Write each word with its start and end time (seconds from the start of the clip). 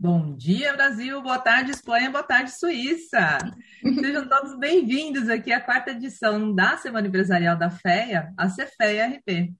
Bom 0.00 0.36
dia, 0.36 0.74
Brasil. 0.74 1.20
Boa 1.20 1.40
tarde, 1.40 1.72
Espanha. 1.72 2.08
Boa 2.08 2.22
tarde, 2.22 2.56
Suíça. 2.56 3.36
Sejam 3.82 4.28
todos 4.28 4.56
bem-vindos 4.56 5.28
aqui 5.28 5.52
à 5.52 5.60
quarta 5.60 5.90
edição 5.90 6.54
da 6.54 6.76
Semana 6.76 7.08
Empresarial 7.08 7.58
da 7.58 7.68
FEA, 7.68 8.32
a 8.36 8.48
Cefeia 8.48 9.08
RP. 9.08 9.52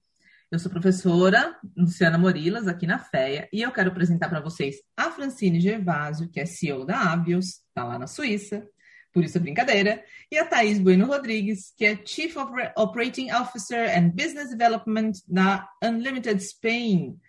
Eu 0.49 0.57
sou 0.57 0.71
professora 0.71 1.57
Luciana 1.75 2.17
Morilas, 2.17 2.69
aqui 2.69 2.87
na 2.87 2.97
FEA, 2.97 3.49
e 3.51 3.61
eu 3.61 3.69
quero 3.73 3.89
apresentar 3.89 4.29
para 4.29 4.39
vocês 4.39 4.77
a 4.95 5.11
Francine 5.11 5.59
Gervásio, 5.59 6.29
que 6.29 6.39
é 6.39 6.45
CEO 6.45 6.85
da 6.85 7.11
Avios, 7.11 7.61
está 7.67 7.83
lá 7.83 7.99
na 7.99 8.07
Suíça, 8.07 8.65
por 9.11 9.25
isso 9.25 9.37
é 9.37 9.41
brincadeira, 9.41 10.01
e 10.31 10.37
a 10.37 10.45
Thaís 10.45 10.79
Bueno 10.79 11.05
Rodrigues, 11.05 11.73
que 11.75 11.83
é 11.83 11.99
Chief 12.05 12.33
Operating 12.77 13.29
Officer 13.33 13.89
and 13.93 14.11
Business 14.11 14.51
Development 14.51 15.11
da 15.27 15.67
Unlimited 15.83 16.41
Spain, 16.41 17.19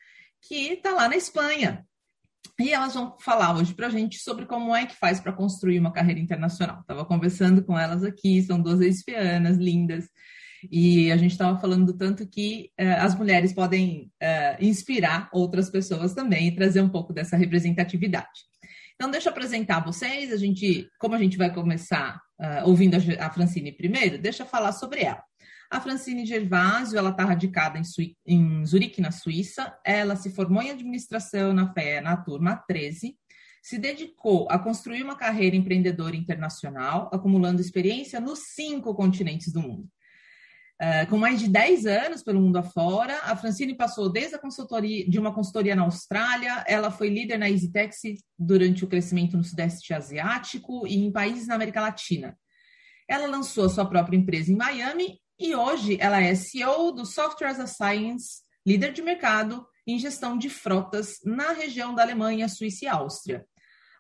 que 0.41 0.75
está 0.75 0.93
lá 0.93 1.09
na 1.09 1.17
Espanha. 1.17 1.85
E 2.59 2.73
elas 2.73 2.95
vão 2.95 3.17
falar 3.19 3.57
hoje 3.57 3.75
para 3.75 3.87
a 3.87 3.91
gente 3.91 4.19
sobre 4.19 4.45
como 4.45 4.75
é 4.75 4.85
que 4.85 4.95
faz 4.95 5.19
para 5.19 5.33
construir 5.33 5.79
uma 5.79 5.93
carreira 5.93 6.21
internacional. 6.21 6.81
Estava 6.81 7.05
conversando 7.05 7.65
com 7.65 7.79
elas 7.79 8.05
aqui, 8.05 8.43
são 8.43 8.61
duas 8.61 8.81
ex-fianas 8.81 9.57
lindas, 9.57 10.07
e 10.71 11.11
a 11.11 11.17
gente 11.17 11.31
estava 11.31 11.59
falando 11.59 11.87
do 11.87 11.97
tanto 11.97 12.27
que 12.27 12.71
uh, 12.79 13.01
as 13.01 13.15
mulheres 13.15 13.53
podem 13.53 14.11
uh, 14.23 14.63
inspirar 14.63 15.31
outras 15.33 15.71
pessoas 15.71 16.13
também 16.13 16.49
e 16.49 16.55
trazer 16.55 16.83
um 16.83 16.89
pouco 16.89 17.13
dessa 17.13 17.37
representatividade. 17.37 18.51
Então, 18.95 19.11
deixa 19.11 19.31
eu 19.31 19.33
apresentar 19.33 19.83
vocês. 19.83 20.31
A 20.31 20.37
gente, 20.37 20.87
como 20.99 21.15
a 21.15 21.19
gente 21.19 21.39
vai 21.39 21.53
começar 21.53 22.21
uh, 22.39 22.69
ouvindo 22.69 22.97
a, 22.97 23.27
a 23.27 23.31
Francine 23.31 23.73
primeiro, 23.73 24.19
deixa 24.19 24.43
eu 24.43 24.47
falar 24.47 24.73
sobre 24.73 25.01
ela. 25.01 25.23
A 25.71 25.81
Francine 25.81 26.27
Gervásio, 26.27 26.99
ela 26.99 27.11
está 27.11 27.25
radicada 27.25 27.79
em, 27.79 27.85
Sui, 27.85 28.17
em 28.27 28.67
Zurique, 28.67 29.01
na 29.01 29.13
Suíça. 29.13 29.73
Ela 29.85 30.17
se 30.17 30.31
formou 30.31 30.61
em 30.61 30.73
administração 30.73 31.53
na 31.53 31.73
FEA 31.73 32.01
na 32.01 32.17
turma 32.17 32.57
13. 32.67 33.17
Se 33.63 33.79
dedicou 33.79 34.49
a 34.51 34.59
construir 34.59 35.05
uma 35.05 35.15
carreira 35.15 35.55
empreendedora 35.55 36.17
internacional, 36.17 37.09
acumulando 37.13 37.61
experiência 37.61 38.19
nos 38.19 38.41
cinco 38.55 38.93
continentes 38.97 39.53
do 39.53 39.61
mundo. 39.61 39.89
Uh, 40.83 41.09
com 41.09 41.19
mais 41.19 41.39
de 41.39 41.47
10 41.47 41.87
anos 41.87 42.23
pelo 42.23 42.41
mundo 42.41 42.57
afora, 42.57 43.17
a 43.25 43.37
Francine 43.37 43.77
passou 43.77 44.11
desde 44.11 44.35
a 44.35 44.39
consultoria 44.41 45.09
de 45.09 45.21
uma 45.21 45.33
consultoria 45.33 45.77
na 45.77 45.83
Austrália, 45.83 46.65
ela 46.67 46.91
foi 46.91 47.11
líder 47.11 47.39
na 47.39 47.51
EasyTech 47.51 47.95
durante 48.37 48.83
o 48.83 48.89
crescimento 48.89 49.37
no 49.37 49.45
Sudeste 49.45 49.93
Asiático 49.93 50.87
e 50.87 50.97
em 50.97 51.13
países 51.13 51.47
na 51.47 51.55
América 51.55 51.83
Latina. 51.83 52.37
Ela 53.07 53.27
lançou 53.27 53.67
a 53.67 53.69
sua 53.69 53.85
própria 53.85 54.17
empresa 54.17 54.51
em 54.51 54.57
Miami 54.57 55.21
e 55.41 55.55
hoje 55.55 55.97
ela 55.99 56.21
é 56.21 56.35
CEO 56.35 56.93
do 56.93 57.07
Software 57.07 57.49
as 57.49 57.59
a 57.59 57.67
Science, 57.67 58.43
líder 58.65 58.93
de 58.93 59.01
mercado 59.01 59.67
em 59.87 59.99
gestão 59.99 60.37
de 60.37 60.51
frotas 60.51 61.19
na 61.25 61.53
região 61.53 61.95
da 61.95 62.03
Alemanha, 62.03 62.47
Suíça 62.47 62.85
e 62.85 62.89
Áustria. 62.89 63.47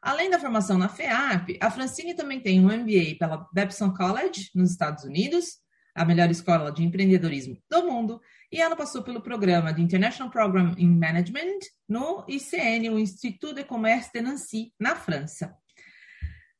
Além 0.02 0.28
da 0.28 0.38
formação 0.38 0.76
na 0.76 0.88
FEAP, 0.88 1.58
a 1.60 1.70
Francine 1.70 2.14
também 2.14 2.40
tem 2.40 2.60
um 2.60 2.68
MBA 2.68 3.16
pela 3.18 3.48
Babson 3.54 3.92
College, 3.94 4.50
nos 4.54 4.70
Estados 4.70 5.04
Unidos, 5.04 5.58
a 5.94 6.04
melhor 6.04 6.30
escola 6.30 6.70
de 6.70 6.84
empreendedorismo 6.84 7.56
do 7.70 7.86
mundo, 7.86 8.20
e 8.52 8.60
ela 8.60 8.76
passou 8.76 9.02
pelo 9.02 9.22
programa 9.22 9.72
de 9.72 9.80
International 9.80 10.30
Program 10.30 10.74
in 10.76 10.98
Management 10.98 11.58
no 11.88 12.24
ICN, 12.28 12.90
o 12.90 12.98
Institut 12.98 13.54
de 13.54 13.64
Commerce 13.64 14.10
de 14.12 14.20
Nancy, 14.20 14.72
na 14.78 14.94
França. 14.94 15.54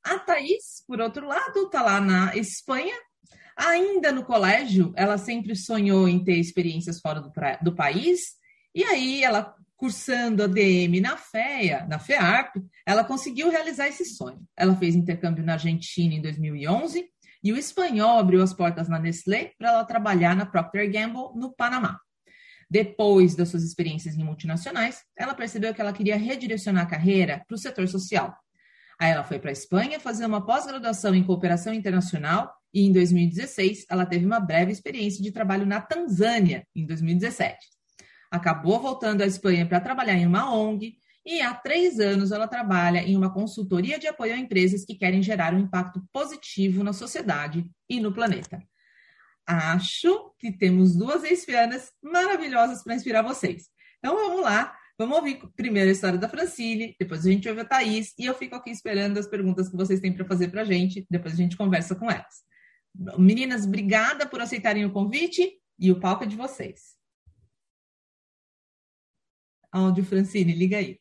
A 0.03 0.19
Thaís, 0.19 0.83
por 0.87 1.01
outro 1.01 1.27
lado, 1.27 1.65
está 1.65 1.83
lá 1.83 2.01
na 2.01 2.35
Espanha, 2.35 2.95
Ainda 3.61 4.11
no 4.11 4.25
colégio, 4.25 4.91
ela 4.97 5.19
sempre 5.19 5.55
sonhou 5.55 6.09
em 6.09 6.25
ter 6.25 6.37
experiências 6.39 6.99
fora 6.99 7.21
do, 7.21 7.31
do 7.63 7.75
país, 7.75 8.37
e 8.75 8.83
aí 8.83 9.23
ela 9.23 9.55
cursando 9.77 10.43
a 10.43 10.47
DM 10.47 10.99
na 11.01 11.17
FEA, 11.17 11.87
na 11.87 11.99
FEARP, 11.99 12.57
ela 12.87 13.05
conseguiu 13.05 13.51
realizar 13.51 13.89
esse 13.89 14.05
sonho. 14.05 14.41
Ela 14.57 14.75
fez 14.77 14.95
intercâmbio 14.95 15.45
na 15.45 15.55
Argentina 15.55 16.15
em 16.15 16.23
2011 16.23 17.07
e 17.43 17.53
o 17.53 17.57
espanhol 17.57 18.19
abriu 18.19 18.43
as 18.43 18.53
portas 18.53 18.89
na 18.89 18.99
Nestlé 18.99 19.53
para 19.59 19.71
ela 19.71 19.85
trabalhar 19.85 20.35
na 20.35 20.47
Procter 20.47 20.91
Gamble 20.91 21.35
no 21.35 21.53
Panamá. 21.55 21.99
Depois 22.71 23.35
das 23.35 23.49
suas 23.49 23.63
experiências 23.63 24.15
em 24.17 24.25
multinacionais, 24.25 25.03
ela 25.17 25.35
percebeu 25.35 25.75
que 25.75 25.81
ela 25.81 25.93
queria 25.93 26.17
redirecionar 26.17 26.85
a 26.85 26.91
carreira 26.91 27.43
para 27.47 27.55
o 27.55 27.59
setor 27.59 27.89
social. 27.89 28.35
Aí 28.99 29.11
ela 29.11 29.25
foi 29.25 29.39
para 29.39 29.51
a 29.51 29.53
Espanha 29.53 29.99
fazer 29.99 30.27
uma 30.27 30.45
pós-graduação 30.45 31.15
em 31.15 31.25
cooperação 31.25 31.73
internacional 31.73 32.55
e 32.73 32.87
em 32.87 32.93
2016 32.93 33.87
ela 33.89 34.07
teve 34.07 34.25
uma 34.25 34.41
breve 34.41 34.73
experiência 34.73 35.23
de 35.23 35.33
trabalho 35.33 35.67
na 35.67 35.81
Tanzânia, 35.81 36.67
em 36.75 36.87
2017. 36.87 37.57
Acabou 38.31 38.81
voltando 38.81 39.23
à 39.23 39.27
Espanha 39.27 39.67
para 39.67 39.81
trabalhar 39.81 40.15
em 40.15 40.27
uma 40.27 40.55
ONG 40.55 40.97
e 41.25 41.41
há 41.41 41.53
três 41.53 42.01
anos 42.01 42.33
ela 42.33 42.49
trabalha 42.49 42.99
em 42.99 43.17
uma 43.17 43.33
consultoria 43.33 43.99
de 43.99 44.07
apoio 44.07 44.35
a 44.35 44.39
empresas 44.39 44.85
que 44.85 44.95
querem 44.95 45.23
gerar 45.23 45.53
um 45.53 45.59
impacto 45.59 46.03
positivo 46.13 46.83
na 46.83 46.93
sociedade 46.93 47.69
e 47.89 48.01
no 48.01 48.13
planeta. 48.13 48.63
Acho 49.47 50.33
que 50.39 50.53
temos 50.53 50.97
duas 50.97 51.25
ex-fianas 51.25 51.93
maravilhosas 52.03 52.83
para 52.83 52.95
inspirar 52.95 53.23
vocês. 53.23 53.69
Então 53.99 54.15
vamos 54.15 54.43
lá, 54.43 54.75
vamos 54.97 55.17
ouvir 55.17 55.41
primeiro 55.57 55.89
a 55.89 55.93
história 55.93 56.19
da 56.19 56.29
Francine, 56.29 56.95
depois 56.99 57.27
a 57.27 57.31
gente 57.31 57.49
ouve 57.49 57.61
a 57.61 57.65
Thaís 57.65 58.15
e 58.19 58.27
eu 58.27 58.35
fico 58.35 58.55
aqui 58.55 58.71
esperando 58.71 59.19
as 59.19 59.27
perguntas 59.27 59.69
que 59.69 59.77
vocês 59.77 60.01
têm 60.01 60.13
para 60.13 60.25
fazer 60.25 60.49
para 60.49 60.63
a 60.63 60.65
gente, 60.65 61.05
depois 61.11 61.35
a 61.35 61.37
gente 61.37 61.57
conversa 61.57 61.95
com 61.95 62.11
elas. 62.11 62.49
Meninas, 63.19 63.67
obrigada 63.67 64.27
por 64.27 64.41
aceitarem 64.41 64.85
o 64.85 64.93
convite 64.93 65.61
e 65.79 65.91
o 65.91 66.01
palco 66.01 66.25
é 66.25 66.27
de 66.27 66.37
vocês. 66.37 66.97
Áudio, 69.73 70.05
Francine, 70.05 70.53
liga 70.53 70.79
aí. 70.79 71.01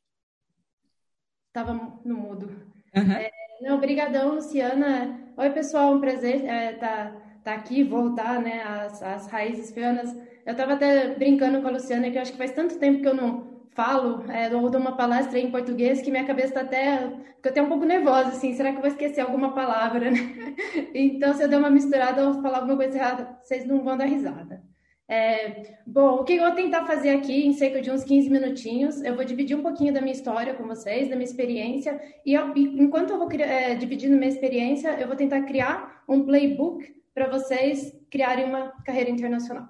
Estava 1.48 1.74
no 2.06 2.16
mudo. 2.16 2.48
Uhum. 2.96 3.12
É, 3.12 3.32
não, 3.62 3.78
obrigadão, 3.78 4.36
Luciana. 4.36 5.34
Oi, 5.36 5.50
pessoal, 5.50 5.94
um 5.94 6.00
prazer 6.00 6.42
estar 6.42 6.54
é, 6.54 6.74
tá, 6.74 7.12
tá 7.44 7.54
aqui, 7.56 7.84
voltar 7.84 8.42
né, 8.42 8.62
às, 8.62 9.02
às 9.02 9.28
raízes 9.28 9.72
fianas. 9.72 10.14
Eu 10.46 10.52
estava 10.52 10.74
até 10.74 11.16
brincando 11.16 11.62
com 11.62 11.68
a 11.68 11.72
Luciana, 11.72 12.10
que 12.12 12.18
eu 12.18 12.22
acho 12.22 12.32
que 12.32 12.38
faz 12.38 12.52
tanto 12.52 12.78
tempo 12.78 13.02
que 13.02 13.08
eu 13.08 13.16
não, 13.16 13.49
falo 13.72 14.30
é, 14.32 14.54
ou 14.56 14.70
dou 14.70 14.82
uma 14.82 14.96
palestra 14.96 15.40
em 15.40 15.52
português 15.52 16.02
que 16.02 16.12
minha 16.12 16.26
cabeça 16.26 16.50
está 16.50 16.62
até. 16.62 17.10
Fico 17.36 17.50
até 17.50 17.62
um 17.62 17.70
pouco 17.70 17.86
nervosa, 17.86 18.30
assim, 18.30 18.54
será 18.54 18.72
que 18.72 18.78
eu 18.78 18.82
vou 18.82 18.90
esquecer 18.90 19.22
alguma 19.22 19.54
palavra, 19.54 20.12
né? 20.12 20.20
Então, 20.94 21.34
se 21.34 21.44
eu 21.44 21.48
der 21.48 21.58
uma 21.58 21.70
misturada 21.70 22.28
ou 22.28 22.42
falar 22.42 22.58
alguma 22.60 22.76
coisa 22.76 22.98
errada, 22.98 23.38
vocês 23.42 23.66
não 23.66 23.82
vão 23.84 23.98
dar 23.98 24.06
risada. 24.06 24.62
É, 25.08 25.80
bom, 25.88 26.18
o 26.18 26.24
que 26.24 26.34
eu 26.34 26.44
vou 26.44 26.52
tentar 26.52 26.86
fazer 26.86 27.10
aqui 27.10 27.48
em 27.48 27.54
cerca 27.54 27.82
de 27.82 27.90
uns 27.90 28.04
15 28.04 28.30
minutinhos, 28.30 29.02
eu 29.02 29.16
vou 29.16 29.26
dividir 29.26 29.58
um 29.58 29.64
pouquinho 29.64 29.92
da 29.92 30.02
minha 30.02 30.14
história 30.14 30.54
com 30.54 30.68
vocês, 30.68 31.10
da 31.10 31.16
minha 31.16 31.26
experiência, 31.26 32.00
e, 32.24 32.34
eu, 32.34 32.54
enquanto 32.56 33.12
eu 33.12 33.18
vou 33.18 33.32
é, 33.32 33.74
dividindo 33.74 34.16
minha 34.16 34.30
experiência, 34.30 34.90
eu 35.00 35.08
vou 35.08 35.16
tentar 35.16 35.42
criar 35.44 36.04
um 36.08 36.24
playbook 36.24 36.94
para 37.12 37.28
vocês 37.28 37.98
criarem 38.12 38.46
uma 38.46 38.72
carreira 38.86 39.10
internacional. 39.10 39.68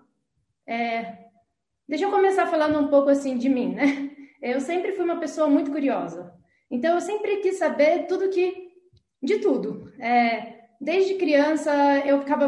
É, 0.68 1.29
Deixa 1.90 2.06
eu 2.06 2.12
começar 2.12 2.46
falando 2.46 2.80
um 2.80 2.88
pouco 2.88 3.10
assim 3.10 3.36
de 3.36 3.50
mim, 3.50 3.74
né? 3.74 4.12
Eu 4.40 4.62
sempre 4.62 4.92
fui 4.92 5.04
uma 5.04 5.20
pessoa 5.20 5.50
muito 5.50 5.72
curiosa. 5.72 6.32
Então 6.70 6.94
eu 6.94 7.02
sempre 7.02 7.38
quis 7.38 7.58
saber 7.58 8.06
tudo 8.06 8.30
que 8.30 8.70
de 9.22 9.40
tudo. 9.40 9.92
É, 10.00 10.68
desde 10.80 11.16
criança 11.16 11.74
eu 12.06 12.20
ficava 12.20 12.48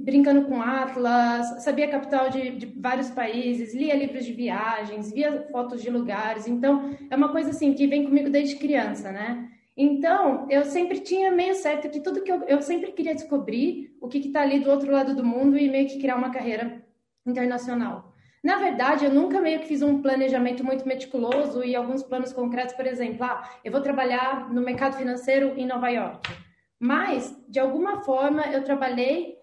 brincando 0.00 0.46
com 0.46 0.62
atlas, 0.62 1.62
sabia 1.62 1.84
a 1.84 1.90
capital 1.90 2.30
de, 2.30 2.52
de, 2.52 2.66
vários 2.80 3.10
países, 3.10 3.74
lia 3.74 3.94
livros 3.94 4.24
de 4.24 4.32
viagens, 4.32 5.12
via 5.12 5.46
fotos 5.52 5.82
de 5.82 5.90
lugares. 5.90 6.48
Então 6.48 6.96
é 7.10 7.16
uma 7.16 7.28
coisa 7.30 7.50
assim 7.50 7.74
que 7.74 7.86
vem 7.86 8.04
comigo 8.04 8.30
desde 8.30 8.56
criança, 8.56 9.12
né? 9.12 9.46
Então 9.76 10.48
eu 10.50 10.64
sempre 10.64 11.00
tinha 11.00 11.30
meio 11.30 11.54
certo 11.54 11.90
que 11.90 12.00
tudo 12.00 12.22
que 12.22 12.32
eu, 12.32 12.42
eu 12.44 12.62
sempre 12.62 12.92
queria 12.92 13.14
descobrir 13.14 13.94
o 14.00 14.08
que 14.08 14.18
está 14.18 14.40
ali 14.40 14.58
do 14.58 14.70
outro 14.70 14.90
lado 14.90 15.14
do 15.14 15.22
mundo 15.22 15.58
e 15.58 15.68
meio 15.68 15.86
que 15.86 15.98
criar 15.98 16.16
uma 16.16 16.30
carreira 16.30 16.82
internacional. 17.26 18.13
Na 18.44 18.58
verdade, 18.58 19.06
eu 19.06 19.10
nunca 19.10 19.40
meio 19.40 19.60
que 19.60 19.66
fiz 19.66 19.80
um 19.80 20.02
planejamento 20.02 20.62
muito 20.62 20.86
meticuloso 20.86 21.64
e 21.64 21.74
alguns 21.74 22.02
planos 22.02 22.30
concretos, 22.30 22.74
por 22.74 22.86
exemplo, 22.86 23.24
ah, 23.24 23.42
eu 23.64 23.72
vou 23.72 23.80
trabalhar 23.80 24.52
no 24.52 24.60
mercado 24.60 24.98
financeiro 24.98 25.54
em 25.56 25.64
Nova 25.66 25.88
York. 25.88 26.30
Mas, 26.78 27.34
de 27.48 27.58
alguma 27.58 28.02
forma, 28.02 28.42
eu 28.48 28.62
trabalhei 28.62 29.38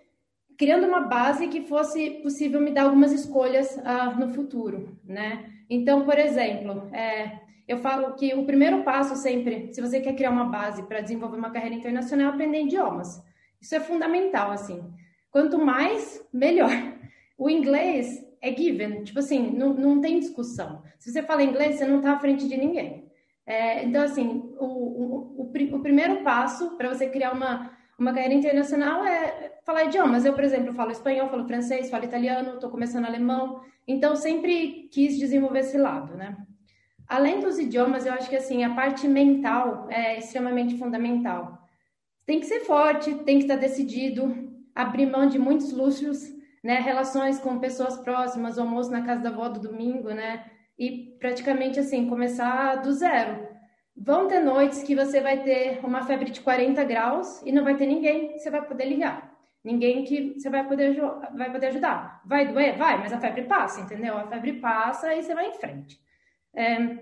criando 0.56 0.86
uma 0.86 1.02
base 1.02 1.48
que 1.48 1.62
fosse 1.62 2.12
possível 2.22 2.62
me 2.62 2.70
dar 2.70 2.84
algumas 2.84 3.12
escolhas 3.12 3.76
ah, 3.84 4.12
no 4.12 4.30
futuro, 4.30 4.96
né? 5.04 5.52
Então, 5.68 6.06
por 6.06 6.20
exemplo, 6.20 6.88
é, 6.94 7.40
eu 7.68 7.80
falo 7.80 8.14
que 8.14 8.36
o 8.36 8.46
primeiro 8.46 8.84
passo 8.84 9.16
sempre, 9.16 9.74
se 9.74 9.82
você 9.82 10.00
quer 10.00 10.14
criar 10.14 10.30
uma 10.30 10.46
base 10.46 10.84
para 10.84 11.02
desenvolver 11.02 11.38
uma 11.38 11.50
carreira 11.50 11.74
internacional, 11.74 12.28
é 12.28 12.30
aprender 12.30 12.62
idiomas. 12.62 13.20
Isso 13.60 13.74
é 13.74 13.80
fundamental, 13.80 14.52
assim. 14.52 14.94
Quanto 15.32 15.58
mais, 15.58 16.24
melhor. 16.32 16.70
O 17.36 17.50
inglês 17.50 18.24
é 18.42 18.56
given, 18.56 19.04
tipo 19.04 19.20
assim, 19.20 19.52
não, 19.52 19.74
não 19.74 20.02
tem 20.02 20.20
discussão. 20.20 20.82
Se 20.98 21.12
você 21.12 21.22
fala 21.22 21.44
inglês, 21.44 21.76
você 21.76 21.86
não 21.86 21.98
está 21.98 22.14
à 22.14 22.20
frente 22.20 22.48
de 22.48 22.58
ninguém. 22.58 23.12
É, 23.46 23.84
então, 23.84 24.04
assim, 24.04 24.54
o, 24.58 24.66
o, 24.66 25.44
o, 25.44 25.76
o 25.76 25.80
primeiro 25.82 26.24
passo 26.24 26.78
para 26.78 26.90
você 26.90 27.08
criar 27.08 27.34
uma, 27.34 27.72
uma 28.00 28.14
carreira 28.14 28.34
internacional 28.34 29.06
é 29.06 29.54
falar 29.64 29.86
idiomas. 29.86 30.26
Eu, 30.26 30.34
por 30.34 30.44
exemplo, 30.44 30.74
falo 30.74 30.92
espanhol, 30.92 31.30
falo 31.30 31.46
francês, 31.46 31.90
falo 31.90 32.06
italiano, 32.06 32.56
estou 32.56 32.70
começando 32.70 33.06
alemão. 33.06 33.62
Então, 33.88 34.16
sempre 34.16 34.90
quis 34.92 35.18
desenvolver 35.18 35.60
esse 35.60 35.78
lado, 35.78 36.16
né? 36.16 36.36
além 37.12 37.42
dos 37.42 37.60
idiomas, 37.60 38.06
eu 38.06 38.14
acho 38.14 38.30
que 38.30 38.38
assim, 38.38 38.64
a 38.64 38.74
parte 38.74 39.06
mental 39.06 39.86
é 39.90 40.18
extremamente 40.18 40.78
fundamental. 40.78 41.68
Tem 42.26 42.40
que 42.40 42.46
ser 42.46 42.62
forte, 42.62 43.14
tem 43.26 43.38
que 43.38 43.44
estar 43.44 43.58
decidido, 43.58 44.50
abrir 44.74 45.08
mão 45.08 45.28
de 45.28 45.38
muitos 45.38 45.74
luxos, 45.74 46.34
né? 46.64 46.80
Relações 46.80 47.40
com 47.40 47.60
pessoas 47.60 47.98
próximas, 47.98 48.58
almoço 48.58 48.92
na 48.92 49.04
casa 49.04 49.22
da 49.22 49.30
avó 49.30 49.50
do 49.50 49.60
domingo, 49.60 50.10
né? 50.10 50.46
E 50.78 51.16
praticamente 51.20 51.80
assim, 51.80 52.08
começar 52.08 52.76
do 52.76 52.92
zero. 52.94 53.48
Vão 53.96 54.28
ter 54.28 54.40
noites 54.40 54.84
que 54.84 54.96
você 54.96 55.22
vai 55.22 55.44
ter 55.44 55.80
uma 55.84 56.04
febre 56.04 56.32
de 56.32 56.42
40 56.42 56.84
graus 56.84 57.42
e 57.46 57.52
não 57.52 57.64
vai 57.64 57.76
ter 57.76 57.86
ninguém 57.86 58.34
que 58.34 58.40
você 58.40 58.50
vai 58.50 58.66
poder 58.66 58.86
ligar. 58.86 59.32
Ninguém 59.64 60.04
que 60.04 60.34
você 60.40 60.50
vai 60.50 60.68
poder, 60.68 61.00
vai 61.36 61.52
poder 61.52 61.68
ajudar. 61.68 62.22
Vai 62.26 62.48
doer? 62.48 62.78
Vai, 62.78 62.98
mas 62.98 63.14
a 63.14 63.20
febre 63.20 63.44
passa, 63.44 63.82
entendeu? 63.82 64.18
A 64.18 64.28
febre 64.28 64.54
passa 64.54 65.14
e 65.14 65.22
você 65.22 65.36
vai 65.36 65.50
em 65.50 65.54
frente. 65.54 66.00
É, 66.56 66.98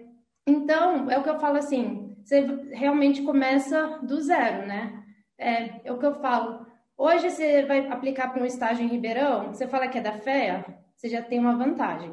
então, 0.46 1.10
é 1.10 1.18
o 1.18 1.24
que 1.24 1.30
eu 1.30 1.40
falo 1.40 1.58
assim, 1.58 2.18
você 2.24 2.42
realmente 2.72 3.22
começa 3.22 4.00
do 4.04 4.20
zero, 4.20 4.68
né? 4.68 5.04
É, 5.38 5.88
é 5.88 5.92
o 5.92 5.98
que 5.98 6.06
eu 6.06 6.16
falo. 6.16 6.66
Hoje 7.02 7.30
você 7.30 7.64
vai 7.64 7.88
aplicar 7.88 8.28
para 8.28 8.44
um 8.44 8.46
estágio 8.46 8.84
em 8.84 8.90
Ribeirão, 8.90 9.54
você 9.54 9.66
fala 9.66 9.88
que 9.88 9.98
é 9.98 10.02
da 10.02 10.12
FEA, 10.12 10.66
você 10.94 11.08
já 11.08 11.22
tem 11.22 11.40
uma 11.40 11.56
vantagem. 11.56 12.12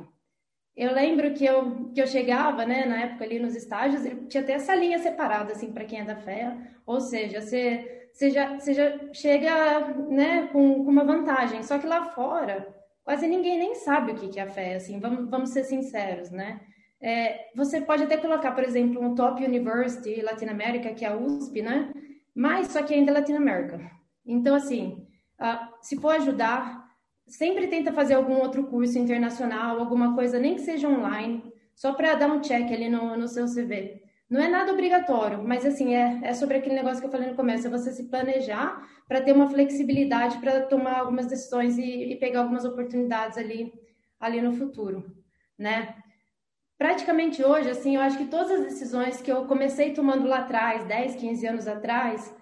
Eu 0.76 0.94
lembro 0.94 1.34
que 1.34 1.44
eu, 1.44 1.90
que 1.92 2.00
eu 2.00 2.06
chegava, 2.06 2.64
né, 2.64 2.84
na 2.84 3.02
época 3.02 3.24
ali 3.24 3.40
nos 3.40 3.56
estágios, 3.56 4.04
tinha 4.28 4.44
até 4.44 4.52
essa 4.52 4.76
linha 4.76 5.00
separada, 5.00 5.50
assim, 5.50 5.72
para 5.72 5.84
quem 5.84 5.98
é 5.98 6.04
da 6.04 6.14
FEA. 6.14 6.56
Ou 6.86 7.00
seja, 7.00 7.40
você, 7.40 8.08
você, 8.12 8.30
já, 8.30 8.60
você 8.60 8.74
já 8.74 9.12
chega, 9.12 9.88
né, 10.08 10.46
com, 10.52 10.84
com 10.84 10.90
uma 10.92 11.02
vantagem. 11.02 11.64
Só 11.64 11.80
que 11.80 11.86
lá 11.86 12.04
fora, 12.12 12.72
quase 13.02 13.26
ninguém 13.26 13.58
nem 13.58 13.74
sabe 13.74 14.12
o 14.12 14.14
que, 14.14 14.28
que 14.28 14.38
é 14.38 14.44
a 14.44 14.48
FEA, 14.48 14.76
assim, 14.76 15.00
vamos, 15.00 15.28
vamos 15.28 15.50
ser 15.50 15.64
sinceros, 15.64 16.30
né? 16.30 16.60
É, 17.00 17.50
você 17.56 17.80
pode 17.80 18.04
até 18.04 18.16
colocar, 18.18 18.52
por 18.52 18.62
exemplo, 18.62 19.02
um 19.02 19.16
Top 19.16 19.44
University 19.44 20.22
Latinoamérica, 20.22 20.94
que 20.94 21.04
é 21.04 21.08
a 21.08 21.16
USP, 21.16 21.60
né? 21.60 21.92
Mas 22.32 22.68
só 22.68 22.84
que 22.84 22.94
ainda 22.94 23.10
é 23.10 23.14
Latinoamérica. 23.14 23.96
Então, 24.26 24.54
assim, 24.54 25.06
uh, 25.40 25.68
se 25.80 25.96
for 25.96 26.14
ajudar, 26.16 26.90
sempre 27.26 27.68
tenta 27.68 27.92
fazer 27.92 28.14
algum 28.14 28.38
outro 28.38 28.64
curso 28.64 28.98
internacional, 28.98 29.78
alguma 29.78 30.14
coisa, 30.14 30.38
nem 30.38 30.56
que 30.56 30.62
seja 30.62 30.88
online, 30.88 31.42
só 31.74 31.92
para 31.92 32.14
dar 32.14 32.30
um 32.30 32.40
check 32.40 32.70
ali 32.72 32.88
no, 32.88 33.16
no 33.16 33.28
seu 33.28 33.46
CV. 33.46 34.02
Não 34.28 34.40
é 34.40 34.48
nada 34.48 34.72
obrigatório, 34.72 35.42
mas 35.46 35.64
assim, 35.64 35.94
é, 35.94 36.20
é 36.24 36.34
sobre 36.34 36.56
aquele 36.56 36.74
negócio 36.74 37.00
que 37.00 37.06
eu 37.06 37.10
falei 37.10 37.28
no 37.30 37.36
começo, 37.36 37.66
é 37.68 37.70
você 37.70 37.92
se 37.92 38.04
planejar 38.04 38.84
para 39.06 39.20
ter 39.20 39.32
uma 39.32 39.48
flexibilidade 39.48 40.38
para 40.38 40.62
tomar 40.62 40.98
algumas 40.98 41.26
decisões 41.26 41.78
e, 41.78 42.12
e, 42.12 42.16
pegar 42.16 42.40
algumas 42.40 42.64
oportunidades 42.64 43.38
ali, 43.38 43.72
ali 44.18 44.40
no 44.40 44.52
futuro, 44.52 45.04
né? 45.56 45.94
Praticamente 46.76 47.42
hoje, 47.42 47.70
assim, 47.70 47.94
eu 47.94 48.02
acho 48.02 48.18
que 48.18 48.26
todas 48.26 48.50
as 48.50 48.64
decisões 48.64 49.22
que 49.22 49.30
eu 49.30 49.46
comecei 49.46 49.92
tomando 49.94 50.26
lá 50.26 50.38
atrás, 50.38 50.84
10, 50.84 51.14
15 51.14 51.46
anos 51.46 51.68
atrás, 51.68 52.34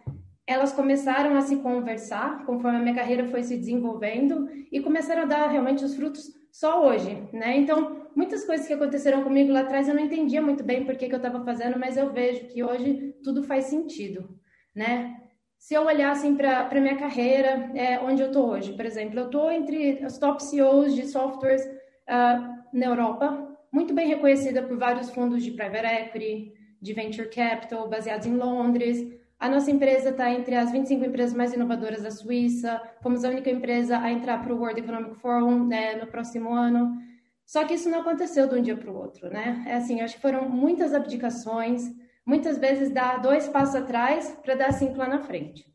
elas 0.47 0.73
começaram 0.73 1.37
a 1.37 1.41
se 1.41 1.57
conversar 1.57 2.45
conforme 2.45 2.79
a 2.79 2.81
minha 2.81 2.95
carreira 2.95 3.27
foi 3.27 3.43
se 3.43 3.57
desenvolvendo 3.57 4.49
e 4.71 4.81
começaram 4.81 5.23
a 5.23 5.27
dar 5.27 5.49
realmente 5.49 5.85
os 5.85 5.95
frutos 5.95 6.31
só 6.53 6.87
hoje, 6.87 7.27
né? 7.33 7.57
Então, 7.57 8.09
muitas 8.15 8.45
coisas 8.45 8.67
que 8.67 8.73
aconteceram 8.73 9.25
comigo 9.25 9.53
lá 9.53 9.61
atrás 9.61 9.89
eu 9.89 9.95
não 9.95 10.05
entendia 10.05 10.43
muito 10.43 10.63
bem 10.63 10.85
por 10.85 10.97
que, 10.97 11.07
eu 11.07 11.17
estava 11.17 11.43
fazendo, 11.45 11.79
mas 11.79 11.97
eu 11.97 12.13
vejo 12.13 12.47
que 12.47 12.63
hoje 12.63 13.15
tudo 13.25 13.43
faz 13.43 13.65
sentido, 13.65 14.29
né? 14.75 15.21
Se 15.59 15.73
eu 15.73 15.85
olhar 15.85 16.11
assim 16.11 16.37
para 16.37 16.69
a 16.69 16.81
minha 16.81 16.97
carreira, 16.97 17.71
é, 17.75 17.99
onde 18.01 18.21
eu 18.21 18.27
estou 18.27 18.51
hoje, 18.51 18.75
por 18.75 18.85
exemplo, 18.85 19.19
eu 19.19 19.27
estou 19.27 19.51
entre 19.51 20.05
os 20.05 20.19
top 20.19 20.43
CEOs 20.43 20.95
de 20.95 21.07
softwares 21.07 21.65
uh, 21.65 22.55
na 22.73 22.87
Europa, 22.87 23.57
muito 23.73 23.95
bem 23.95 24.07
reconhecida 24.07 24.63
por 24.63 24.77
vários 24.77 25.09
fundos 25.11 25.43
de 25.43 25.53
private 25.53 25.87
equity, 25.87 26.53
de 26.81 26.93
venture 26.93 27.31
capital, 27.31 27.89
baseados 27.89 28.27
em 28.27 28.37
Londres, 28.37 28.99
a 29.39 29.49
nossa 29.49 29.71
empresa 29.71 30.11
está 30.11 30.31
entre 30.31 30.55
as 30.55 30.71
25 30.71 31.05
empresas 31.05 31.37
mais 31.37 31.53
inovadoras 31.53 32.03
da 32.03 32.11
Suíça. 32.11 32.81
Fomos 33.03 33.25
a 33.25 33.29
única 33.29 33.51
empresa 33.51 33.99
a 33.99 34.11
entrar 34.11 34.43
para 34.43 34.55
o 34.55 34.59
World 34.59 34.81
Economic 34.81 35.17
Forum 35.17 35.67
né, 35.67 35.97
no 35.97 36.07
próximo 36.07 36.53
ano. 36.55 36.97
Só 37.45 37.65
que 37.65 37.75
isso 37.75 37.91
não 37.91 38.01
aconteceu 38.01 38.49
de 38.49 38.55
um 38.55 38.63
dia 38.63 38.77
para 38.77 38.91
o 38.91 38.97
outro, 38.97 39.29
né? 39.29 39.65
É 39.67 39.75
assim, 39.75 40.01
acho 40.01 40.15
que 40.15 40.23
foram 40.23 40.49
muitas 40.49 40.95
abdicações, 40.95 41.83
muitas 42.25 42.57
vezes 42.57 42.91
dar 42.91 43.21
dois 43.21 43.47
passos 43.47 43.75
atrás 43.75 44.31
para 44.43 44.55
dar 44.55 44.73
cinco 44.73 44.97
lá 44.97 45.07
na 45.07 45.21
frente. 45.21 45.67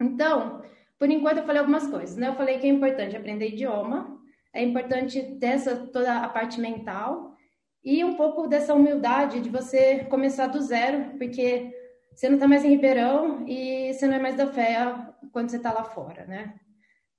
Então, 0.00 0.60
por 0.98 1.10
enquanto 1.10 1.38
eu 1.38 1.44
falei 1.44 1.60
algumas 1.60 1.86
coisas, 1.86 2.16
né? 2.16 2.28
Eu 2.28 2.34
falei 2.34 2.58
que 2.58 2.66
é 2.66 2.70
importante 2.70 3.16
aprender 3.16 3.48
idioma, 3.48 4.18
é 4.52 4.62
importante 4.62 5.22
dessa 5.22 5.76
toda 5.76 6.18
a 6.18 6.28
parte 6.28 6.60
mental 6.60 7.34
e 7.82 8.04
um 8.04 8.14
pouco 8.14 8.46
dessa 8.46 8.74
humildade 8.74 9.40
de 9.40 9.48
você 9.48 10.04
começar 10.04 10.48
do 10.48 10.60
zero, 10.60 11.16
porque 11.16 11.72
você 12.18 12.28
não 12.28 12.34
está 12.34 12.48
mais 12.48 12.64
em 12.64 12.70
Ribeirão 12.70 13.44
e 13.46 13.94
você 13.94 14.04
não 14.08 14.16
é 14.16 14.18
mais 14.18 14.34
da 14.34 14.48
fé 14.48 14.92
quando 15.30 15.50
você 15.50 15.56
está 15.56 15.72
lá 15.72 15.84
fora, 15.84 16.26
né? 16.26 16.52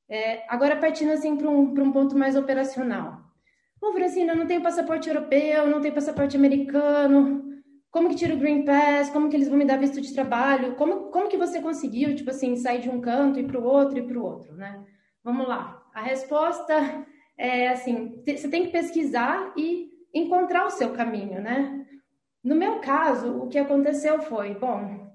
É, 0.10 0.44
agora, 0.50 0.76
partindo 0.76 1.14
assim 1.14 1.38
para 1.38 1.50
um, 1.50 1.72
um 1.72 1.92
ponto 1.94 2.18
mais 2.18 2.36
operacional. 2.36 3.22
Ô, 3.82 3.94
Francina, 3.94 4.36
não 4.36 4.46
tenho 4.46 4.62
passaporte 4.62 5.08
europeu, 5.08 5.68
não 5.68 5.80
tenho 5.80 5.94
passaporte 5.94 6.36
americano. 6.36 7.62
Como 7.90 8.10
que 8.10 8.16
tira 8.18 8.34
o 8.34 8.38
Green 8.38 8.66
Pass? 8.66 9.10
Como 9.10 9.30
que 9.30 9.38
eles 9.38 9.48
vão 9.48 9.58
me 9.58 9.64
dar 9.64 9.78
visto 9.78 10.02
de 10.02 10.14
trabalho? 10.14 10.76
Como, 10.76 11.10
como 11.12 11.30
que 11.30 11.38
você 11.38 11.62
conseguiu, 11.62 12.14
tipo 12.14 12.32
assim, 12.32 12.58
sair 12.58 12.82
de 12.82 12.90
um 12.90 13.00
canto 13.00 13.40
e 13.40 13.44
para 13.48 13.58
o 13.58 13.64
outro 13.64 14.00
e 14.00 14.04
para 14.06 14.20
o 14.20 14.26
outro, 14.26 14.54
né? 14.54 14.84
Vamos 15.24 15.48
lá. 15.48 15.82
A 15.94 16.02
resposta 16.02 17.06
é 17.38 17.70
assim, 17.70 18.22
você 18.28 18.50
tem 18.50 18.66
que 18.66 18.74
pesquisar 18.74 19.54
e 19.56 19.90
encontrar 20.14 20.66
o 20.66 20.72
seu 20.72 20.92
caminho, 20.92 21.42
né? 21.42 21.79
No 22.44 22.56
meu 22.56 22.80
caso, 22.80 23.38
o 23.42 23.48
que 23.48 23.58
aconteceu 23.58 24.22
foi, 24.22 24.54
bom, 24.56 25.10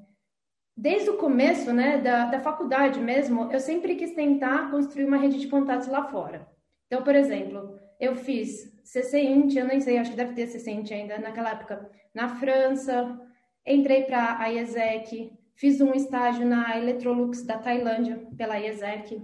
desde 0.77 1.11
o 1.11 1.17
começo, 1.17 1.73
né, 1.73 1.99
da, 1.99 2.27
da 2.27 2.41
faculdade 2.41 3.01
mesmo, 3.01 3.51
eu 3.51 3.61
sempre 3.61 3.95
quis 3.95 4.13
tentar 4.13 4.71
construir 4.71 5.05
uma 5.05 5.17
rede 5.17 5.39
de 5.39 5.49
contatos 5.49 5.89
lá 5.89 6.05
fora. 6.05 6.47
Então, 6.87 7.03
por 7.03 7.15
exemplo, 7.15 7.79
eu 7.99 8.15
fiz 8.15 8.73
CCINT, 8.85 9.57
eu 9.57 9.67
nem 9.67 9.81
sei, 9.81 9.99
acho 9.99 10.11
que 10.11 10.17
deve 10.17 10.35
ter 10.35 10.47
CCINT 10.47 10.93
ainda 10.93 11.19
naquela 11.19 11.53
época, 11.53 11.91
na 12.13 12.29
França, 12.29 13.19
entrei 13.67 14.03
para 14.03 14.39
a 14.39 14.49
IESEC, 14.49 15.33
fiz 15.55 15.81
um 15.81 15.95
estágio 15.95 16.47
na 16.47 16.77
Electrolux 16.77 17.43
da 17.43 17.59
Tailândia, 17.59 18.23
pela 18.37 18.59
IESEC, 18.59 19.23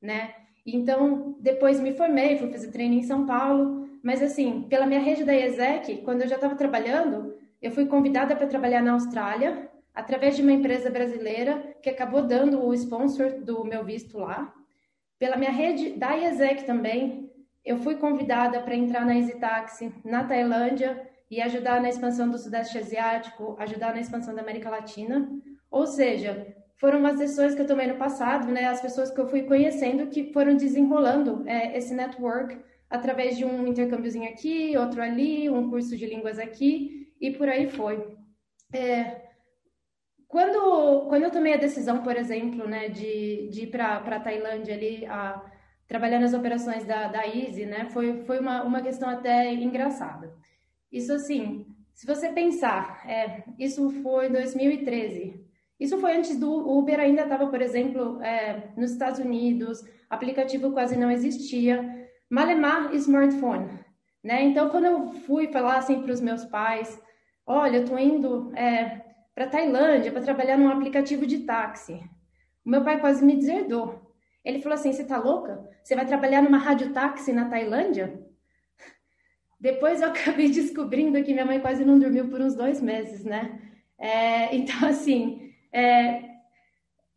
né? 0.00 0.34
Então, 0.64 1.36
depois 1.40 1.80
me 1.80 1.94
formei, 1.94 2.38
fui 2.38 2.50
fazer 2.50 2.70
treino 2.70 2.94
em 2.94 3.02
São 3.02 3.26
Paulo, 3.26 3.88
mas 4.02 4.22
assim, 4.22 4.62
pela 4.68 4.86
minha 4.86 5.00
rede 5.00 5.24
da 5.24 5.32
IESEC, 5.32 6.02
quando 6.02 6.22
eu 6.22 6.28
já 6.28 6.36
estava 6.36 6.54
trabalhando, 6.54 7.34
eu 7.60 7.70
fui 7.70 7.86
convidada 7.86 8.34
para 8.34 8.46
trabalhar 8.46 8.82
na 8.82 8.92
Austrália, 8.92 9.68
através 9.94 10.36
de 10.36 10.42
uma 10.42 10.52
empresa 10.52 10.88
brasileira 10.88 11.76
que 11.82 11.90
acabou 11.90 12.22
dando 12.22 12.64
o 12.64 12.72
sponsor 12.72 13.40
do 13.40 13.64
meu 13.64 13.84
visto 13.84 14.18
lá. 14.18 14.54
Pela 15.18 15.36
minha 15.36 15.50
rede 15.50 15.90
da 15.90 16.16
IESEC 16.16 16.64
também, 16.64 17.30
eu 17.64 17.76
fui 17.76 17.96
convidada 17.96 18.60
para 18.60 18.74
entrar 18.74 19.04
na 19.04 19.14
Easy 19.14 19.38
Taxi 19.38 19.92
na 20.04 20.24
Tailândia 20.24 21.06
e 21.30 21.42
ajudar 21.42 21.82
na 21.82 21.90
expansão 21.90 22.30
do 22.30 22.38
Sudeste 22.38 22.78
Asiático, 22.78 23.56
ajudar 23.58 23.92
na 23.92 24.00
expansão 24.00 24.34
da 24.34 24.40
América 24.40 24.70
Latina. 24.70 25.28
Ou 25.70 25.86
seja, 25.86 26.56
foram 26.76 27.04
as 27.04 27.18
decisões 27.18 27.54
que 27.54 27.60
eu 27.60 27.66
tomei 27.66 27.86
no 27.86 27.96
passado, 27.96 28.50
né? 28.50 28.64
As 28.64 28.80
pessoas 28.80 29.10
que 29.10 29.20
eu 29.20 29.28
fui 29.28 29.42
conhecendo 29.42 30.06
que 30.06 30.32
foram 30.32 30.56
desenrolando 30.56 31.44
é, 31.46 31.76
esse 31.76 31.94
network 31.94 32.58
através 32.88 33.36
de 33.36 33.44
um 33.44 33.66
intercâmbiozinho 33.66 34.28
aqui, 34.28 34.76
outro 34.76 35.02
ali, 35.02 35.50
um 35.50 35.68
curso 35.68 35.96
de 35.96 36.06
línguas 36.06 36.38
aqui 36.38 36.99
e 37.20 37.30
por 37.32 37.48
aí 37.48 37.68
foi. 37.68 38.16
É, 38.72 39.20
quando, 40.26 41.06
quando 41.08 41.24
eu 41.24 41.30
tomei 41.30 41.54
a 41.54 41.58
decisão, 41.58 42.02
por 42.02 42.16
exemplo, 42.16 42.66
né, 42.66 42.88
de, 42.88 43.48
de 43.48 43.62
ir 43.64 43.66
para 43.66 43.96
a 43.96 44.20
Tailândia 44.20 44.74
ali, 44.74 45.04
a, 45.06 45.44
trabalhar 45.88 46.20
nas 46.20 46.32
operações 46.32 46.84
da, 46.84 47.08
da 47.08 47.26
Easy, 47.26 47.66
né, 47.66 47.88
foi, 47.90 48.22
foi 48.22 48.38
uma, 48.38 48.62
uma 48.62 48.80
questão 48.80 49.08
até 49.08 49.52
engraçada. 49.52 50.32
Isso 50.90 51.12
assim, 51.12 51.66
se 51.92 52.06
você 52.06 52.30
pensar, 52.30 53.02
é, 53.06 53.42
isso 53.58 53.90
foi 54.02 54.28
em 54.28 54.32
2013. 54.32 55.44
Isso 55.78 55.98
foi 55.98 56.16
antes 56.16 56.38
do 56.38 56.50
Uber 56.78 57.00
ainda 57.00 57.22
estava, 57.22 57.46
por 57.48 57.60
exemplo, 57.60 58.22
é, 58.22 58.70
nos 58.76 58.92
Estados 58.92 59.18
Unidos, 59.18 59.82
aplicativo 60.08 60.72
quase 60.72 60.96
não 60.96 61.10
existia. 61.10 62.08
Malemar 62.28 62.94
smartphone, 62.94 63.68
né? 64.22 64.42
Então, 64.42 64.70
quando 64.70 64.84
eu 64.84 65.10
fui 65.26 65.48
falar 65.48 65.78
assim 65.78 66.02
para 66.02 66.12
os 66.12 66.20
meus 66.20 66.44
pais, 66.44 67.00
Olha, 67.52 67.78
eu 67.78 67.84
tô 67.84 67.98
indo 67.98 68.52
é, 68.56 69.00
para 69.34 69.48
Tailândia 69.48 70.12
para 70.12 70.22
trabalhar 70.22 70.56
num 70.56 70.68
aplicativo 70.68 71.26
de 71.26 71.38
táxi. 71.38 71.94
O 72.64 72.70
meu 72.70 72.84
pai 72.84 73.00
quase 73.00 73.24
me 73.24 73.34
deserdou. 73.34 74.14
Ele 74.44 74.62
falou 74.62 74.74
assim: 74.74 74.92
Você 74.92 75.02
tá 75.02 75.18
louca? 75.18 75.68
Você 75.82 75.96
vai 75.96 76.06
trabalhar 76.06 76.42
numa 76.42 76.58
rádio 76.58 76.92
táxi 76.92 77.32
na 77.32 77.48
Tailândia? 77.48 78.24
Depois 79.58 80.00
eu 80.00 80.06
acabei 80.06 80.46
descobrindo 80.54 81.20
que 81.24 81.32
minha 81.32 81.44
mãe 81.44 81.58
quase 81.58 81.84
não 81.84 81.98
dormiu 81.98 82.28
por 82.28 82.40
uns 82.40 82.54
dois 82.54 82.80
meses, 82.80 83.24
né? 83.24 83.60
É, 83.98 84.54
então, 84.54 84.88
assim, 84.88 85.52
é, 85.72 86.29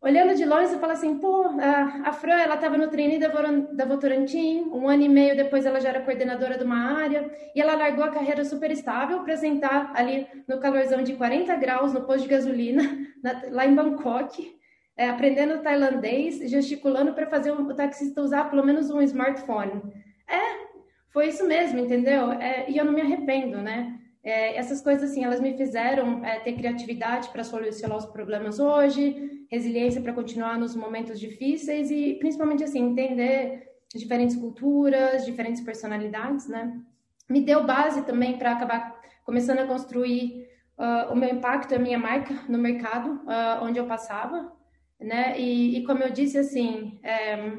olhando 0.04 0.34
de 0.34 0.44
longe, 0.44 0.66
você 0.68 0.78
fala 0.78 0.92
assim, 0.92 1.16
pô, 1.16 1.46
a, 1.58 2.10
a 2.10 2.12
Fran, 2.12 2.34
ela 2.34 2.56
estava 2.56 2.76
no 2.76 2.88
trainee 2.88 3.18
da, 3.18 3.28
da 3.72 3.86
Votorantim, 3.86 4.68
um 4.70 4.86
ano 4.86 5.02
e 5.02 5.08
meio 5.08 5.34
depois 5.34 5.64
ela 5.64 5.80
já 5.80 5.88
era 5.88 6.02
coordenadora 6.02 6.58
de 6.58 6.64
uma 6.64 7.00
área, 7.00 7.30
e 7.54 7.60
ela 7.60 7.74
largou 7.74 8.04
a 8.04 8.10
carreira 8.10 8.44
super 8.44 8.70
estável 8.70 9.20
para 9.20 9.34
sentar 9.34 9.92
ali 9.94 10.26
no 10.46 10.60
calorzão 10.60 11.02
de 11.02 11.14
40 11.14 11.56
graus, 11.56 11.94
no 11.94 12.02
posto 12.02 12.24
de 12.24 12.28
gasolina, 12.28 12.82
na, 13.24 13.44
lá 13.48 13.66
em 13.66 13.74
Bangkok, 13.74 14.54
é, 14.94 15.08
aprendendo 15.08 15.62
tailandês, 15.62 16.38
gesticulando 16.50 17.14
para 17.14 17.26
fazer 17.26 17.52
o 17.52 17.74
taxista 17.74 18.20
usar 18.20 18.50
pelo 18.50 18.64
menos 18.64 18.90
um 18.90 19.00
smartphone. 19.00 19.82
É, 20.28 20.64
foi 21.08 21.28
isso 21.28 21.46
mesmo, 21.46 21.80
entendeu? 21.80 22.30
É, 22.32 22.70
e 22.70 22.76
eu 22.76 22.84
não 22.84 22.92
me 22.92 23.00
arrependo, 23.00 23.62
né? 23.62 23.98
É, 24.24 24.56
essas 24.56 24.80
coisas, 24.80 25.10
assim, 25.10 25.22
elas 25.22 25.40
me 25.40 25.54
fizeram 25.54 26.24
é, 26.24 26.40
ter 26.40 26.54
criatividade 26.54 27.28
para 27.28 27.44
solucionar 27.44 27.98
os 27.98 28.06
problemas 28.06 28.58
hoje, 28.58 29.46
resiliência 29.50 30.00
para 30.00 30.14
continuar 30.14 30.58
nos 30.58 30.74
momentos 30.74 31.20
difíceis 31.20 31.90
e, 31.90 32.14
principalmente, 32.14 32.64
assim, 32.64 32.80
entender 32.80 33.68
diferentes 33.94 34.34
culturas, 34.34 35.24
diferentes 35.24 35.60
personalidades, 35.60 36.48
né? 36.48 36.80
Me 37.28 37.40
deu 37.40 37.64
base 37.64 38.02
também 38.02 38.38
para 38.38 38.52
acabar 38.52 39.00
começando 39.24 39.60
a 39.60 39.66
construir 39.66 40.46
uh, 40.78 41.12
o 41.12 41.16
meu 41.16 41.30
impacto, 41.30 41.74
a 41.74 41.78
minha 41.78 41.98
marca 41.98 42.34
no 42.48 42.58
mercado 42.58 43.12
uh, 43.22 43.62
onde 43.62 43.78
eu 43.78 43.86
passava, 43.86 44.52
né? 45.00 45.38
E, 45.38 45.78
e 45.78 45.84
como 45.84 46.02
eu 46.02 46.10
disse, 46.10 46.38
assim, 46.38 46.98
é, 47.02 47.58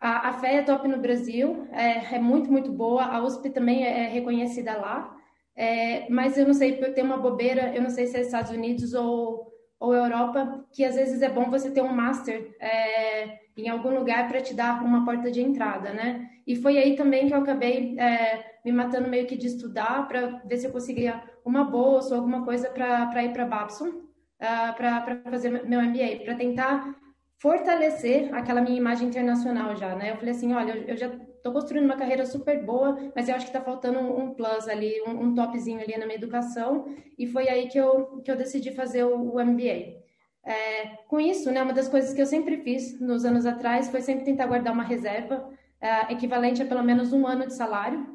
a, 0.00 0.28
a 0.28 0.32
FEA 0.34 0.60
é 0.60 0.62
top 0.62 0.86
no 0.88 0.98
Brasil, 0.98 1.66
é, 1.72 2.14
é, 2.14 2.18
muito, 2.18 2.50
muito 2.50 2.70
boa, 2.72 3.04
a 3.04 3.22
USP 3.22 3.50
também 3.50 3.84
é, 3.84 4.04
é 4.04 4.08
reconhecida 4.08 4.76
lá, 4.76 5.16
é, 5.56 6.08
mas 6.10 6.36
eu 6.36 6.46
não 6.46 6.54
sei, 6.54 6.76
por 6.76 6.92
ter 6.92 7.02
uma 7.02 7.18
bobeira, 7.18 7.74
eu 7.74 7.82
não 7.82 7.90
sei 7.90 8.06
se 8.06 8.16
é 8.16 8.20
Estados 8.20 8.50
Unidos 8.50 8.94
ou, 8.94 9.52
ou 9.78 9.94
Europa, 9.94 10.64
que 10.72 10.84
às 10.84 10.94
vezes 10.94 11.22
é 11.22 11.28
bom 11.28 11.50
você 11.50 11.70
ter 11.70 11.82
um 11.82 11.92
master 11.92 12.54
é, 12.60 13.38
em 13.56 13.68
algum 13.68 13.94
lugar 13.94 14.28
para 14.28 14.40
te 14.40 14.54
dar 14.54 14.82
uma 14.82 15.04
porta 15.04 15.30
de 15.30 15.40
entrada, 15.40 15.92
né? 15.92 16.28
E 16.46 16.56
foi 16.56 16.76
aí 16.76 16.96
também 16.96 17.26
que 17.26 17.34
eu 17.34 17.38
acabei 17.38 17.98
é, 17.98 18.44
me 18.64 18.72
matando 18.72 19.08
meio 19.08 19.26
que 19.26 19.36
de 19.36 19.46
estudar 19.46 20.08
para 20.08 20.42
ver 20.44 20.56
se 20.56 20.66
eu 20.66 20.72
conseguia 20.72 21.22
uma 21.44 21.64
bolsa 21.64 22.14
ou 22.14 22.20
alguma 22.20 22.44
coisa 22.44 22.68
para 22.70 23.22
ir 23.22 23.32
para 23.32 23.44
Babson, 23.44 23.88
uh, 23.88 24.02
ah, 24.40 24.74
para 24.76 25.20
fazer 25.30 25.50
meu 25.66 25.80
MBA, 25.82 26.24
para 26.24 26.34
tentar 26.34 26.94
fortalecer 27.38 28.34
aquela 28.34 28.60
minha 28.62 28.76
imagem 28.76 29.08
internacional 29.08 29.76
já, 29.76 29.94
né? 29.94 30.12
Eu 30.12 30.16
falei 30.16 30.30
assim, 30.30 30.54
olha, 30.54 30.72
eu, 30.72 30.82
eu 30.84 30.96
já 30.96 31.10
estou 31.44 31.52
construindo 31.52 31.84
uma 31.84 31.96
carreira 31.96 32.24
super 32.24 32.64
boa, 32.64 32.96
mas 33.14 33.28
eu 33.28 33.34
acho 33.34 33.44
que 33.44 33.50
está 33.50 33.60
faltando 33.60 33.98
um, 33.98 34.32
plus 34.32 34.66
ali, 34.66 35.02
um, 35.06 35.24
um, 35.24 35.34
topzinho 35.34 35.78
ali 35.78 35.94
na 35.98 36.06
minha 36.06 36.16
educação, 36.16 36.86
e 37.18 37.26
foi 37.26 37.50
aí 37.50 37.68
que 37.68 37.76
eu, 37.76 38.22
que 38.22 38.30
eu 38.30 38.36
decidi 38.36 38.72
fazer 38.72 39.04
o, 39.04 39.34
o 39.34 39.44
MBA. 39.44 40.02
É, 40.42 40.86
com 41.06 41.20
isso, 41.20 41.52
né, 41.52 41.62
uma 41.62 41.74
das 41.74 41.86
coisas 41.86 42.14
que 42.14 42.20
eu 42.20 42.24
sempre 42.24 42.62
fiz 42.62 42.98
nos 42.98 43.26
anos 43.26 43.44
atrás 43.44 43.90
foi 43.90 44.00
sempre 44.00 44.24
tentar 44.24 44.46
guardar 44.46 44.72
uma 44.72 44.84
reserva 44.84 45.46
é, 45.82 46.12
equivalente 46.12 46.62
a 46.62 46.66
pelo 46.66 46.82
menos 46.82 47.12
um 47.12 47.26
ano 47.26 47.46
de 47.46 47.52
salário, 47.52 48.06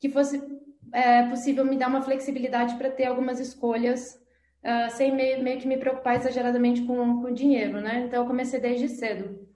que 0.00 0.08
fosse 0.08 0.42
é, 0.92 1.28
possível 1.28 1.64
me 1.64 1.76
dar 1.76 1.86
uma 1.86 2.02
flexibilidade 2.02 2.74
para 2.74 2.90
ter 2.90 3.04
algumas 3.04 3.38
escolhas 3.38 4.20
uh, 4.64 4.90
sem 4.90 5.14
meio, 5.14 5.40
meio, 5.40 5.60
que 5.60 5.68
me 5.68 5.78
preocupar 5.78 6.16
exageradamente 6.16 6.82
com, 6.82 7.22
com 7.22 7.32
dinheiro, 7.32 7.80
né? 7.80 8.04
Então, 8.06 8.22
eu 8.22 8.26
comecei 8.26 8.58
desde 8.58 8.88
cedo. 8.88 9.51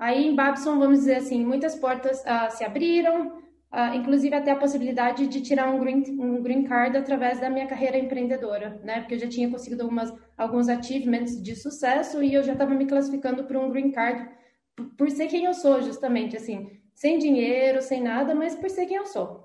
Aí, 0.00 0.28
em 0.28 0.34
Babson, 0.34 0.78
vamos 0.78 1.00
dizer 1.00 1.16
assim, 1.16 1.44
muitas 1.44 1.74
portas 1.74 2.20
uh, 2.22 2.50
se 2.50 2.64
abriram, 2.64 3.36
uh, 3.70 3.94
inclusive 3.94 4.34
até 4.34 4.50
a 4.50 4.56
possibilidade 4.56 5.26
de 5.26 5.42
tirar 5.42 5.68
um 5.70 5.78
green, 5.78 6.02
um 6.18 6.42
green 6.42 6.64
card 6.64 6.96
através 6.96 7.38
da 7.38 7.50
minha 7.50 7.66
carreira 7.66 7.98
empreendedora, 7.98 8.80
né? 8.82 9.00
Porque 9.00 9.16
eu 9.16 9.18
já 9.18 9.28
tinha 9.28 9.50
conseguido 9.50 9.82
algumas, 9.82 10.10
alguns 10.38 10.70
achievements 10.70 11.42
de 11.42 11.54
sucesso 11.54 12.22
e 12.22 12.32
eu 12.32 12.42
já 12.42 12.54
estava 12.54 12.74
me 12.74 12.86
classificando 12.86 13.44
para 13.44 13.60
um 13.60 13.70
green 13.70 13.92
card 13.92 14.26
por, 14.96 15.10
ser 15.10 15.26
quem 15.26 15.44
eu 15.44 15.52
sou, 15.52 15.82
justamente, 15.82 16.34
assim, 16.34 16.80
sem 16.94 17.18
dinheiro, 17.18 17.82
sem 17.82 18.00
nada, 18.02 18.34
mas 18.34 18.54
por 18.54 18.70
ser 18.70 18.86
quem 18.86 18.96
eu 18.96 19.04
sou. 19.04 19.44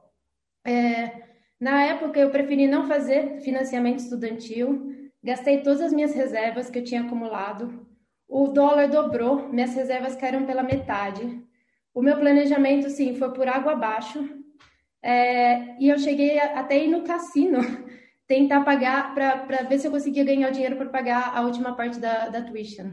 É, 0.66 1.12
na 1.60 1.84
época, 1.84 2.18
eu 2.18 2.30
preferi 2.30 2.66
não 2.66 2.88
fazer 2.88 3.42
financiamento 3.42 4.00
estudantil, 4.00 4.96
Gastei 5.26 5.64
todas 5.64 5.82
as 5.82 5.92
minhas 5.92 6.14
reservas 6.14 6.70
que 6.70 6.78
eu 6.78 6.84
tinha 6.84 7.02
acumulado. 7.02 7.85
O 8.28 8.48
dólar 8.48 8.88
dobrou, 8.90 9.50
minhas 9.50 9.76
reservas 9.76 10.16
caíram 10.16 10.46
pela 10.46 10.64
metade. 10.64 11.42
O 11.94 12.02
meu 12.02 12.18
planejamento, 12.18 12.90
sim, 12.90 13.16
foi 13.16 13.34
por 13.34 13.48
água 13.48 13.74
abaixo. 13.74 14.28
É, 15.02 15.80
e 15.80 15.88
eu 15.88 16.00
cheguei 16.00 16.40
até 16.40 16.84
ir 16.84 16.88
no 16.88 17.04
cassino 17.04 17.60
tentar 18.28 18.64
pagar 18.64 19.14
para 19.14 19.64
ver 19.70 19.78
se 19.78 19.88
eu 19.88 19.92
conseguia 19.92 20.24
ganhar 20.24 20.50
o 20.50 20.52
dinheiro 20.52 20.76
para 20.76 20.90
pagar 20.90 21.38
a 21.38 21.42
última 21.42 21.76
parte 21.76 22.00
da, 22.00 22.28
da 22.30 22.42
tuition. 22.42 22.92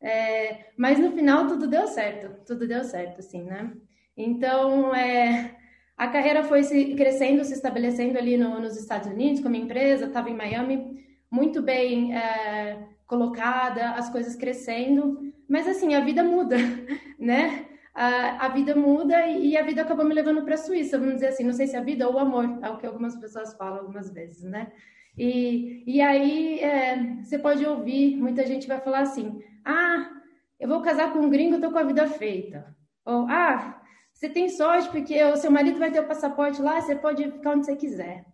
É, 0.00 0.66
mas 0.76 0.98
no 0.98 1.12
final 1.12 1.46
tudo 1.46 1.66
deu 1.66 1.86
certo, 1.86 2.44
tudo 2.46 2.66
deu 2.66 2.84
certo, 2.84 3.18
assim, 3.20 3.42
né? 3.42 3.72
Então, 4.16 4.94
é, 4.94 5.56
a 5.96 6.08
carreira 6.08 6.44
foi 6.44 6.62
se 6.62 6.94
crescendo, 6.94 7.44
se 7.44 7.54
estabelecendo 7.54 8.18
ali 8.18 8.36
no, 8.36 8.60
nos 8.60 8.76
Estados 8.76 9.08
Unidos, 9.08 9.40
como 9.40 9.56
empresa, 9.56 10.06
estava 10.06 10.30
em 10.30 10.36
Miami 10.36 11.02
muito 11.30 11.62
bem 11.62 12.14
é, 12.14 12.76
colocada, 13.06 13.90
as 13.90 14.08
coisas 14.10 14.36
crescendo, 14.36 15.32
mas 15.48 15.68
assim, 15.68 15.94
a 15.94 16.00
vida 16.00 16.22
muda, 16.22 16.56
né? 17.18 17.66
A, 17.94 18.46
a 18.46 18.48
vida 18.48 18.74
muda 18.74 19.26
e 19.26 19.56
a 19.56 19.62
vida 19.62 19.82
acabou 19.82 20.04
me 20.04 20.14
levando 20.14 20.42
para 20.42 20.54
a 20.54 20.58
Suíça, 20.58 20.98
vamos 20.98 21.14
dizer 21.14 21.28
assim, 21.28 21.44
não 21.44 21.52
sei 21.52 21.66
se 21.66 21.76
a 21.76 21.82
vida 21.82 22.08
ou 22.08 22.14
o 22.14 22.18
amor, 22.18 22.58
é 22.62 22.70
o 22.70 22.78
que 22.78 22.86
algumas 22.86 23.14
pessoas 23.16 23.54
falam 23.54 23.80
algumas 23.80 24.10
vezes, 24.10 24.42
né? 24.44 24.72
E, 25.16 25.84
e 25.86 26.00
aí 26.00 26.58
é, 26.60 27.20
você 27.22 27.38
pode 27.38 27.66
ouvir, 27.66 28.16
muita 28.16 28.46
gente 28.46 28.66
vai 28.66 28.80
falar 28.80 29.00
assim, 29.00 29.42
ah, 29.62 30.10
eu 30.58 30.68
vou 30.68 30.80
casar 30.80 31.12
com 31.12 31.18
um 31.18 31.28
gringo, 31.28 31.60
tô 31.60 31.70
com 31.70 31.78
a 31.78 31.84
vida 31.84 32.06
feita. 32.06 32.74
Ou, 33.04 33.26
ah, 33.28 33.82
você 34.10 34.28
tem 34.28 34.48
sorte 34.48 34.88
porque 34.88 35.22
o 35.24 35.36
seu 35.36 35.50
marido 35.50 35.78
vai 35.78 35.90
ter 35.90 36.00
o 36.00 36.06
passaporte 36.08 36.62
lá, 36.62 36.80
você 36.80 36.96
pode 36.96 37.30
ficar 37.30 37.50
onde 37.50 37.66
você 37.66 37.76
quiser. 37.76 38.24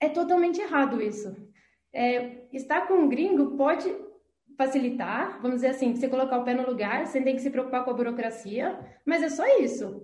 É 0.00 0.08
totalmente 0.08 0.60
errado 0.60 1.02
isso 1.02 1.47
é, 1.92 2.42
estar 2.52 2.86
com 2.86 2.94
um 2.94 3.08
gringo 3.08 3.56
pode 3.56 3.94
facilitar, 4.56 5.40
vamos 5.40 5.56
dizer 5.58 5.68
assim, 5.68 5.94
você 5.94 6.08
colocar 6.08 6.38
o 6.38 6.44
pé 6.44 6.52
no 6.52 6.66
lugar, 6.66 7.06
sem 7.06 7.22
ter 7.22 7.32
que 7.32 7.40
se 7.40 7.50
preocupar 7.50 7.84
com 7.84 7.90
a 7.90 7.94
burocracia, 7.94 8.78
mas 9.06 9.22
é 9.22 9.28
só 9.28 9.46
isso. 9.60 10.02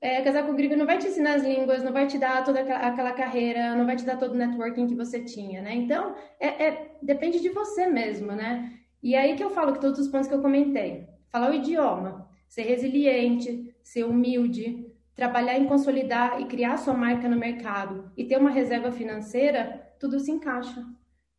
É, 0.00 0.20
casar 0.20 0.44
com 0.44 0.52
um 0.52 0.56
gringo 0.56 0.76
não 0.76 0.84
vai 0.84 0.98
te 0.98 1.06
ensinar 1.06 1.36
as 1.36 1.42
línguas, 1.42 1.82
não 1.82 1.92
vai 1.92 2.06
te 2.06 2.18
dar 2.18 2.44
toda 2.44 2.60
aquela 2.60 3.12
carreira, 3.12 3.74
não 3.74 3.86
vai 3.86 3.96
te 3.96 4.04
dar 4.04 4.18
todo 4.18 4.32
o 4.32 4.36
networking 4.36 4.86
que 4.86 4.94
você 4.94 5.24
tinha, 5.24 5.62
né? 5.62 5.74
Então, 5.74 6.14
é, 6.38 6.66
é, 6.66 6.96
depende 7.02 7.40
de 7.40 7.48
você 7.48 7.86
mesmo, 7.86 8.32
né? 8.32 8.70
E 9.02 9.16
aí 9.16 9.34
que 9.34 9.42
eu 9.42 9.48
falo 9.48 9.72
que 9.72 9.80
todos 9.80 9.98
os 9.98 10.08
pontos 10.08 10.28
que 10.28 10.34
eu 10.34 10.42
comentei. 10.42 11.08
Falar 11.30 11.50
o 11.50 11.54
idioma, 11.54 12.28
ser 12.46 12.64
resiliente, 12.64 13.74
ser 13.82 14.04
humilde, 14.04 14.86
trabalhar 15.14 15.58
em 15.58 15.66
consolidar 15.66 16.38
e 16.42 16.44
criar 16.44 16.76
sua 16.76 16.92
marca 16.92 17.26
no 17.26 17.38
mercado 17.38 18.12
e 18.14 18.24
ter 18.24 18.36
uma 18.36 18.50
reserva 18.50 18.92
financeira, 18.92 19.90
tudo 19.98 20.20
se 20.20 20.30
encaixa 20.30 20.84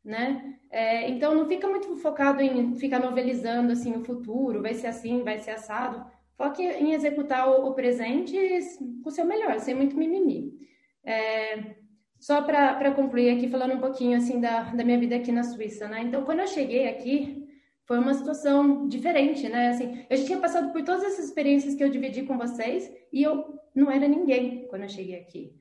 né? 0.05 0.55
É, 0.69 1.09
então 1.09 1.33
não 1.33 1.47
fica 1.47 1.67
muito 1.67 1.95
focado 1.97 2.41
em 2.41 2.75
ficar 2.75 2.99
novelizando 2.99 3.71
assim 3.71 3.93
o 3.93 4.03
futuro, 4.05 4.61
vai 4.61 4.73
ser 4.73 4.87
assim, 4.87 5.23
vai 5.23 5.39
ser 5.39 5.51
assado. 5.51 6.05
Foque 6.37 6.61
em 6.61 6.93
executar 6.93 7.49
o, 7.49 7.69
o 7.69 7.73
presente 7.73 8.37
com 9.01 9.09
o 9.09 9.11
seu 9.11 9.25
melhor, 9.25 9.59
sem 9.59 9.73
muito 9.73 9.97
mimimi. 9.97 10.53
É, 11.03 11.75
só 12.19 12.41
para 12.41 12.91
concluir 12.91 13.29
aqui, 13.29 13.47
falando 13.47 13.75
um 13.75 13.79
pouquinho 13.79 14.17
assim 14.17 14.39
da, 14.39 14.63
da 14.63 14.83
minha 14.83 14.99
vida 14.99 15.15
aqui 15.15 15.31
na 15.31 15.43
Suíça, 15.43 15.87
né? 15.87 16.01
Então, 16.01 16.23
quando 16.23 16.39
eu 16.39 16.47
cheguei 16.47 16.87
aqui, 16.87 17.45
foi 17.85 17.99
uma 17.99 18.13
situação 18.13 18.87
diferente, 18.87 19.47
né? 19.47 19.69
Assim, 19.69 20.05
eu 20.09 20.17
já 20.17 20.25
tinha 20.25 20.39
passado 20.39 20.71
por 20.71 20.83
todas 20.83 21.03
essas 21.03 21.25
experiências 21.25 21.75
que 21.75 21.83
eu 21.83 21.89
dividi 21.89 22.23
com 22.23 22.37
vocês 22.37 22.91
e 23.13 23.23
eu 23.23 23.59
não 23.73 23.91
era 23.91 24.07
ninguém 24.07 24.67
quando 24.67 24.83
eu 24.83 24.89
cheguei 24.89 25.19
aqui. 25.19 25.53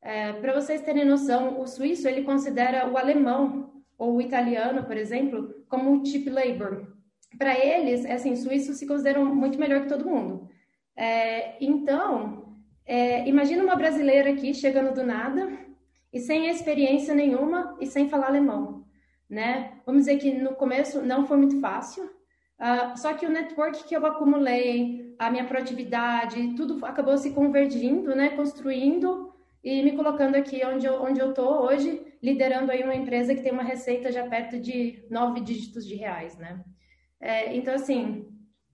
É, 0.00 0.32
para 0.34 0.52
vocês 0.52 0.80
terem 0.82 1.04
noção, 1.04 1.60
o 1.60 1.66
suíço 1.66 2.08
ele 2.08 2.22
considera 2.22 2.88
o 2.90 2.96
alemão 2.96 3.81
ou 3.98 4.16
o 4.16 4.20
italiano, 4.20 4.84
por 4.84 4.96
exemplo, 4.96 5.54
como 5.68 6.04
cheap 6.04 6.28
labor. 6.28 6.86
Para 7.38 7.58
eles, 7.58 8.04
é 8.04 8.14
assim, 8.14 8.36
suíços 8.36 8.76
se 8.76 8.86
consideram 8.86 9.24
muito 9.34 9.58
melhor 9.58 9.82
que 9.82 9.88
todo 9.88 10.08
mundo. 10.08 10.48
É, 10.96 11.56
então, 11.64 12.56
é, 12.84 13.26
imagina 13.28 13.62
uma 13.62 13.76
brasileira 13.76 14.30
aqui 14.30 14.52
chegando 14.52 14.94
do 14.94 15.02
nada 15.02 15.50
e 16.12 16.20
sem 16.20 16.48
experiência 16.48 17.14
nenhuma 17.14 17.76
e 17.80 17.86
sem 17.86 18.08
falar 18.08 18.26
alemão, 18.26 18.84
né? 19.28 19.78
Vamos 19.86 20.02
dizer 20.02 20.18
que 20.18 20.32
no 20.32 20.54
começo 20.54 21.00
não 21.00 21.26
foi 21.26 21.38
muito 21.38 21.58
fácil, 21.60 22.04
uh, 22.04 22.96
só 22.96 23.14
que 23.14 23.24
o 23.24 23.30
network 23.30 23.84
que 23.84 23.96
eu 23.96 24.04
acumulei, 24.04 25.14
a 25.18 25.30
minha 25.30 25.44
proatividade, 25.44 26.54
tudo 26.54 26.84
acabou 26.84 27.16
se 27.16 27.30
convergindo, 27.30 28.14
né? 28.14 28.30
Construindo 28.30 29.31
e 29.62 29.82
me 29.82 29.92
colocando 29.92 30.34
aqui 30.34 30.64
onde 30.64 30.86
eu, 30.86 31.02
onde 31.02 31.20
eu 31.20 31.32
tô 31.32 31.66
hoje, 31.66 32.04
liderando 32.22 32.70
aí 32.72 32.82
uma 32.82 32.94
empresa 32.94 33.34
que 33.34 33.42
tem 33.42 33.52
uma 33.52 33.62
receita 33.62 34.10
já 34.10 34.26
perto 34.26 34.58
de 34.58 35.04
nove 35.08 35.40
dígitos 35.40 35.86
de 35.86 35.94
reais, 35.94 36.36
né? 36.36 36.64
É, 37.20 37.54
então, 37.54 37.74
assim, 37.74 38.26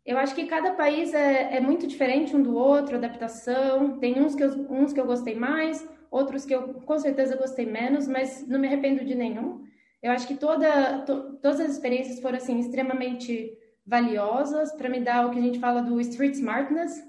eu 0.04 0.16
acho 0.16 0.34
que 0.34 0.46
cada 0.46 0.72
país 0.72 1.12
é, 1.12 1.56
é, 1.56 1.60
muito 1.60 1.86
diferente 1.86 2.34
um 2.34 2.42
do 2.42 2.56
outro, 2.56 2.96
adaptação, 2.96 3.98
tem 3.98 4.18
uns 4.18 4.34
que, 4.34 4.42
eu, 4.42 4.50
uns 4.70 4.92
que 4.92 4.98
eu 4.98 5.04
gostei 5.04 5.34
mais, 5.34 5.86
outros 6.10 6.46
que 6.46 6.54
eu 6.54 6.74
com 6.80 6.98
certeza 6.98 7.36
gostei 7.36 7.66
menos, 7.66 8.08
mas 8.08 8.46
não 8.48 8.58
me 8.58 8.66
arrependo 8.66 9.04
de 9.04 9.14
nenhum. 9.14 9.62
Eu 10.02 10.12
acho 10.12 10.26
que 10.26 10.36
toda, 10.36 11.02
to, 11.02 11.34
todas 11.42 11.60
as 11.60 11.72
experiências 11.72 12.20
foram, 12.20 12.38
assim, 12.38 12.58
extremamente 12.58 13.52
valiosas 13.84 14.72
para 14.72 14.88
me 14.88 15.00
dar 15.00 15.26
o 15.26 15.30
que 15.30 15.38
a 15.38 15.42
gente 15.42 15.58
fala 15.58 15.82
do 15.82 16.00
street 16.00 16.34
smartness, 16.34 17.02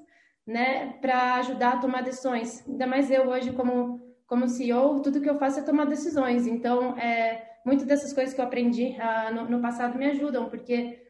né, 0.50 0.98
para 1.00 1.36
ajudar 1.36 1.74
a 1.74 1.78
tomar 1.78 2.02
decisões. 2.02 2.68
Ainda 2.68 2.88
mais 2.88 3.10
eu 3.12 3.30
hoje 3.30 3.52
como 3.54 4.00
como 4.26 4.48
CEO, 4.48 5.02
tudo 5.02 5.22
que 5.22 5.30
eu 5.30 5.40
faço 5.40 5.60
é 5.60 5.64
tomar 5.64 5.86
decisões. 5.86 6.46
Então, 6.46 6.96
é, 7.00 7.50
muitas 7.66 7.88
dessas 7.88 8.14
coisas 8.14 8.32
que 8.32 8.40
eu 8.40 8.46
aprendi 8.46 8.96
ah, 9.00 9.32
no, 9.32 9.50
no, 9.50 9.60
passado 9.60 9.98
me 9.98 10.06
ajudam, 10.06 10.48
porque 10.48 11.02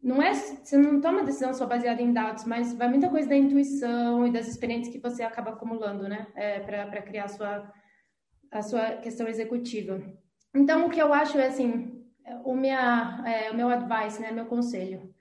não 0.00 0.22
é 0.22 0.32
você 0.32 0.76
não 0.76 1.00
toma 1.00 1.24
decisão 1.24 1.52
só 1.52 1.66
baseada 1.66 2.00
em 2.00 2.12
dados, 2.12 2.44
mas 2.44 2.72
vai 2.72 2.88
muita 2.88 3.08
coisa 3.08 3.28
da 3.28 3.34
intuição 3.34 4.24
e 4.24 4.30
das 4.30 4.46
experiências 4.46 4.94
que 4.94 5.00
você 5.00 5.24
acaba 5.24 5.50
acumulando, 5.50 6.08
né, 6.08 6.28
é, 6.36 6.60
para 6.60 7.02
criar 7.02 7.24
a 7.24 7.28
sua 7.28 7.72
a 8.52 8.62
sua 8.62 8.96
questão 8.96 9.26
executiva. 9.28 10.00
Então, 10.54 10.86
o 10.86 10.90
que 10.90 11.00
eu 11.00 11.12
acho 11.12 11.38
é 11.38 11.46
assim, 11.46 12.04
o, 12.44 12.54
minha, 12.54 13.22
é, 13.26 13.50
o 13.50 13.54
meu 13.54 13.68
advice, 13.68 14.20
né, 14.20 14.32
meu 14.32 14.46
conselho. 14.46 15.12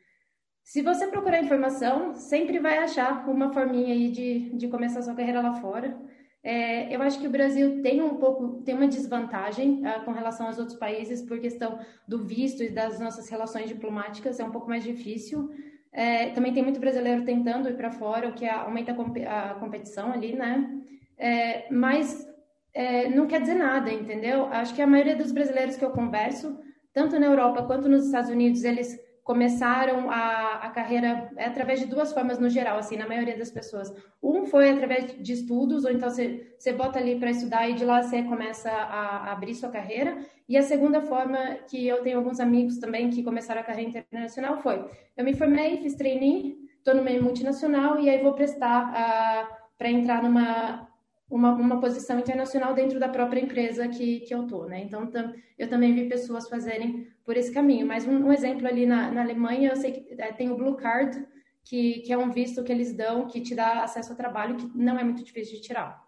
Se 0.64 0.82
você 0.82 1.08
procurar 1.08 1.42
informação, 1.42 2.14
sempre 2.14 2.60
vai 2.60 2.78
achar 2.78 3.28
uma 3.28 3.52
forminha 3.52 3.94
aí 3.94 4.12
de, 4.12 4.52
de 4.56 4.68
começar 4.68 5.02
sua 5.02 5.16
carreira 5.16 5.42
lá 5.42 5.56
fora. 5.56 5.98
É, 6.42 6.96
eu 6.96 7.02
acho 7.02 7.20
que 7.20 7.28
o 7.28 7.32
Brasil 7.32 7.82
tem 7.82 8.02
um 8.02 8.16
pouco, 8.16 8.62
tem 8.64 8.76
uma 8.76 8.88
desvantagem 8.88 9.82
uh, 9.86 10.06
com 10.06 10.12
relação 10.12 10.48
aos 10.48 10.58
outros 10.58 10.78
países 10.78 11.22
por 11.22 11.40
questão 11.40 11.80
do 12.08 12.24
visto 12.24 12.64
e 12.64 12.70
das 12.70 13.00
nossas 13.00 13.28
relações 13.30 13.68
diplomáticas, 13.68 14.40
é 14.40 14.44
um 14.44 14.52
pouco 14.52 14.70
mais 14.70 14.84
difícil. 14.84 15.50
É, 15.92 16.30
também 16.30 16.54
tem 16.54 16.64
muito 16.64 16.80
brasileiro 16.80 17.26
tentando 17.26 17.68
ir 17.68 17.76
para 17.76 17.92
fora, 17.92 18.30
o 18.30 18.34
que 18.34 18.48
aumenta 18.48 18.92
a, 18.94 19.56
competição 19.56 20.14
ali, 20.14 20.36
né? 20.36 20.70
É, 21.18 21.72
mas 21.74 22.26
é, 22.74 23.10
não 23.10 23.28
quer 23.28 23.42
dizer 23.42 23.56
nada, 23.56 23.92
entendeu? 23.92 24.46
Acho 24.46 24.74
que 24.74 24.82
a 24.82 24.88
maioria 24.88 25.16
dos 25.16 25.32
brasileiros 25.32 25.76
que 25.76 25.84
eu 25.84 25.90
converso, 25.90 26.58
tanto 26.94 27.20
na 27.20 27.26
Europa 27.26 27.64
quanto 27.64 27.90
nos 27.90 28.06
Estados 28.06 28.30
Unidos, 28.30 28.64
eles 28.64 28.98
começaram 29.30 30.10
a, 30.10 30.56
a 30.56 30.70
carreira 30.72 31.32
é 31.38 31.46
através 31.46 31.80
de 31.80 31.86
duas 31.86 32.12
formas 32.12 32.40
no 32.40 32.50
geral, 32.50 32.80
assim, 32.80 32.98
na 32.98 33.08
maioria 33.08 33.38
das 33.38 33.52
pessoas. 33.52 33.94
Um 34.24 34.48
foi 34.48 34.72
através 34.72 35.16
de 35.22 35.34
estudos, 35.34 35.86
ou 35.86 35.92
então 35.92 36.10
você, 36.10 36.52
você 36.58 36.74
bota 36.74 36.98
ali 36.98 37.16
para 37.20 37.30
estudar 37.30 37.70
e 37.70 37.76
de 37.76 37.86
lá 37.86 38.02
você 38.02 38.24
começa 38.24 38.72
a, 38.72 39.28
a, 39.28 39.32
abrir 39.32 39.54
sua 39.54 39.70
carreira. 39.70 40.18
E 40.48 40.58
a 40.58 40.64
segunda 40.64 41.00
forma, 41.02 41.38
que 41.70 41.88
eu 41.88 42.02
tenho 42.02 42.18
alguns 42.18 42.40
amigos 42.40 42.80
também 42.80 43.12
que 43.12 43.22
começaram 43.22 43.62
a 43.62 43.64
carreira 43.64 43.92
internacional, 43.92 44.58
foi: 44.64 44.84
eu 45.16 45.24
me 45.24 45.36
formei, 45.36 45.78
fiz 45.78 45.94
trainee, 45.94 46.58
estou 46.80 46.96
no 46.96 47.04
meio 47.04 47.22
multinacional 47.22 48.00
e 48.00 48.10
aí 48.10 48.24
vou 48.24 48.34
prestar 48.34 48.90
uh, 48.90 49.56
para 49.78 49.92
entrar 49.92 50.24
numa 50.24 50.89
uma, 51.30 51.54
uma 51.54 51.80
posição 51.80 52.20
internacional 52.20 52.74
dentro 52.74 53.00
da 53.00 53.08
própria 53.08 53.40
empresa 53.40 53.88
que, 53.88 54.22
que 54.22 54.34
eu 54.34 54.48
tô, 54.48 54.66
né? 54.66 54.82
Então, 54.82 55.08
tam, 55.08 55.34
eu 55.58 55.70
também 55.70 55.94
vi 55.94 56.10
pessoas 56.10 56.50
fazerem 56.50 57.08
por 57.24 57.38
esse 57.38 57.52
caminho. 57.52 57.86
Mas 57.86 58.08
um, 58.08 58.26
um 58.26 58.34
exemplo 58.34 58.68
ali 58.68 58.86
na, 58.86 59.12
na, 59.12 59.22
Alemanha, 59.22 59.70
eu 59.70 59.76
sei 59.76 59.92
que 59.92 60.22
é, 60.22 60.32
tem 60.32 60.50
o 60.50 60.58
Blue 60.58 60.76
Card, 60.76 61.24
que, 61.64 62.00
que 62.00 62.12
é 62.12 62.18
um 62.18 62.32
visto 62.32 62.64
que 62.64 62.72
eles 62.72 62.94
dão, 62.94 63.28
que 63.28 63.42
te 63.42 63.54
dá 63.54 63.84
acesso 63.84 64.12
ao 64.12 64.18
trabalho, 64.18 64.56
que 64.56 64.72
não 64.76 64.98
é 64.98 65.04
muito 65.04 65.24
difícil 65.24 65.56
de 65.56 65.62
tirar. 65.62 66.04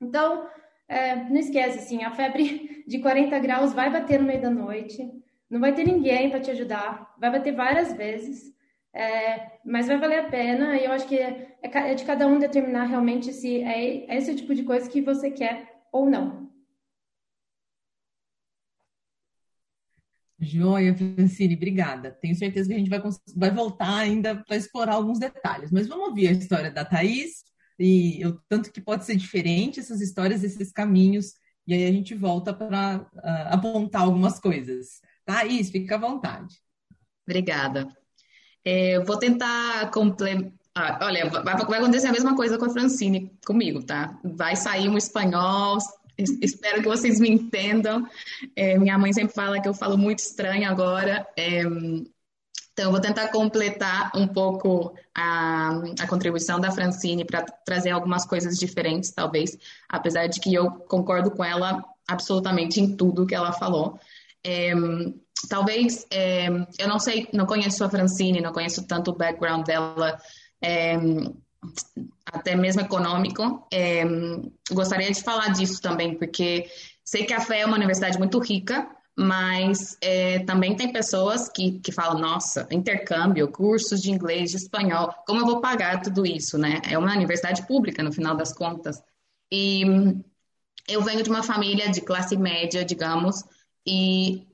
Então, 0.00 0.46
é, 0.86 1.16
não 1.16 1.36
esquece, 1.36 1.78
assim, 1.78 2.04
a 2.04 2.10
febre 2.10 2.84
de 2.86 2.98
40 2.98 3.38
graus 3.38 3.72
vai 3.72 3.90
bater 3.90 4.20
no 4.20 4.26
meio 4.26 4.42
da 4.42 4.50
noite, 4.50 5.10
não 5.48 5.60
vai 5.60 5.72
ter 5.72 5.84
ninguém 5.84 6.28
para 6.28 6.40
te 6.40 6.50
ajudar, 6.50 7.14
vai 7.18 7.30
bater 7.30 7.54
várias 7.54 7.92
vezes. 7.94 8.54
É, 8.96 9.60
mas 9.62 9.86
vai 9.86 9.98
valer 9.98 10.20
a 10.20 10.30
pena 10.30 10.74
e 10.74 10.86
eu 10.86 10.90
acho 10.90 11.06
que 11.06 11.18
é, 11.18 11.54
é, 11.62 11.94
de 11.94 12.02
cada 12.02 12.26
um 12.26 12.38
determinar 12.38 12.84
realmente 12.84 13.30
se 13.30 13.62
é, 13.62 14.10
é 14.10 14.16
esse 14.16 14.34
tipo 14.34 14.54
de 14.54 14.62
coisa 14.62 14.88
que 14.88 15.02
você 15.02 15.30
quer 15.30 15.82
ou 15.92 16.08
não. 16.08 16.50
Joia, 20.38 20.96
Francine, 20.96 21.56
obrigada. 21.56 22.10
Tenho 22.10 22.34
certeza 22.34 22.70
que 22.70 22.74
a 22.74 22.78
gente 22.78 22.88
vai, 22.88 23.02
vai 23.36 23.50
voltar 23.50 23.98
ainda 23.98 24.42
para 24.42 24.56
explorar 24.56 24.94
alguns 24.94 25.18
detalhes, 25.18 25.70
mas 25.70 25.86
vamos 25.86 26.08
ouvir 26.08 26.28
a 26.28 26.32
história 26.32 26.70
da 26.70 26.82
Thaís 26.82 27.44
e 27.78 28.24
o 28.24 28.40
tanto 28.48 28.72
que 28.72 28.80
pode 28.80 29.04
ser 29.04 29.16
diferente 29.16 29.78
essas 29.78 30.00
histórias, 30.00 30.42
esses 30.42 30.72
caminhos, 30.72 31.34
e 31.66 31.74
aí 31.74 31.84
a 31.84 31.92
gente 31.92 32.14
volta 32.14 32.54
para 32.54 33.06
uh, 33.12 33.54
apontar 33.54 34.02
algumas 34.02 34.40
coisas. 34.40 35.02
Thaís, 35.26 35.68
fica 35.68 35.96
à 35.96 35.98
vontade. 35.98 36.62
Obrigada. 37.26 37.94
É, 38.66 38.98
vou 38.98 39.16
tentar 39.16 39.92
complementar. 39.92 40.52
Ah, 40.74 40.98
olha, 41.02 41.30
vai, 41.30 41.42
vai, 41.42 41.78
acontecer 41.78 42.08
a 42.08 42.12
mesma 42.12 42.34
coisa 42.34 42.58
com 42.58 42.64
a 42.64 42.70
Francine, 42.70 43.30
comigo, 43.46 43.80
tá? 43.82 44.18
Vai 44.24 44.56
sair 44.56 44.88
um 44.88 44.98
espanhol, 44.98 45.78
espero 46.42 46.82
que 46.82 46.88
vocês 46.88 47.20
me 47.20 47.30
entendam. 47.30 48.04
É, 48.56 48.76
minha 48.76 48.98
mãe 48.98 49.12
sempre 49.12 49.32
fala 49.32 49.60
que 49.60 49.68
eu 49.68 49.72
falo 49.72 49.96
muito 49.96 50.18
estranho 50.18 50.68
agora. 50.68 51.24
É, 51.38 51.60
então, 51.60 52.86
eu 52.86 52.90
vou 52.90 53.00
tentar 53.00 53.28
completar 53.28 54.10
um 54.14 54.26
pouco 54.26 54.94
a, 55.14 55.80
a 56.00 56.06
contribuição 56.08 56.60
da 56.60 56.72
Francine 56.72 57.24
para 57.24 57.42
trazer 57.64 57.90
algumas 57.90 58.26
coisas 58.26 58.58
diferentes, 58.58 59.12
talvez, 59.12 59.56
apesar 59.88 60.26
de 60.26 60.40
que 60.40 60.52
eu 60.52 60.70
concordo 60.72 61.30
com 61.30 61.42
ela 61.42 61.82
absolutamente 62.06 62.80
em 62.80 62.96
tudo 62.96 63.26
que 63.26 63.34
ela 63.34 63.52
falou. 63.52 63.98
É, 64.44 64.72
talvez, 65.48 66.06
é, 66.10 66.48
eu 66.78 66.88
não 66.88 66.98
sei, 66.98 67.28
não 67.32 67.46
conheço 67.46 67.84
a 67.84 67.90
Francine, 67.90 68.40
não 68.40 68.52
conheço 68.52 68.86
tanto 68.86 69.10
o 69.10 69.16
background 69.16 69.66
dela, 69.66 70.18
é, 70.62 70.96
até 72.26 72.54
mesmo 72.54 72.80
econômico. 72.80 73.66
É, 73.72 74.04
gostaria 74.70 75.10
de 75.10 75.22
falar 75.22 75.48
disso 75.48 75.80
também, 75.80 76.16
porque 76.16 76.68
sei 77.04 77.24
que 77.24 77.32
a 77.32 77.40
FE 77.40 77.54
é 77.54 77.66
uma 77.66 77.76
universidade 77.76 78.18
muito 78.18 78.38
rica, 78.38 78.88
mas 79.18 79.96
é, 80.02 80.40
também 80.40 80.76
tem 80.76 80.92
pessoas 80.92 81.48
que, 81.48 81.80
que 81.80 81.90
falam, 81.90 82.20
nossa, 82.20 82.66
intercâmbio, 82.70 83.50
cursos 83.50 84.02
de 84.02 84.10
inglês, 84.10 84.50
de 84.50 84.58
espanhol, 84.58 85.12
como 85.26 85.40
eu 85.40 85.46
vou 85.46 85.60
pagar 85.60 86.02
tudo 86.02 86.26
isso, 86.26 86.58
né? 86.58 86.82
É 86.84 86.98
uma 86.98 87.14
universidade 87.14 87.66
pública, 87.66 88.02
no 88.02 88.12
final 88.12 88.36
das 88.36 88.52
contas. 88.52 89.02
E 89.50 89.82
eu 90.86 91.02
venho 91.02 91.22
de 91.22 91.30
uma 91.30 91.42
família 91.42 91.90
de 91.90 92.02
classe 92.02 92.36
média, 92.36 92.84
digamos, 92.84 93.42
e 93.86 94.46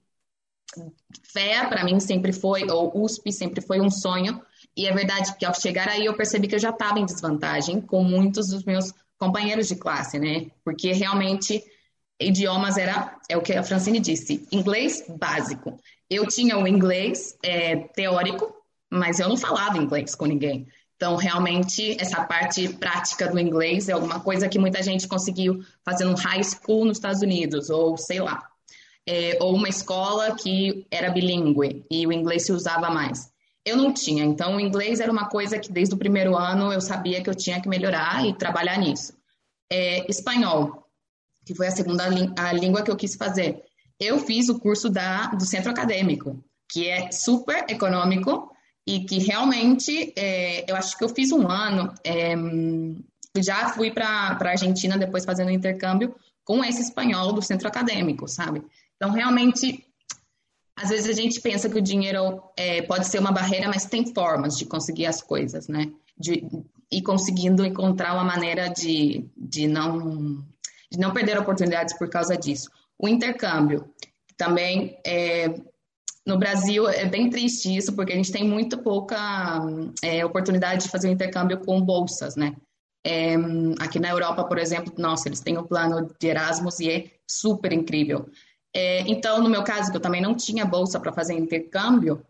FEA 1.32 1.68
para 1.68 1.84
mim 1.84 2.00
sempre 2.00 2.32
foi, 2.32 2.70
ou 2.70 2.92
USP 3.04 3.32
sempre 3.32 3.60
foi 3.60 3.80
um 3.80 3.90
sonho, 3.90 4.40
e 4.76 4.86
é 4.86 4.92
verdade 4.92 5.36
que 5.36 5.44
ao 5.44 5.54
chegar 5.54 5.88
aí 5.88 6.06
eu 6.06 6.16
percebi 6.16 6.48
que 6.48 6.54
eu 6.54 6.60
já 6.60 6.70
estava 6.70 6.98
em 6.98 7.04
desvantagem 7.04 7.80
com 7.80 8.02
muitos 8.02 8.48
dos 8.48 8.64
meus 8.64 8.92
companheiros 9.18 9.68
de 9.68 9.76
classe, 9.76 10.18
né? 10.18 10.50
Porque 10.64 10.92
realmente 10.92 11.62
idiomas 12.20 12.76
era, 12.76 13.16
é 13.28 13.36
o 13.36 13.42
que 13.42 13.52
a 13.52 13.62
Francine 13.62 14.00
disse, 14.00 14.46
inglês 14.50 15.04
básico. 15.08 15.78
Eu 16.08 16.26
tinha 16.26 16.58
o 16.58 16.66
inglês 16.66 17.36
é, 17.42 17.76
teórico, 17.76 18.54
mas 18.90 19.20
eu 19.20 19.28
não 19.28 19.36
falava 19.36 19.78
inglês 19.78 20.14
com 20.14 20.26
ninguém. 20.26 20.66
Então, 20.96 21.16
realmente, 21.16 21.96
essa 22.00 22.22
parte 22.24 22.68
prática 22.68 23.28
do 23.28 23.38
inglês 23.38 23.88
é 23.88 23.92
alguma 23.92 24.20
coisa 24.20 24.48
que 24.48 24.58
muita 24.58 24.82
gente 24.82 25.08
conseguiu 25.08 25.64
fazer 25.84 26.04
no 26.04 26.14
high 26.14 26.44
school 26.44 26.84
nos 26.84 26.98
Estados 26.98 27.22
Unidos, 27.22 27.70
ou 27.70 27.96
sei 27.96 28.20
lá, 28.20 28.51
é, 29.08 29.38
ou 29.40 29.54
uma 29.54 29.68
escola 29.68 30.34
que 30.36 30.86
era 30.90 31.10
bilíngue 31.10 31.84
e 31.90 32.06
o 32.06 32.12
inglês 32.12 32.46
se 32.46 32.52
usava 32.52 32.90
mais. 32.90 33.30
Eu 33.64 33.76
não 33.76 33.92
tinha, 33.92 34.24
então 34.24 34.56
o 34.56 34.60
inglês 34.60 34.98
era 34.98 35.10
uma 35.10 35.28
coisa 35.28 35.58
que 35.58 35.72
desde 35.72 35.94
o 35.94 35.98
primeiro 35.98 36.36
ano 36.36 36.72
eu 36.72 36.80
sabia 36.80 37.22
que 37.22 37.30
eu 37.30 37.34
tinha 37.34 37.60
que 37.60 37.68
melhorar 37.68 38.26
e 38.26 38.34
trabalhar 38.34 38.76
nisso. 38.78 39.12
É, 39.70 40.10
espanhol, 40.10 40.84
que 41.46 41.54
foi 41.54 41.68
a 41.68 41.70
segunda 41.70 42.04
a 42.36 42.52
língua 42.52 42.82
que 42.82 42.90
eu 42.90 42.96
quis 42.96 43.14
fazer. 43.14 43.62
Eu 44.00 44.18
fiz 44.18 44.48
o 44.48 44.58
curso 44.58 44.88
da, 44.88 45.28
do 45.28 45.44
centro 45.44 45.70
acadêmico, 45.70 46.42
que 46.68 46.88
é 46.88 47.10
super 47.12 47.64
econômico 47.68 48.50
e 48.86 49.04
que 49.04 49.18
realmente 49.18 50.12
é, 50.16 50.70
eu 50.70 50.74
acho 50.74 50.98
que 50.98 51.04
eu 51.04 51.08
fiz 51.08 51.30
um 51.30 51.48
ano. 51.48 51.94
É, 52.04 52.34
já 53.40 53.68
fui 53.68 53.90
para 53.90 54.08
a 54.08 54.48
Argentina 54.48 54.98
depois 54.98 55.24
fazendo 55.24 55.50
intercâmbio 55.50 56.14
com 56.44 56.64
esse 56.64 56.82
espanhol 56.82 57.32
do 57.32 57.40
centro 57.40 57.68
acadêmico, 57.68 58.26
sabe? 58.26 58.62
Então, 59.02 59.12
realmente, 59.12 59.84
às 60.76 60.90
vezes 60.90 61.08
a 61.08 61.20
gente 61.20 61.40
pensa 61.40 61.68
que 61.68 61.76
o 61.76 61.82
dinheiro 61.82 62.40
é, 62.56 62.82
pode 62.82 63.08
ser 63.08 63.18
uma 63.18 63.32
barreira, 63.32 63.66
mas 63.66 63.84
tem 63.84 64.14
formas 64.14 64.56
de 64.56 64.64
conseguir 64.64 65.06
as 65.06 65.20
coisas, 65.20 65.66
né? 65.66 65.90
De 66.16 66.46
ir 66.88 67.02
conseguindo 67.02 67.64
encontrar 67.64 68.14
uma 68.14 68.22
maneira 68.22 68.68
de, 68.68 69.28
de, 69.36 69.66
não, 69.66 70.46
de 70.88 71.00
não 71.00 71.12
perder 71.12 71.36
oportunidades 71.36 71.98
por 71.98 72.08
causa 72.08 72.36
disso. 72.36 72.70
O 72.96 73.08
intercâmbio 73.08 73.92
também 74.36 74.96
é, 75.04 75.52
no 76.24 76.38
Brasil 76.38 76.88
é 76.88 77.04
bem 77.04 77.28
triste 77.28 77.76
isso, 77.76 77.96
porque 77.96 78.12
a 78.12 78.16
gente 78.16 78.30
tem 78.30 78.44
muito 78.44 78.78
pouca 78.78 79.18
é, 80.00 80.24
oportunidade 80.24 80.84
de 80.84 80.90
fazer 80.90 81.08
o 81.08 81.12
intercâmbio 81.12 81.58
com 81.58 81.80
bolsas, 81.80 82.36
né? 82.36 82.54
É, 83.04 83.34
aqui 83.80 83.98
na 83.98 84.10
Europa, 84.10 84.44
por 84.44 84.58
exemplo, 84.58 84.94
nossa, 84.96 85.28
eles 85.28 85.40
têm 85.40 85.58
o 85.58 85.66
plano 85.66 86.08
de 86.20 86.28
Erasmus 86.28 86.78
e 86.78 86.88
é 86.88 87.10
super 87.28 87.72
incrível. 87.72 88.30
É, 88.74 89.00
então, 89.00 89.42
no 89.42 89.50
meu 89.50 89.62
caso, 89.62 89.90
que 89.90 89.96
eu 89.96 90.00
também 90.00 90.20
não 90.20 90.34
tinha 90.34 90.64
bolsa 90.64 90.98
para 90.98 91.12
fazer 91.12 91.34
intercâmbio, 91.34 92.24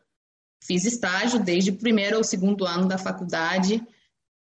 fiz 0.65 0.85
estágio 0.85 1.39
desde 1.41 1.71
o 1.71 1.77
primeiro 1.77 2.17
ou 2.17 2.25
segundo 2.25 2.67
ano 2.67 2.87
da 2.87 2.99
faculdade, 2.99 3.83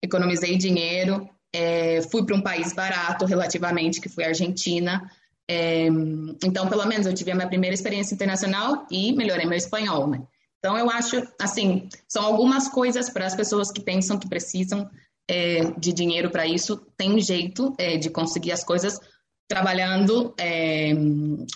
economizei 0.02 0.58
dinheiro, 0.58 1.28
é, 1.54 2.02
fui 2.04 2.24
para 2.26 2.36
um 2.36 2.42
país 2.42 2.74
barato 2.74 3.26
relativamente, 3.26 4.00
que 4.00 4.10
foi 4.10 4.26
a 4.26 4.30
Argentina. 4.30 5.10
É, 5.50 5.88
então, 6.44 6.68
pelo 6.68 6.86
menos, 6.86 7.08
eu 7.08 7.14
tive 7.14 7.32
a 7.32 7.36
minha 7.36 7.48
primeira 7.48 7.74
experiência 7.74 8.14
internacional 8.14 8.86
e 8.92 9.14
melhorei 9.14 9.46
meu 9.46 9.58
espanhol, 9.58 10.08
né? 10.08 10.22
Então, 10.60 10.78
eu 10.78 10.90
acho, 10.90 11.26
assim, 11.40 11.88
são 12.08 12.24
algumas 12.24 12.68
coisas 12.68 13.10
para 13.10 13.26
as 13.26 13.36
pessoas 13.36 13.72
que 13.72 13.80
pensam 13.80 14.20
que 14.20 14.28
precisam 14.28 14.90
é, 15.28 15.72
de 15.78 15.94
dinheiro 15.94 16.30
para 16.30 16.48
isso, 16.48 16.78
tem 16.98 17.20
jeito 17.20 17.74
é, 17.78 17.98
de 17.98 18.10
conseguir 18.10 18.52
as 18.52 18.64
coisas 18.64 19.00
trabalhando, 19.48 20.34
é, 20.38 20.94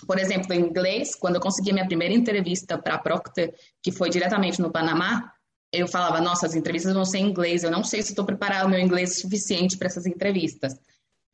por 0.06 0.18
exemplo, 0.18 0.52
em 0.52 0.60
inglês. 0.60 1.14
Quando 1.14 1.36
eu 1.36 1.40
consegui 1.40 1.72
minha 1.72 1.86
primeira 1.86 2.14
entrevista 2.14 2.78
para 2.78 2.94
a 2.94 2.98
Procter, 2.98 3.54
que 3.82 3.92
foi 3.92 4.08
diretamente 4.08 4.60
no 4.60 4.70
Panamá, 4.70 5.32
eu 5.72 5.88
falava, 5.88 6.20
nossa, 6.20 6.46
as 6.46 6.54
entrevistas 6.54 6.92
vão 6.92 7.04
ser 7.04 7.18
em 7.18 7.28
inglês, 7.28 7.64
eu 7.64 7.70
não 7.70 7.82
sei 7.82 8.02
se 8.02 8.10
estou 8.10 8.26
preparado 8.26 8.66
o 8.66 8.68
meu 8.68 8.78
inglês 8.78 9.20
suficiente 9.20 9.76
para 9.76 9.88
essas 9.88 10.06
entrevistas. 10.06 10.78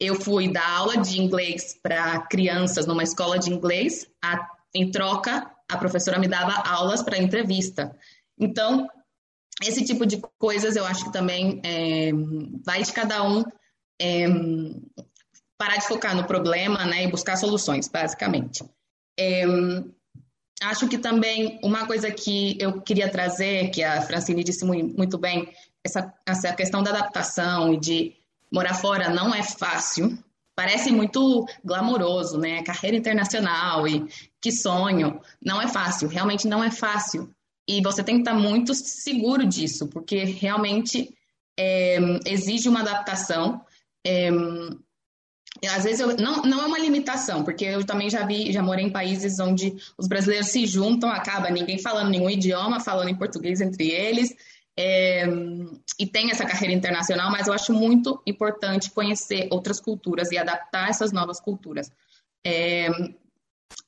Eu 0.01 0.15
fui 0.15 0.53
dar 0.53 0.69
aula 0.77 0.97
de 0.97 1.21
inglês 1.21 1.77
para 1.83 2.21
crianças 2.27 2.87
numa 2.87 3.03
escola 3.03 3.39
de 3.39 3.53
inglês, 3.53 4.07
a, 4.23 4.49
em 4.73 4.91
troca, 4.93 5.51
a 5.69 5.77
professora 5.77 6.21
me 6.21 6.29
dava 6.29 6.53
aulas 6.53 7.03
para 7.03 7.19
entrevista. 7.19 7.97
Então, 8.39 8.89
esse 9.63 9.85
tipo 9.85 10.07
de 10.07 10.23
coisas 10.39 10.77
eu 10.77 10.85
acho 10.85 11.05
que 11.05 11.13
também 11.13 11.61
é, 11.65 12.13
vai 12.65 12.83
de 12.83 12.93
cada 12.93 13.25
um 13.25 13.43
é, 14.01 14.27
parar 15.59 15.77
de 15.77 15.87
focar 15.87 16.17
no 16.17 16.25
problema 16.25 16.87
né, 16.87 17.05
e 17.05 17.11
buscar 17.11 17.37
soluções, 17.37 17.89
basicamente. 17.89 18.65
É, 19.19 19.45
acho 20.63 20.89
que 20.89 20.97
também 20.97 21.59
uma 21.63 21.87
coisa 21.87 22.11
que 22.11 22.57
eu 22.61 22.81
queria 22.81 23.11
trazer, 23.11 23.71
que 23.71 23.83
a 23.83 24.01
Francine 24.01 24.45
disse 24.45 24.65
muito 24.65 25.19
bem, 25.19 25.53
essa, 25.85 26.15
essa 26.25 26.53
questão 26.53 26.83
da 26.83 26.91
adaptação 26.91 27.75
e 27.75 27.77
de 27.79 28.15
morar 28.53 28.75
fora 28.75 29.09
não 29.11 29.35
é 29.35 29.43
fácil. 29.43 30.17
Parece 30.55 30.91
muito 30.91 31.47
glamouroso, 31.65 32.39
né? 32.39 32.63
Carreira 32.63 32.97
internacional 32.97 33.87
e 33.87 34.07
que 34.41 34.51
sonho. 34.51 35.21
Não 35.45 35.61
é 35.61 35.69
fácil, 35.69 36.09
realmente 36.09 36.49
não 36.49 36.63
é 36.63 36.71
fácil. 36.71 37.31
E 37.69 37.83
você 37.83 38.03
tem 38.03 38.17
que 38.17 38.23
estar 38.23 38.35
muito 38.35 38.75
seguro 38.75 39.45
disso, 39.45 39.89
porque 39.89 40.25
realmente 40.25 41.15
é, 41.59 41.99
exige 42.27 42.69
uma 42.69 42.81
adaptação. 42.81 43.61
É, 44.05 44.31
às 45.67 45.85
vezes 45.85 46.01
eu, 46.01 46.17
não, 46.17 46.43
não 46.43 46.63
é 46.63 46.67
uma 46.67 46.79
limitação, 46.79 47.43
porque 47.43 47.65
eu 47.65 47.85
também 47.85 48.09
já 48.09 48.25
vi, 48.25 48.53
já 48.53 48.63
morei 48.63 48.85
em 48.85 48.93
países 48.93 49.41
onde 49.41 49.77
os 49.97 50.07
brasileiros 50.07 50.49
se 50.49 50.67
juntam, 50.67 51.11
acaba 51.11 51.51
ninguém 51.51 51.79
falando 51.79 52.11
nenhum 52.11 52.31
idioma, 52.31 52.81
falando 52.81 53.09
em 53.09 53.17
português 53.17 53.61
entre 53.61 53.91
eles, 53.91 54.35
é, 54.79 55.27
e 55.99 56.07
tem 56.07 56.31
essa 56.31 56.47
carreira 56.47 56.73
internacional, 56.73 57.33
mas 57.33 57.49
eu 57.49 57.53
acho 57.53 57.73
muito 57.73 58.23
importante 58.25 58.93
conhecer 58.93 59.49
outras 59.51 59.81
culturas 59.81 60.31
e 60.31 60.39
adaptar 60.39 60.89
essas 60.89 61.11
novas 61.11 61.41
culturas. 61.41 61.91
É, 62.47 62.89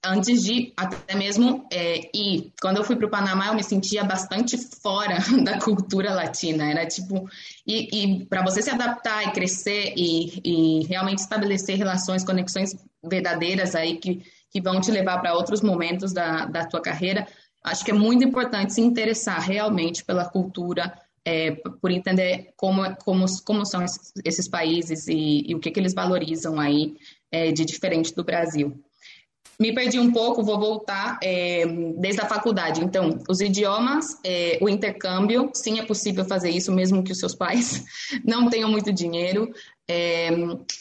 antes 0.04 0.42
de 0.42 0.72
até 0.76 1.14
mesmo 1.14 1.66
é, 1.70 2.10
ir. 2.14 2.52
Quando 2.60 2.78
eu 2.78 2.84
fui 2.84 2.96
para 2.96 3.06
o 3.06 3.10
Panamá, 3.10 3.48
eu 3.48 3.54
me 3.54 3.62
sentia 3.62 4.02
bastante 4.02 4.56
fora 4.56 5.18
da 5.44 5.58
cultura 5.58 6.14
latina. 6.14 6.70
Era 6.70 6.86
tipo, 6.86 7.28
e, 7.66 8.04
e 8.04 8.24
para 8.26 8.42
você 8.42 8.62
se 8.62 8.70
adaptar 8.70 9.28
e 9.28 9.32
crescer 9.32 9.92
e, 9.96 10.40
e, 10.44 10.86
realmente 10.86 11.18
estabelecer 11.18 11.76
relações, 11.76 12.24
conexões 12.24 12.74
verdadeiras 13.04 13.74
aí 13.74 13.96
que, 13.96 14.22
que 14.50 14.60
vão 14.60 14.80
te 14.80 14.90
levar 14.90 15.18
para 15.18 15.34
outros 15.34 15.60
momentos 15.60 16.12
da, 16.12 16.46
da 16.46 16.66
tua 16.66 16.80
carreira, 16.80 17.26
acho 17.62 17.84
que 17.84 17.90
é 17.90 17.94
muito 17.94 18.24
importante 18.24 18.74
se 18.74 18.80
interessar 18.80 19.40
realmente 19.40 20.04
pela 20.04 20.28
cultura. 20.28 20.92
É, 21.22 21.50
por 21.82 21.90
entender 21.90 22.54
como, 22.56 22.96
como, 22.96 23.26
como 23.44 23.66
são 23.66 23.84
esses, 23.84 24.10
esses 24.24 24.48
países 24.48 25.06
e, 25.06 25.44
e, 25.48 25.54
o 25.54 25.60
que, 25.60 25.70
que 25.70 25.78
eles 25.78 25.92
valorizam 25.92 26.58
aí 26.58 26.96
é, 27.30 27.52
de 27.52 27.62
diferente 27.66 28.14
do 28.14 28.24
Brasil. 28.24 28.82
Me 29.60 29.74
perdi 29.74 30.00
um 30.00 30.10
pouco, 30.10 30.42
vou 30.42 30.58
voltar 30.58 31.18
é, 31.22 31.66
desde 31.98 32.22
a 32.22 32.26
faculdade. 32.26 32.82
Então, 32.82 33.18
os 33.28 33.42
idiomas, 33.42 34.18
é, 34.24 34.58
o 34.58 34.70
intercâmbio, 34.70 35.50
sim, 35.52 35.78
é 35.78 35.84
possível 35.84 36.24
fazer 36.24 36.48
isso, 36.48 36.72
mesmo 36.72 37.04
que 37.04 37.12
os 37.12 37.18
seus 37.18 37.34
pais 37.34 37.84
não 38.24 38.48
tenham 38.48 38.70
muito 38.70 38.90
dinheiro. 38.90 39.52
É, 39.86 40.30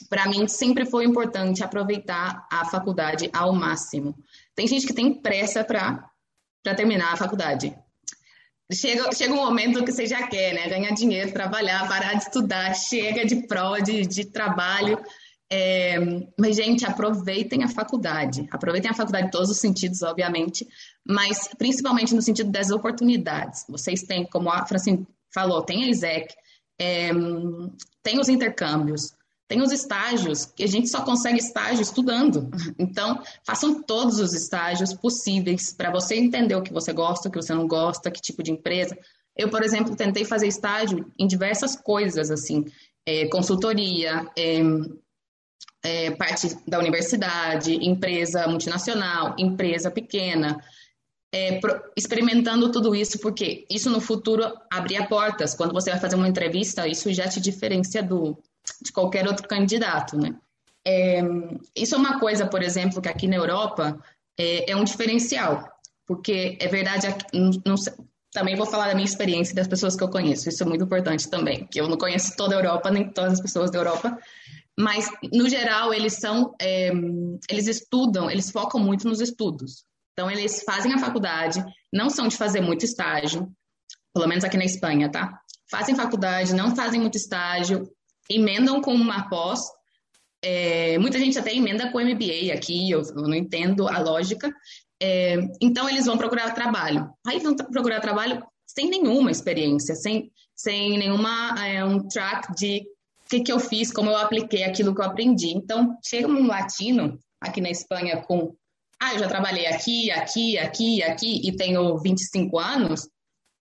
Para 0.09 0.29
mim, 0.29 0.47
sempre 0.47 0.85
foi 0.85 1.03
importante 1.03 1.61
aproveitar 1.61 2.47
a 2.49 2.63
faculdade 2.63 3.29
ao 3.33 3.53
máximo. 3.53 4.15
Tem 4.55 4.65
gente 4.65 4.87
que 4.87 4.93
tem 4.93 5.13
pressa 5.13 5.61
para 5.61 6.09
terminar 6.63 7.11
a 7.11 7.17
faculdade. 7.17 7.75
Chega, 8.71 9.11
chega 9.11 9.33
um 9.33 9.37
momento 9.37 9.83
que 9.83 9.91
você 9.91 10.05
já 10.05 10.27
quer, 10.27 10.53
né? 10.53 10.69
Ganhar 10.69 10.91
dinheiro, 10.91 11.33
trabalhar, 11.33 11.89
parar 11.89 12.13
de 12.13 12.23
estudar, 12.23 12.73
chega 12.75 13.25
de 13.25 13.47
prova, 13.47 13.81
de, 13.81 14.05
de 14.05 14.25
trabalho. 14.25 15.03
É, 15.51 15.97
mas, 16.37 16.55
gente, 16.55 16.85
aproveitem 16.85 17.63
a 17.63 17.67
faculdade. 17.67 18.47
Aproveitem 18.51 18.91
a 18.91 18.93
faculdade 18.93 19.27
em 19.27 19.31
todos 19.31 19.49
os 19.49 19.57
sentidos, 19.57 20.03
obviamente, 20.03 20.67
mas 21.05 21.49
principalmente 21.57 22.13
no 22.13 22.21
sentido 22.21 22.51
das 22.51 22.69
oportunidades. 22.69 23.65
Vocês 23.67 24.03
têm, 24.03 24.25
como 24.25 24.49
a 24.49 24.65
Francine 24.65 25.07
falou, 25.33 25.63
tem 25.63 25.83
a 25.83 25.89
ISEC, 25.89 26.35
é, 26.79 27.09
tem 28.03 28.19
os 28.19 28.29
intercâmbios, 28.29 29.13
tem 29.47 29.63
os 29.63 29.71
estágios, 29.71 30.45
que 30.45 30.63
a 30.63 30.67
gente 30.67 30.87
só 30.87 31.03
consegue 31.03 31.39
estágio 31.39 31.81
estudando. 31.81 32.49
Então, 32.77 33.19
façam 33.43 33.81
todos 33.81 34.19
os 34.19 34.33
estágios 34.33 34.93
possíveis 34.93 35.73
para 35.73 35.91
você 35.91 36.15
entender 36.15 36.55
o 36.55 36.61
que 36.61 36.71
você 36.71 36.93
gosta, 36.93 37.27
o 37.27 37.31
que 37.31 37.41
você 37.41 37.53
não 37.53 37.67
gosta, 37.67 38.11
que 38.11 38.21
tipo 38.21 38.43
de 38.43 38.51
empresa. 38.51 38.95
Eu, 39.35 39.49
por 39.49 39.63
exemplo, 39.63 39.95
tentei 39.95 40.23
fazer 40.23 40.47
estágio 40.47 41.11
em 41.17 41.25
diversas 41.25 41.75
coisas, 41.75 42.29
assim, 42.29 42.65
é, 43.05 43.27
consultoria, 43.29 44.29
é, 45.83 46.11
parte 46.11 46.57
da 46.67 46.79
universidade, 46.79 47.73
empresa 47.73 48.47
multinacional, 48.47 49.35
empresa 49.37 49.89
pequena, 49.89 50.61
é, 51.33 51.59
experimentando 51.95 52.71
tudo 52.71 52.95
isso, 52.95 53.19
porque 53.19 53.65
isso 53.69 53.89
no 53.89 54.01
futuro 54.01 54.51
abria 54.71 55.07
portas. 55.07 55.53
Quando 55.53 55.73
você 55.73 55.91
vai 55.91 55.99
fazer 55.99 56.15
uma 56.15 56.27
entrevista, 56.27 56.87
isso 56.87 57.13
já 57.13 57.27
te 57.27 57.39
diferencia 57.39 58.01
do, 58.01 58.37
de 58.81 58.91
qualquer 58.91 59.27
outro 59.27 59.47
candidato, 59.47 60.17
né? 60.17 60.35
É, 60.85 61.21
isso 61.75 61.95
é 61.95 61.97
uma 61.97 62.19
coisa, 62.19 62.47
por 62.47 62.63
exemplo, 62.63 63.01
que 63.01 63.09
aqui 63.09 63.27
na 63.27 63.35
Europa 63.35 63.99
é, 64.37 64.71
é 64.71 64.75
um 64.75 64.83
diferencial, 64.83 65.69
porque 66.07 66.57
é 66.59 66.67
verdade, 66.67 67.07
não, 67.33 67.75
também 68.31 68.55
vou 68.55 68.65
falar 68.65 68.87
da 68.87 68.95
minha 68.95 69.05
experiência 69.05 69.51
e 69.51 69.55
das 69.55 69.67
pessoas 69.67 69.95
que 69.95 70.03
eu 70.03 70.09
conheço, 70.09 70.49
isso 70.49 70.63
é 70.63 70.65
muito 70.65 70.85
importante 70.85 71.29
também, 71.29 71.65
que 71.65 71.79
eu 71.79 71.87
não 71.87 71.97
conheço 71.97 72.35
toda 72.35 72.55
a 72.55 72.59
Europa, 72.59 72.89
nem 72.89 73.09
todas 73.09 73.33
as 73.33 73.41
pessoas 73.41 73.69
da 73.69 73.77
Europa, 73.77 74.17
mas 74.79 75.09
no 75.33 75.49
geral 75.49 75.93
eles 75.93 76.13
são, 76.13 76.55
é, 76.61 76.89
eles 77.49 77.67
estudam, 77.67 78.31
eles 78.31 78.49
focam 78.49 78.79
muito 78.79 79.05
nos 79.09 79.19
estudos. 79.19 79.83
Então 80.13 80.31
eles 80.31 80.63
fazem 80.63 80.93
a 80.93 80.97
faculdade, 80.97 81.61
não 81.93 82.09
são 82.09 82.29
de 82.29 82.37
fazer 82.37 82.61
muito 82.61 82.85
estágio, 82.85 83.51
pelo 84.13 84.25
menos 84.25 84.45
aqui 84.45 84.55
na 84.55 84.63
Espanha, 84.63 85.11
tá? 85.11 85.37
Fazem 85.69 85.95
faculdade, 85.95 86.55
não 86.55 86.75
fazem 86.77 86.99
muito 86.99 87.17
estágio, 87.17 87.89
emendam 88.29 88.79
com 88.79 88.93
uma 88.93 89.27
pós. 89.29 89.59
É, 90.41 90.97
muita 90.97 91.19
gente 91.19 91.37
até 91.37 91.53
emenda 91.53 91.91
com 91.91 91.99
MBA 91.99 92.53
aqui, 92.53 92.89
eu, 92.89 93.01
eu 93.01 93.23
não 93.23 93.35
entendo 93.35 93.85
a 93.85 93.99
lógica. 93.99 94.49
É, 95.01 95.35
então 95.61 95.89
eles 95.89 96.05
vão 96.05 96.17
procurar 96.17 96.53
trabalho. 96.53 97.09
Aí 97.27 97.39
vão 97.39 97.53
procurar 97.53 97.99
trabalho 97.99 98.41
sem 98.65 98.89
nenhuma 98.89 99.29
experiência, 99.29 99.93
sem, 99.95 100.31
sem 100.55 100.97
nenhuma 100.97 101.53
é, 101.65 101.83
um 101.83 102.07
track 102.07 102.53
de 102.55 102.85
que, 103.29 103.41
que 103.41 103.51
eu 103.51 103.59
fiz, 103.59 103.91
como 103.91 104.09
eu 104.09 104.17
apliquei 104.17 104.63
aquilo 104.63 104.93
que 104.93 105.01
eu 105.01 105.05
aprendi. 105.05 105.49
Então, 105.49 105.95
chega 106.03 106.27
um 106.27 106.47
latino 106.47 107.17
aqui 107.39 107.61
na 107.61 107.69
Espanha 107.69 108.21
com, 108.23 108.55
ah, 108.99 109.13
eu 109.13 109.19
já 109.19 109.27
trabalhei 109.27 109.67
aqui, 109.67 110.09
aqui, 110.11 110.57
aqui, 110.57 111.03
aqui 111.03 111.47
e 111.47 111.55
tenho 111.55 111.97
25 111.99 112.57
anos, 112.57 113.07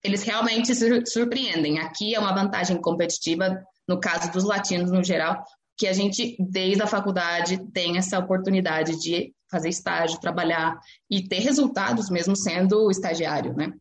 eles 0.02 0.22
realmente 0.22 0.72
surpreendem. 1.06 1.80
Aqui 1.80 2.14
é 2.14 2.20
uma 2.20 2.34
vantagem 2.34 2.80
competitiva, 2.80 3.60
no 3.86 3.98
caso 4.00 4.30
dos 4.30 4.44
latinos 4.44 4.92
no 4.92 5.02
geral, 5.02 5.42
que 5.76 5.88
a 5.88 5.92
gente, 5.92 6.36
desde 6.38 6.82
a 6.82 6.86
faculdade, 6.86 7.58
tem 7.72 7.98
essa 7.98 8.18
oportunidade 8.18 8.98
de 9.00 9.34
fazer 9.50 9.70
estágio, 9.70 10.20
trabalhar 10.20 10.78
e 11.10 11.26
ter 11.26 11.40
resultados 11.40 12.10
mesmo 12.10 12.36
sendo 12.36 12.90
estagiário, 12.90 13.54
né? 13.54 13.72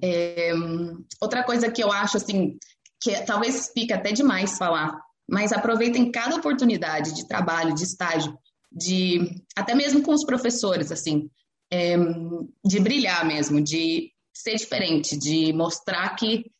É, 0.00 0.52
outra 1.20 1.42
coisa 1.42 1.70
que 1.70 1.82
eu 1.82 1.90
acho, 1.90 2.16
assim, 2.16 2.56
que 3.00 3.12
talvez 3.24 3.70
fique 3.72 3.92
até 3.92 4.12
demais 4.12 4.58
falar, 4.58 4.98
mas 5.28 5.52
aproveitem 5.52 6.10
cada 6.10 6.36
oportunidade 6.36 7.14
de 7.14 7.28
trabalho, 7.28 7.74
de 7.74 7.84
estágio, 7.84 8.36
de 8.72 9.42
até 9.56 9.74
mesmo 9.74 10.02
com 10.02 10.12
os 10.12 10.24
professores, 10.24 10.90
assim, 10.90 11.30
é, 11.70 11.96
de 12.64 12.80
brilhar 12.80 13.26
mesmo, 13.26 13.60
de 13.62 14.12
ser 14.32 14.56
diferente, 14.56 15.16
de 15.16 15.52
mostrar 15.52 16.14
que 16.16 16.50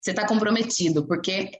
você 0.00 0.10
está 0.10 0.26
comprometido, 0.26 1.06
porque 1.06 1.50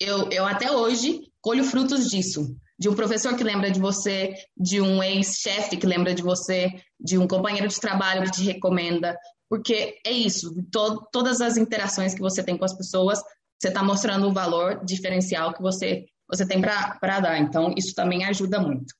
eu, 0.00 0.28
eu 0.30 0.46
até 0.46 0.70
hoje 0.70 1.30
colho 1.40 1.64
frutos 1.64 2.10
disso, 2.10 2.56
de 2.78 2.88
um 2.88 2.94
professor 2.94 3.36
que 3.36 3.44
lembra 3.44 3.70
de 3.70 3.78
você, 3.78 4.34
de 4.56 4.80
um 4.80 5.02
ex-chefe 5.02 5.76
que 5.76 5.86
lembra 5.86 6.14
de 6.14 6.22
você, 6.22 6.70
de 6.98 7.18
um 7.18 7.28
companheiro 7.28 7.68
de 7.68 7.80
trabalho 7.80 8.24
que 8.24 8.32
te 8.32 8.42
recomenda, 8.42 9.16
porque 9.48 10.00
é 10.04 10.10
isso, 10.10 10.54
to 10.70 11.06
todas 11.12 11.40
as 11.40 11.56
interações 11.56 12.14
que 12.14 12.20
você 12.20 12.42
tem 12.42 12.56
com 12.56 12.64
as 12.64 12.76
pessoas 12.76 13.20
você 13.62 13.68
está 13.68 13.82
mostrando 13.82 14.26
o 14.26 14.32
valor 14.32 14.84
diferencial 14.84 15.54
que 15.54 15.62
você, 15.62 16.04
você 16.28 16.44
tem 16.44 16.60
para 16.60 17.20
dar. 17.20 17.38
Então, 17.38 17.72
isso 17.78 17.94
também 17.94 18.24
ajuda 18.24 18.58
muito. 18.58 18.92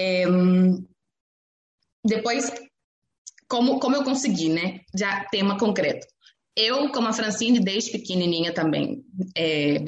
É, 0.00 0.24
depois, 2.02 2.50
como, 3.46 3.78
como 3.78 3.96
eu 3.96 4.02
consegui, 4.02 4.48
né? 4.48 4.80
Já 4.96 5.26
tema 5.26 5.58
concreto. 5.58 6.06
Eu, 6.56 6.90
como 6.90 7.08
a 7.08 7.12
Francine, 7.12 7.60
desde 7.60 7.92
pequenininha 7.92 8.54
também, 8.54 9.04
é, 9.36 9.84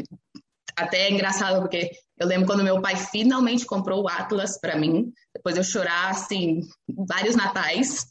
até 0.76 1.06
é 1.06 1.10
engraçado 1.10 1.60
porque 1.60 1.90
eu 2.18 2.26
lembro 2.26 2.46
quando 2.46 2.62
meu 2.62 2.82
pai 2.82 2.96
finalmente 2.96 3.64
comprou 3.64 4.02
o 4.02 4.08
Atlas 4.08 4.60
para 4.60 4.78
mim, 4.78 5.12
depois 5.34 5.56
eu 5.56 5.64
chorar 5.64 6.10
assim 6.10 6.60
vários 6.88 7.36
natais, 7.36 8.06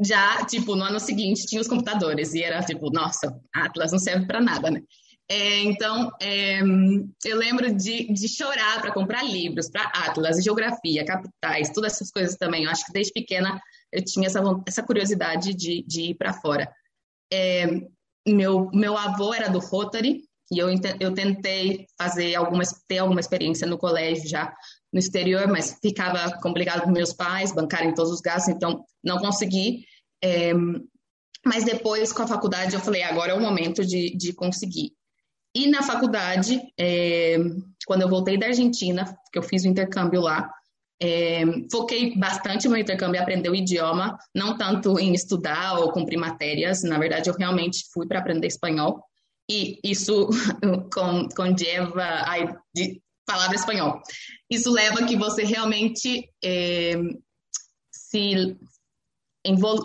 já 0.00 0.44
tipo 0.46 0.74
no 0.74 0.84
ano 0.84 1.00
seguinte 1.00 1.46
tinha 1.46 1.60
os 1.60 1.68
computadores 1.68 2.34
e 2.34 2.42
era 2.42 2.62
tipo, 2.62 2.90
nossa, 2.90 3.38
Atlas 3.54 3.92
não 3.92 3.98
serve 3.98 4.26
para 4.26 4.40
nada, 4.40 4.70
né? 4.70 4.82
É, 5.30 5.62
então, 5.64 6.10
é, 6.20 6.60
eu 7.24 7.36
lembro 7.36 7.74
de, 7.74 8.10
de 8.10 8.28
chorar 8.28 8.80
para 8.80 8.92
comprar 8.92 9.22
livros, 9.22 9.68
para 9.68 9.82
Atlas, 9.82 10.42
geografia, 10.42 11.04
capitais, 11.04 11.70
todas 11.70 11.92
essas 11.92 12.10
coisas 12.10 12.34
também. 12.36 12.64
Eu 12.64 12.70
acho 12.70 12.86
que 12.86 12.92
desde 12.92 13.12
pequena 13.12 13.60
eu 13.92 14.02
tinha 14.02 14.26
essa, 14.26 14.40
essa 14.66 14.82
curiosidade 14.82 15.52
de, 15.52 15.84
de 15.86 16.10
ir 16.10 16.14
para 16.14 16.32
fora. 16.32 16.72
É, 17.30 17.66
meu, 18.26 18.70
meu 18.72 18.96
avô 18.96 19.34
era 19.34 19.48
do 19.48 19.58
Rotary 19.58 20.22
e 20.50 20.58
eu, 20.58 20.68
eu 20.98 21.12
tentei 21.12 21.86
fazer 21.98 22.34
algumas, 22.34 22.72
ter 22.88 22.98
alguma 22.98 23.20
experiência 23.20 23.66
no 23.66 23.76
colégio 23.76 24.26
já 24.26 24.54
no 24.90 24.98
exterior, 24.98 25.46
mas 25.46 25.78
ficava 25.82 26.38
complicado 26.40 26.84
com 26.84 26.90
meus 26.90 27.12
pais 27.12 27.52
bancarem 27.52 27.94
todos 27.94 28.12
os 28.12 28.22
gastos, 28.22 28.54
então 28.54 28.82
não 29.04 29.18
consegui. 29.18 29.84
É, 30.24 30.52
mas 31.44 31.64
depois, 31.64 32.12
com 32.12 32.22
a 32.22 32.26
faculdade, 32.26 32.74
eu 32.74 32.80
falei, 32.80 33.02
agora 33.02 33.32
é 33.32 33.34
o 33.34 33.40
momento 33.40 33.84
de, 33.84 34.16
de 34.16 34.32
conseguir. 34.32 34.97
E 35.58 35.66
na 35.66 35.82
faculdade, 35.82 36.62
é, 36.78 37.36
quando 37.84 38.02
eu 38.02 38.08
voltei 38.08 38.38
da 38.38 38.46
Argentina, 38.46 39.18
que 39.32 39.36
eu 39.36 39.42
fiz 39.42 39.64
o 39.64 39.66
intercâmbio 39.66 40.20
lá, 40.20 40.48
é, 41.02 41.42
foquei 41.68 42.16
bastante 42.16 42.66
no 42.66 42.74
meu 42.74 42.80
intercâmbio 42.80 43.20
aprender 43.20 43.50
o 43.50 43.56
idioma, 43.56 44.16
não 44.32 44.56
tanto 44.56 45.00
em 45.00 45.12
estudar 45.12 45.80
ou 45.80 45.90
cumprir 45.90 46.16
matérias. 46.16 46.84
Na 46.84 46.96
verdade, 46.96 47.28
eu 47.28 47.34
realmente 47.34 47.86
fui 47.92 48.06
para 48.06 48.20
aprender 48.20 48.46
espanhol. 48.46 49.02
E 49.50 49.80
isso 49.82 50.28
com, 50.94 51.28
conlleva 51.30 52.04
a 52.04 52.36
de 52.72 53.02
palavra 53.26 53.56
espanhol. 53.56 54.00
Isso 54.48 54.70
leva 54.70 55.06
que 55.06 55.16
você 55.16 55.42
realmente 55.42 56.30
é, 56.40 56.94
se 57.90 58.56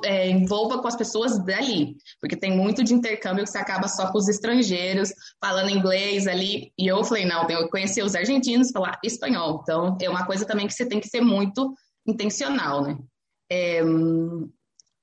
é, 0.04 0.30
envolva 0.30 0.82
com 0.82 0.88
as 0.88 0.95
pessoas 0.95 1.38
dali, 1.43 1.95
porque 2.19 2.36
tem 2.36 2.56
muito 2.56 2.84
de 2.84 2.93
intercâmbio 2.93 3.43
que 3.43 3.49
você 3.49 3.58
acaba 3.58 3.88
só 3.88 4.12
com 4.12 4.17
os 4.17 4.28
estrangeiros, 4.28 5.12
falando 5.39 5.69
inglês 5.69 6.28
ali. 6.28 6.71
E 6.78 6.88
eu 6.88 7.04
falei, 7.04 7.26
não, 7.26 7.47
eu 7.49 7.69
conhecer 7.69 8.04
os 8.04 8.15
argentinos, 8.15 8.71
falar 8.71 8.99
espanhol. 9.04 9.60
Então, 9.62 9.97
é 10.02 10.10
uma 10.10 10.26
coisa 10.26 10.45
também 10.45 10.67
que 10.67 10.73
você 10.73 10.86
tem 10.86 10.99
que 10.99 11.08
ser 11.08 11.21
muito 11.21 11.73
intencional, 12.06 12.84
né? 12.84 12.97
É, 13.52 13.82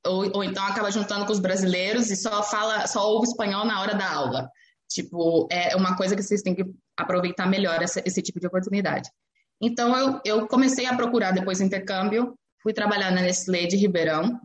ou, 0.06 0.30
ou, 0.34 0.44
então 0.44 0.64
acaba 0.64 0.90
juntando 0.90 1.26
com 1.26 1.32
os 1.32 1.40
brasileiros 1.40 2.10
e 2.10 2.16
só 2.16 2.42
fala, 2.42 2.86
só 2.86 3.08
ouve 3.08 3.28
espanhol 3.28 3.64
na 3.64 3.80
hora 3.80 3.94
da 3.94 4.10
aula. 4.10 4.50
Tipo, 4.88 5.46
é 5.50 5.76
uma 5.76 5.96
coisa 5.96 6.16
que 6.16 6.22
vocês 6.22 6.42
têm 6.42 6.54
que 6.54 6.64
aproveitar 6.96 7.46
melhor 7.46 7.80
essa, 7.82 8.02
esse 8.04 8.20
tipo 8.20 8.40
de 8.40 8.46
oportunidade. 8.46 9.08
Então, 9.60 9.96
eu, 9.96 10.20
eu 10.24 10.48
comecei 10.48 10.86
a 10.86 10.96
procurar 10.96 11.32
depois 11.32 11.60
intercâmbio 11.60 12.34
fui 12.62 12.72
trabalhar 12.72 13.10
na 13.10 13.22
Nestlé 13.22 13.66
de 13.66 13.76
Ribeirão 13.76 14.40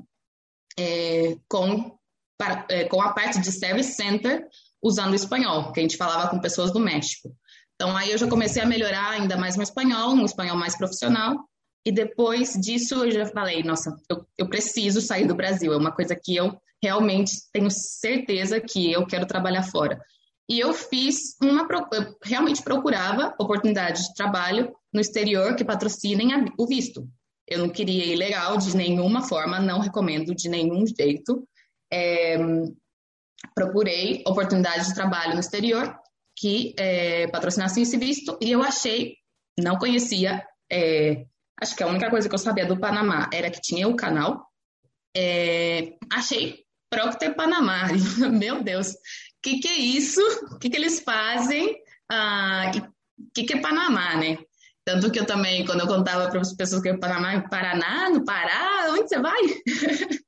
é, 0.77 1.37
com, 1.47 1.97
para, 2.37 2.65
é, 2.69 2.85
com 2.85 3.01
a 3.01 3.13
parte 3.13 3.39
de 3.39 3.51
Service 3.51 3.93
Center 3.93 4.47
usando 4.81 5.15
espanhol, 5.15 5.71
que 5.71 5.79
a 5.79 5.83
gente 5.83 5.97
falava 5.97 6.29
com 6.29 6.39
pessoas 6.39 6.71
do 6.71 6.79
México. 6.79 7.35
Então 7.75 7.95
aí 7.95 8.11
eu 8.11 8.17
já 8.17 8.27
comecei 8.27 8.61
a 8.61 8.65
melhorar 8.65 9.09
ainda 9.09 9.37
mais 9.37 9.55
meu 9.55 9.63
espanhol, 9.63 10.13
um 10.13 10.25
espanhol 10.25 10.57
mais 10.57 10.77
profissional. 10.77 11.35
E 11.85 11.91
depois 11.91 12.53
disso 12.53 12.95
eu 12.95 13.11
já 13.11 13.25
falei, 13.27 13.61
nossa, 13.63 13.95
eu, 14.09 14.25
eu 14.37 14.49
preciso 14.49 15.01
sair 15.01 15.27
do 15.27 15.35
Brasil. 15.35 15.73
É 15.73 15.77
uma 15.77 15.91
coisa 15.91 16.15
que 16.15 16.35
eu 16.35 16.57
realmente 16.81 17.31
tenho 17.51 17.69
certeza 17.69 18.59
que 18.59 18.91
eu 18.91 19.05
quero 19.05 19.25
trabalhar 19.25 19.63
fora. 19.63 19.99
E 20.49 20.59
eu 20.59 20.73
fiz 20.73 21.35
uma. 21.41 21.67
Eu 21.91 22.15
realmente 22.23 22.61
procurava 22.61 23.33
oportunidades 23.39 24.07
de 24.07 24.13
trabalho 24.13 24.73
no 24.93 25.01
exterior 25.01 25.55
que 25.55 25.65
patrocinem 25.65 26.29
o 26.57 26.67
visto. 26.67 27.07
Eu 27.47 27.59
não 27.59 27.69
queria 27.69 28.05
ilegal 28.05 28.57
de 28.57 28.75
nenhuma 28.75 29.27
forma, 29.27 29.59
não 29.59 29.79
recomendo 29.79 30.33
de 30.33 30.49
nenhum 30.49 30.85
jeito. 30.85 31.47
É, 31.91 32.37
procurei 33.53 34.23
oportunidades 34.25 34.87
de 34.87 34.95
trabalho 34.95 35.33
no 35.33 35.39
exterior 35.39 35.95
que 36.35 36.73
é, 36.77 37.27
patrocinassem 37.27 37.83
esse 37.83 37.97
visto 37.97 38.37
e 38.41 38.51
eu 38.51 38.61
achei, 38.61 39.15
não 39.57 39.77
conhecia, 39.77 40.45
é, 40.69 41.25
acho 41.61 41.75
que 41.75 41.83
a 41.83 41.87
única 41.87 42.09
coisa 42.09 42.27
que 42.27 42.35
eu 42.35 42.39
sabia 42.39 42.65
do 42.65 42.79
Panamá 42.79 43.29
era 43.31 43.49
que 43.49 43.61
tinha 43.61 43.87
o 43.87 43.95
canal. 43.95 44.45
É, 45.15 45.93
achei 46.11 46.65
Procter 46.89 47.35
Panamá. 47.35 47.87
Meu 48.31 48.61
Deus, 48.61 48.89
o 48.89 48.95
que, 49.41 49.59
que 49.59 49.67
é 49.67 49.77
isso? 49.77 50.21
O 50.51 50.59
que, 50.59 50.69
que 50.69 50.77
eles 50.77 50.99
fazem? 50.99 51.71
O 51.71 51.75
ah, 52.11 52.71
que, 53.33 53.43
que 53.43 53.53
é 53.53 53.61
Panamá, 53.61 54.15
né? 54.15 54.37
Tanto 54.85 55.11
que 55.11 55.19
eu 55.19 55.25
também, 55.25 55.65
quando 55.65 55.79
eu 55.79 55.87
contava 55.87 56.29
para 56.29 56.39
as 56.39 56.53
pessoas 56.53 56.81
que 56.81 56.89
eu 56.89 56.99
Paraná, 56.99 57.41
Paraná, 57.49 58.09
no 58.11 58.23
Pará, 58.23 58.87
onde 58.91 59.09
você 59.09 59.19
vai? 59.19 59.41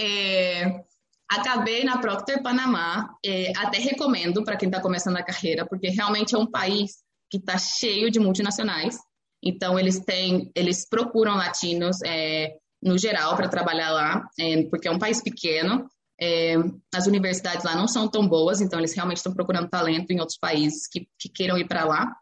é, 0.00 0.84
acabei 1.30 1.84
na 1.84 1.98
Procter 1.98 2.42
Panamá, 2.42 3.08
é, 3.24 3.52
até 3.56 3.78
recomendo 3.78 4.42
para 4.42 4.56
quem 4.56 4.68
está 4.68 4.80
começando 4.80 5.16
a 5.16 5.22
carreira, 5.22 5.64
porque 5.64 5.88
realmente 5.90 6.34
é 6.34 6.38
um 6.38 6.50
país 6.50 7.04
que 7.30 7.38
está 7.38 7.56
cheio 7.56 8.10
de 8.10 8.18
multinacionais. 8.18 8.96
Então 9.42 9.78
eles 9.78 10.00
têm, 10.00 10.50
eles 10.56 10.88
procuram 10.88 11.36
latinos 11.36 11.98
é, 12.04 12.56
no 12.82 12.98
geral 12.98 13.36
para 13.36 13.48
trabalhar 13.48 13.92
lá, 13.92 14.26
é, 14.40 14.64
porque 14.64 14.88
é 14.88 14.90
um 14.90 14.98
país 14.98 15.22
pequeno. 15.22 15.86
É, 16.20 16.54
as 16.94 17.06
universidades 17.06 17.64
lá 17.64 17.76
não 17.76 17.86
são 17.86 18.08
tão 18.08 18.26
boas, 18.26 18.60
então 18.60 18.78
eles 18.78 18.94
realmente 18.94 19.18
estão 19.18 19.34
procurando 19.34 19.68
talento 19.68 20.10
em 20.10 20.20
outros 20.20 20.38
países 20.38 20.88
que, 20.88 21.06
que 21.18 21.28
queiram 21.28 21.58
ir 21.58 21.68
para 21.68 21.84
lá. 21.84 22.12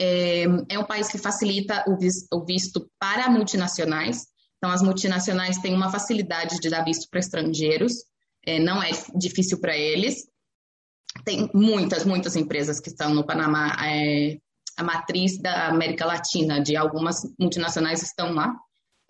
É, 0.00 0.44
é 0.68 0.78
um 0.78 0.84
país 0.84 1.08
que 1.08 1.18
facilita 1.18 1.84
o 2.32 2.44
visto 2.44 2.90
para 2.98 3.28
multinacionais. 3.28 4.26
Então, 4.56 4.70
as 4.70 4.82
multinacionais 4.82 5.58
têm 5.58 5.74
uma 5.74 5.90
facilidade 5.90 6.58
de 6.60 6.68
dar 6.68 6.84
visto 6.84 7.08
para 7.10 7.20
estrangeiros, 7.20 7.92
é, 8.44 8.58
não 8.58 8.82
é 8.82 8.90
difícil 9.14 9.60
para 9.60 9.76
eles. 9.76 10.26
Tem 11.24 11.50
muitas, 11.54 12.04
muitas 12.04 12.36
empresas 12.36 12.80
que 12.80 12.88
estão 12.88 13.14
no 13.14 13.26
Panamá. 13.26 13.76
É, 13.84 14.38
a 14.76 14.82
matriz 14.84 15.38
da 15.38 15.68
América 15.68 16.06
Latina, 16.06 16.60
de 16.60 16.76
algumas 16.76 17.22
multinacionais, 17.38 18.02
estão 18.02 18.32
lá. 18.32 18.54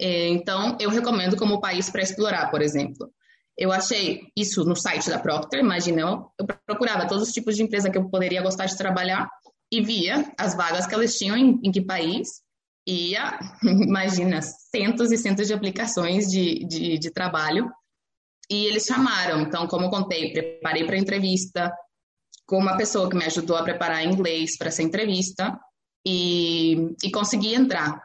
É, 0.00 0.28
então, 0.28 0.76
eu 0.80 0.88
recomendo 0.88 1.36
como 1.36 1.60
país 1.60 1.90
para 1.90 2.02
explorar, 2.02 2.50
por 2.50 2.62
exemplo. 2.62 3.10
Eu 3.56 3.72
achei 3.72 4.22
isso 4.36 4.64
no 4.64 4.76
site 4.76 5.10
da 5.10 5.18
Procter, 5.18 5.60
imagina, 5.60 6.02
eu 6.02 6.46
procurava 6.64 7.08
todos 7.08 7.24
os 7.24 7.34
tipos 7.34 7.56
de 7.56 7.64
empresa 7.64 7.90
que 7.90 7.98
eu 7.98 8.08
poderia 8.08 8.40
gostar 8.40 8.66
de 8.66 8.78
trabalhar 8.78 9.28
e 9.70 9.82
via 9.82 10.32
as 10.38 10.54
vagas 10.54 10.86
que 10.86 10.94
elas 10.94 11.16
tinham 11.16 11.36
em, 11.36 11.60
em 11.62 11.70
que 11.70 11.80
país, 11.80 12.42
ia, 12.86 13.38
imagina, 13.62 14.40
centos 14.42 15.12
e 15.12 15.18
centos 15.18 15.46
de 15.46 15.54
aplicações 15.54 16.30
de, 16.30 16.64
de, 16.64 16.98
de 16.98 17.10
trabalho, 17.10 17.70
e 18.50 18.66
eles 18.66 18.84
chamaram. 18.84 19.42
Então, 19.42 19.66
como 19.66 19.86
eu 19.86 19.90
contei, 19.90 20.32
preparei 20.32 20.84
para 20.84 20.96
a 20.96 20.98
entrevista 20.98 21.72
com 22.46 22.58
uma 22.58 22.78
pessoa 22.78 23.10
que 23.10 23.16
me 23.16 23.26
ajudou 23.26 23.56
a 23.56 23.62
preparar 23.62 24.04
inglês 24.04 24.56
para 24.56 24.68
essa 24.68 24.82
entrevista 24.82 25.58
e, 26.06 26.94
e 27.04 27.10
consegui 27.10 27.54
entrar. 27.54 28.02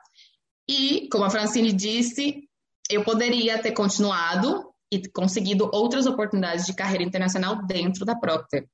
E, 0.69 1.07
como 1.09 1.23
a 1.23 1.29
Francine 1.29 1.71
disse, 1.71 2.43
eu 2.89 3.05
poderia 3.05 3.57
ter 3.59 3.71
continuado 3.71 4.69
e 4.91 5.07
conseguido 5.09 5.69
outras 5.73 6.05
oportunidades 6.05 6.65
de 6.65 6.73
carreira 6.73 7.03
internacional 7.03 7.65
dentro 7.65 8.05
da 8.05 8.15
Procter, 8.15 8.67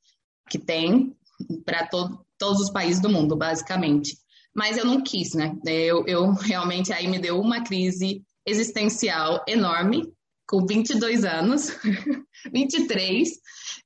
que 0.50 0.58
tem 0.58 1.16
para 1.64 1.88
todo, 1.88 2.26
todos 2.40 2.62
os 2.62 2.70
países 2.72 3.02
do 3.02 3.10
mundo, 3.10 3.36
basicamente. 3.36 4.18
Mas 4.56 4.78
eu 4.78 4.86
não 4.86 5.04
quis, 5.04 5.34
né? 5.34 5.56
Eu, 5.66 6.06
eu 6.08 6.32
realmente 6.32 6.92
aí 6.92 7.08
me 7.08 7.20
deu 7.20 7.40
uma 7.40 7.64
crise 7.64 8.24
existencial 8.46 9.44
enorme, 9.48 10.12
com 10.48 10.66
22 10.66 11.24
anos, 11.24 11.70
23, 12.52 13.30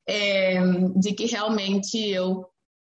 é, 0.08 0.62
de 0.96 1.14
que 1.14 1.26
realmente 1.26 1.98
eu 1.98 2.46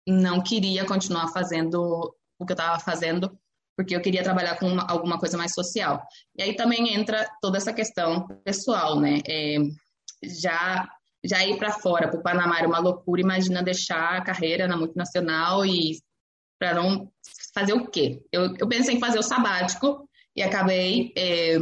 não 0.09 0.42
queria 0.42 0.87
continuar 0.87 1.29
fazendo 1.29 2.14
o 2.38 2.46
que 2.46 2.52
eu 2.52 2.57
estava 2.57 2.79
fazendo, 2.79 3.38
porque 3.76 3.94
eu 3.94 4.00
queria 4.00 4.22
trabalhar 4.22 4.59
com 4.59 4.66
uma, 4.66 4.87
alguma 4.88 5.18
coisa 5.18 5.37
mais 5.37 5.52
social. 5.52 6.02
E 6.38 6.42
aí 6.42 6.57
também 6.57 6.94
entra 6.94 7.29
toda 7.42 7.59
essa 7.59 7.72
questão 7.72 8.26
pessoal, 8.42 8.98
né? 8.98 9.20
É, 9.29 9.59
já 10.24 10.88
já 11.28 11.44
ir 11.44 11.58
para 11.58 11.72
fora, 11.72 12.08
para 12.08 12.18
o 12.18 12.22
Panamá 12.22 12.58
era 12.58 12.68
uma 12.68 12.78
loucura. 12.78 13.20
Imagina 13.20 13.62
deixar 13.62 14.16
a 14.16 14.22
carreira 14.22 14.66
na 14.66 14.76
multinacional 14.76 15.64
e 15.64 15.98
para 16.58 16.74
não 16.74 17.10
fazer 17.54 17.72
o 17.72 17.86
quê? 17.86 18.22
Eu, 18.32 18.54
eu, 18.58 18.68
pensei 18.68 18.94
em 18.94 19.00
fazer 19.00 19.18
o 19.18 19.22
sabático 19.22 20.08
e 20.34 20.42
acabei 20.42 21.12
é, 21.16 21.56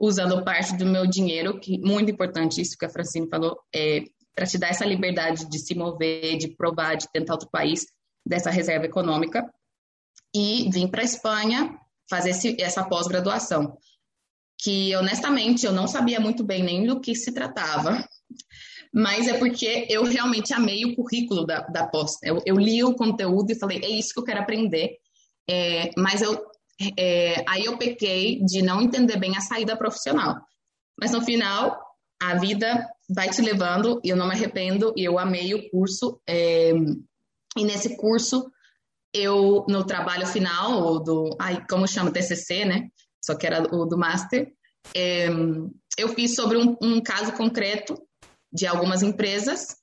usando 0.00 0.44
parte 0.44 0.76
do 0.76 0.86
meu 0.86 1.06
dinheiro, 1.06 1.58
que 1.58 1.78
muito 1.78 2.10
importante 2.10 2.60
isso 2.60 2.76
que 2.78 2.84
a 2.84 2.90
Francine 2.90 3.28
falou, 3.28 3.58
é, 3.74 4.04
para 4.34 4.46
te 4.46 4.58
dar 4.58 4.68
essa 4.68 4.84
liberdade 4.84 5.48
de 5.48 5.58
se 5.58 5.74
mover, 5.74 6.36
de 6.36 6.48
provar, 6.48 6.96
de 6.96 7.06
tentar 7.12 7.34
outro 7.34 7.48
país, 7.50 7.86
dessa 8.26 8.50
reserva 8.50 8.86
econômica. 8.86 9.48
E 10.34 10.68
vim 10.72 10.88
para 10.88 11.02
a 11.02 11.04
Espanha 11.04 11.78
fazer 12.08 12.30
esse, 12.30 12.60
essa 12.60 12.84
pós-graduação 12.84 13.76
que 14.64 14.94
honestamente 14.96 15.66
eu 15.66 15.72
não 15.72 15.86
sabia 15.86 16.18
muito 16.18 16.42
bem 16.42 16.62
nem 16.62 16.86
do 16.86 17.00
que 17.00 17.14
se 17.14 17.32
tratava, 17.32 18.02
mas 18.94 19.26
é 19.26 19.36
porque 19.36 19.88
eu 19.90 20.04
realmente 20.04 20.54
amei 20.54 20.84
o 20.84 20.94
currículo 20.94 21.44
da, 21.44 21.62
da 21.62 21.84
pós. 21.84 22.16
Eu, 22.22 22.40
eu 22.46 22.54
li 22.54 22.84
o 22.84 22.94
conteúdo 22.94 23.50
e 23.50 23.58
falei, 23.58 23.80
é 23.82 23.88
isso 23.88 24.14
que 24.14 24.20
eu 24.20 24.24
quero 24.24 24.38
aprender. 24.38 24.98
É, 25.50 25.90
mas 25.96 26.22
eu, 26.22 26.40
é, 26.96 27.44
aí 27.48 27.64
eu 27.64 27.76
pequei 27.76 28.40
de 28.44 28.62
não 28.62 28.80
entender 28.80 29.16
bem 29.16 29.36
a 29.36 29.40
saída 29.40 29.76
profissional. 29.76 30.36
Mas 30.96 31.10
no 31.10 31.24
final, 31.24 31.76
a 32.22 32.36
vida 32.36 32.88
vai 33.10 33.28
te 33.28 33.42
levando, 33.42 34.00
e 34.04 34.10
eu 34.10 34.16
não 34.16 34.28
me 34.28 34.32
arrependo, 34.32 34.94
e 34.96 35.02
eu 35.02 35.18
amei 35.18 35.52
o 35.54 35.68
curso. 35.70 36.20
É, 36.24 36.70
e 37.58 37.64
nesse 37.64 37.96
curso, 37.96 38.48
eu, 39.12 39.66
no 39.68 39.82
trabalho 39.84 40.26
final, 40.28 41.00
do, 41.02 41.36
ai, 41.40 41.66
como 41.68 41.88
chama, 41.88 42.12
TCC, 42.12 42.64
né? 42.64 42.88
Só 43.20 43.34
que 43.34 43.44
era 43.44 43.74
o 43.74 43.86
do 43.86 43.98
Master, 43.98 44.52
é, 44.94 45.28
eu 45.98 46.08
fiz 46.10 46.36
sobre 46.36 46.58
um, 46.58 46.76
um 46.80 47.00
caso 47.00 47.32
concreto 47.32 48.00
de 48.54 48.66
algumas 48.66 49.02
empresas 49.02 49.76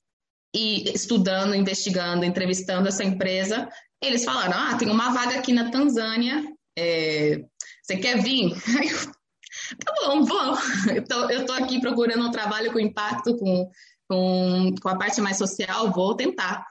e 0.54 0.90
estudando, 0.92 1.54
investigando, 1.54 2.24
entrevistando 2.24 2.88
essa 2.88 3.04
empresa, 3.04 3.68
eles 4.02 4.24
falaram: 4.24 4.54
ah, 4.54 4.76
tem 4.76 4.90
uma 4.90 5.12
vaga 5.12 5.38
aqui 5.38 5.52
na 5.52 5.70
Tanzânia, 5.70 6.42
é, 6.78 7.42
você 7.82 7.96
quer 7.96 8.22
vir? 8.22 8.54
tá 9.84 9.92
bom, 10.00 10.24
vamos. 10.24 10.60
Eu 11.30 11.40
estou 11.40 11.56
aqui 11.56 11.80
procurando 11.80 12.26
um 12.26 12.30
trabalho 12.30 12.72
com 12.72 12.80
impacto, 12.80 13.36
com, 13.36 13.70
com, 14.08 14.74
com 14.80 14.88
a 14.88 14.96
parte 14.96 15.20
mais 15.20 15.38
social, 15.38 15.92
vou 15.92 16.14
tentar. 16.14 16.64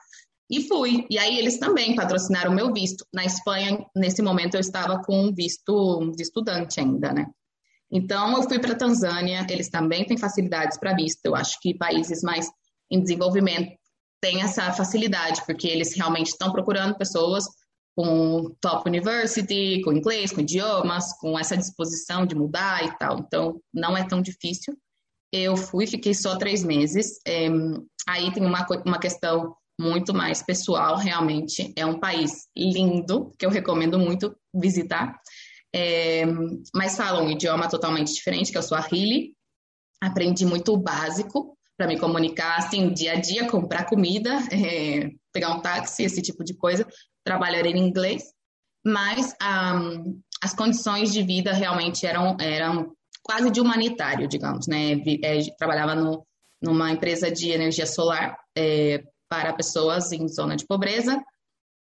E 0.50 0.68
fui. 0.68 1.06
E 1.08 1.18
aí 1.18 1.38
eles 1.38 1.58
também 1.58 1.94
patrocinaram 1.94 2.50
o 2.50 2.54
meu 2.54 2.72
visto. 2.72 3.06
Na 3.12 3.24
Espanha, 3.24 3.86
nesse 3.96 4.20
momento, 4.20 4.54
eu 4.54 4.60
estava 4.60 5.02
com 5.02 5.32
visto 5.32 6.12
de 6.14 6.22
estudante 6.22 6.78
ainda, 6.78 7.12
né? 7.12 7.26
Então, 7.92 8.36
eu 8.36 8.42
fui 8.44 8.58
para 8.58 8.72
a 8.72 8.78
Tanzânia, 8.78 9.46
eles 9.50 9.68
também 9.68 10.04
têm 10.06 10.16
facilidades 10.16 10.78
para 10.78 10.94
visto. 10.94 11.20
Eu 11.24 11.36
acho 11.36 11.60
que 11.60 11.76
países 11.76 12.22
mais 12.22 12.48
em 12.90 13.00
desenvolvimento 13.00 13.70
têm 14.20 14.40
essa 14.40 14.72
facilidade, 14.72 15.42
porque 15.44 15.68
eles 15.68 15.94
realmente 15.94 16.28
estão 16.28 16.50
procurando 16.50 16.96
pessoas 16.96 17.44
com 17.94 18.54
top 18.62 18.88
university, 18.88 19.82
com 19.84 19.92
inglês, 19.92 20.32
com 20.32 20.40
idiomas, 20.40 21.12
com 21.18 21.38
essa 21.38 21.56
disposição 21.56 22.24
de 22.24 22.34
mudar 22.34 22.82
e 22.82 22.96
tal. 22.96 23.18
Então, 23.18 23.60
não 23.74 23.94
é 23.94 24.06
tão 24.06 24.22
difícil. 24.22 24.74
Eu 25.30 25.56
fui, 25.56 25.86
fiquei 25.86 26.14
só 26.14 26.36
três 26.38 26.64
meses. 26.64 27.20
É, 27.26 27.48
aí 28.08 28.32
tem 28.32 28.44
uma, 28.44 28.66
uma 28.86 28.98
questão 28.98 29.54
muito 29.78 30.14
mais 30.14 30.42
pessoal, 30.42 30.96
realmente. 30.96 31.72
É 31.76 31.84
um 31.84 31.98
país 31.98 32.48
lindo, 32.56 33.32
que 33.38 33.44
eu 33.44 33.50
recomendo 33.50 33.98
muito 33.98 34.34
visitar 34.54 35.14
é, 35.74 36.24
mas 36.74 36.96
falam 36.96 37.26
um 37.26 37.30
idioma 37.30 37.68
totalmente 37.68 38.12
diferente, 38.12 38.50
que 38.50 38.56
é 38.56 38.60
o 38.60 38.62
Swahili. 38.62 39.34
Aprendi 40.00 40.44
muito 40.44 40.72
o 40.72 40.76
básico 40.76 41.56
para 41.76 41.86
me 41.86 41.98
comunicar, 41.98 42.58
assim, 42.58 42.92
dia 42.92 43.12
a 43.12 43.20
dia, 43.20 43.48
comprar 43.48 43.86
comida, 43.86 44.30
é, 44.52 45.10
pegar 45.32 45.54
um 45.54 45.60
táxi, 45.60 46.04
esse 46.04 46.20
tipo 46.20 46.44
de 46.44 46.54
coisa. 46.54 46.86
Trabalhar 47.24 47.64
em 47.66 47.78
inglês, 47.78 48.24
mas 48.84 49.32
um, 49.42 50.20
as 50.42 50.54
condições 50.54 51.12
de 51.12 51.22
vida 51.22 51.52
realmente 51.52 52.04
eram, 52.04 52.36
eram 52.40 52.92
quase 53.22 53.50
de 53.50 53.60
humanitário, 53.60 54.26
digamos, 54.26 54.66
né? 54.66 54.94
É, 55.22 55.38
trabalhava 55.56 55.94
no, 55.94 56.26
numa 56.60 56.90
empresa 56.90 57.30
de 57.30 57.50
energia 57.50 57.86
solar 57.86 58.36
é, 58.56 59.02
para 59.28 59.52
pessoas 59.52 60.12
em 60.12 60.28
zona 60.28 60.56
de 60.56 60.66
pobreza, 60.66 61.22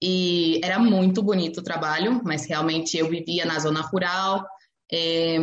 e 0.01 0.60
era 0.63 0.79
muito 0.79 1.23
bonito 1.23 1.60
o 1.60 1.63
trabalho, 1.63 2.21
mas 2.23 2.45
realmente 2.45 2.97
eu 2.97 3.10
vivia 3.10 3.45
na 3.45 3.60
zona 3.60 3.81
rural, 3.81 4.45
é, 4.91 5.38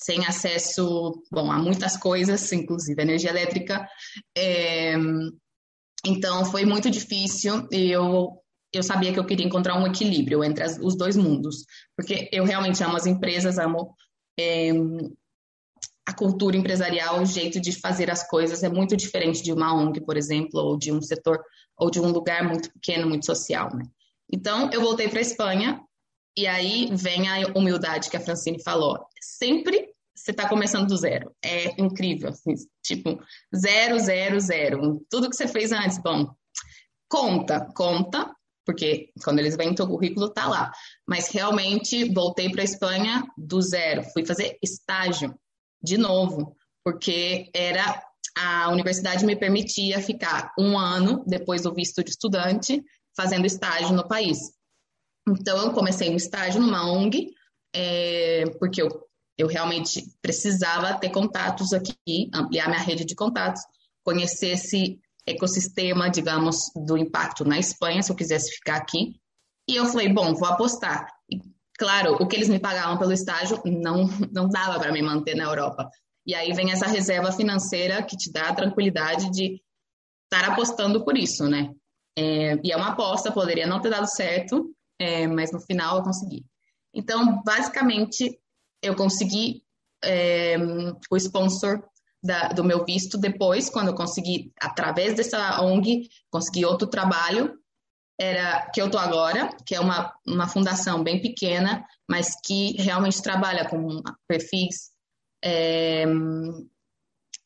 sem 0.00 0.24
acesso 0.26 1.22
bom, 1.30 1.50
a 1.50 1.58
muitas 1.58 1.96
coisas, 1.96 2.52
inclusive 2.52 3.02
energia 3.02 3.30
elétrica. 3.30 3.88
É, 4.36 4.94
então 6.06 6.44
foi 6.44 6.64
muito 6.64 6.90
difícil 6.90 7.66
e 7.72 7.90
eu, 7.90 8.30
eu 8.72 8.82
sabia 8.82 9.12
que 9.12 9.18
eu 9.18 9.26
queria 9.26 9.46
encontrar 9.46 9.76
um 9.76 9.86
equilíbrio 9.86 10.44
entre 10.44 10.62
as, 10.62 10.78
os 10.78 10.96
dois 10.96 11.16
mundos, 11.16 11.64
porque 11.96 12.28
eu 12.32 12.44
realmente 12.44 12.82
amo 12.84 12.96
as 12.96 13.06
empresas, 13.06 13.58
amo 13.58 13.94
é, 14.38 14.70
a 16.08 16.12
cultura 16.14 16.56
empresarial, 16.56 17.20
o 17.20 17.26
jeito 17.26 17.60
de 17.60 17.70
fazer 17.70 18.10
as 18.10 18.26
coisas 18.26 18.62
é 18.62 18.68
muito 18.70 18.96
diferente 18.96 19.42
de 19.42 19.52
uma 19.52 19.74
ONG, 19.74 20.00
por 20.00 20.16
exemplo, 20.16 20.58
ou 20.58 20.78
de 20.78 20.90
um 20.90 21.02
setor, 21.02 21.38
ou 21.76 21.90
de 21.90 22.00
um 22.00 22.10
lugar 22.10 22.42
muito 22.44 22.72
pequeno, 22.72 23.06
muito 23.06 23.26
social, 23.26 23.68
né? 23.76 23.84
Então, 24.32 24.70
eu 24.72 24.80
voltei 24.80 25.06
para 25.06 25.18
a 25.18 25.22
Espanha, 25.22 25.78
e 26.34 26.46
aí 26.46 26.88
vem 26.94 27.28
a 27.28 27.48
humildade 27.54 28.08
que 28.08 28.16
a 28.16 28.20
Francine 28.20 28.62
falou. 28.62 28.98
Sempre 29.20 29.90
você 30.14 30.30
está 30.30 30.48
começando 30.48 30.88
do 30.88 30.96
zero. 30.96 31.30
É 31.44 31.78
incrível, 31.78 32.30
assim, 32.30 32.54
tipo, 32.82 33.22
zero, 33.54 33.98
zero, 33.98 34.40
zero. 34.40 35.06
Tudo 35.10 35.28
que 35.28 35.36
você 35.36 35.46
fez 35.46 35.72
antes, 35.72 35.98
bom, 35.98 36.34
conta, 37.06 37.68
conta, 37.76 38.34
porque 38.64 39.10
quando 39.22 39.40
eles 39.40 39.56
vêm, 39.56 39.74
teu 39.74 39.86
currículo 39.86 40.30
tá 40.30 40.48
lá. 40.48 40.72
Mas 41.06 41.28
realmente 41.28 42.10
voltei 42.14 42.50
para 42.50 42.62
a 42.62 42.64
Espanha 42.64 43.24
do 43.36 43.60
zero. 43.60 44.04
Fui 44.14 44.24
fazer 44.24 44.58
estágio 44.62 45.38
de 45.82 45.96
novo, 45.96 46.56
porque 46.84 47.50
era 47.54 48.02
a 48.36 48.70
universidade 48.70 49.26
me 49.26 49.36
permitia 49.36 50.00
ficar 50.00 50.52
um 50.58 50.78
ano 50.78 51.24
depois 51.26 51.62
do 51.62 51.74
visto 51.74 52.04
de 52.04 52.10
estudante 52.10 52.82
fazendo 53.16 53.46
estágio 53.46 53.94
no 53.94 54.06
país. 54.06 54.38
Então 55.28 55.58
eu 55.58 55.72
comecei 55.72 56.08
um 56.08 56.16
estágio 56.16 56.60
numa 56.60 56.88
ONG 56.88 57.34
é, 57.74 58.44
porque 58.58 58.80
eu, 58.80 58.88
eu 59.36 59.46
realmente 59.46 60.04
precisava 60.22 60.98
ter 60.98 61.10
contatos 61.10 61.72
aqui, 61.72 62.30
ampliar 62.32 62.68
minha 62.68 62.80
rede 62.80 63.04
de 63.04 63.14
contatos, 63.14 63.62
conhecer 64.04 64.50
esse 64.50 65.00
ecossistema, 65.26 66.08
digamos, 66.08 66.70
do 66.74 66.96
impacto 66.96 67.44
na 67.44 67.58
Espanha, 67.58 68.02
se 68.02 68.10
eu 68.10 68.16
quisesse 68.16 68.52
ficar 68.52 68.76
aqui. 68.76 69.20
E 69.68 69.76
eu 69.76 69.84
falei, 69.86 70.08
bom, 70.08 70.34
vou 70.34 70.48
apostar. 70.48 71.06
Claro, 71.78 72.16
o 72.20 72.26
que 72.26 72.34
eles 72.34 72.48
me 72.48 72.58
pagavam 72.58 72.98
pelo 72.98 73.12
estágio 73.12 73.62
não, 73.64 74.08
não 74.32 74.48
dava 74.48 74.80
para 74.80 74.92
me 74.92 75.00
manter 75.00 75.36
na 75.36 75.44
Europa. 75.44 75.88
E 76.26 76.34
aí 76.34 76.52
vem 76.52 76.72
essa 76.72 76.86
reserva 76.86 77.30
financeira 77.30 78.02
que 78.02 78.16
te 78.16 78.32
dá 78.32 78.48
a 78.48 78.54
tranquilidade 78.54 79.30
de 79.30 79.62
estar 80.24 80.50
apostando 80.50 81.04
por 81.04 81.16
isso, 81.16 81.48
né? 81.48 81.72
É, 82.18 82.58
e 82.64 82.72
é 82.72 82.76
uma 82.76 82.88
aposta, 82.88 83.30
poderia 83.30 83.66
não 83.66 83.80
ter 83.80 83.90
dado 83.90 84.06
certo, 84.06 84.74
é, 84.98 85.26
mas 85.28 85.52
no 85.52 85.60
final 85.60 85.98
eu 85.98 86.02
consegui. 86.02 86.44
Então, 86.92 87.40
basicamente, 87.44 88.38
eu 88.82 88.96
consegui 88.96 89.62
é, 90.04 90.56
o 91.10 91.16
sponsor 91.16 91.82
da, 92.22 92.48
do 92.48 92.64
meu 92.64 92.84
visto 92.84 93.16
depois, 93.16 93.70
quando 93.70 93.88
eu 93.88 93.94
consegui, 93.94 94.52
através 94.60 95.14
dessa 95.14 95.62
ONG, 95.62 96.08
consegui 96.30 96.64
outro 96.64 96.88
trabalho 96.88 97.57
era 98.18 98.68
que 98.72 98.82
eu 98.82 98.90
tô 98.90 98.98
agora, 98.98 99.48
que 99.64 99.74
é 99.74 99.80
uma, 99.80 100.12
uma 100.26 100.48
fundação 100.48 101.02
bem 101.04 101.20
pequena, 101.20 101.84
mas 102.08 102.34
que 102.44 102.72
realmente 102.82 103.22
trabalha 103.22 103.68
com 103.68 104.02
perfis 104.26 104.90
é, 105.44 106.04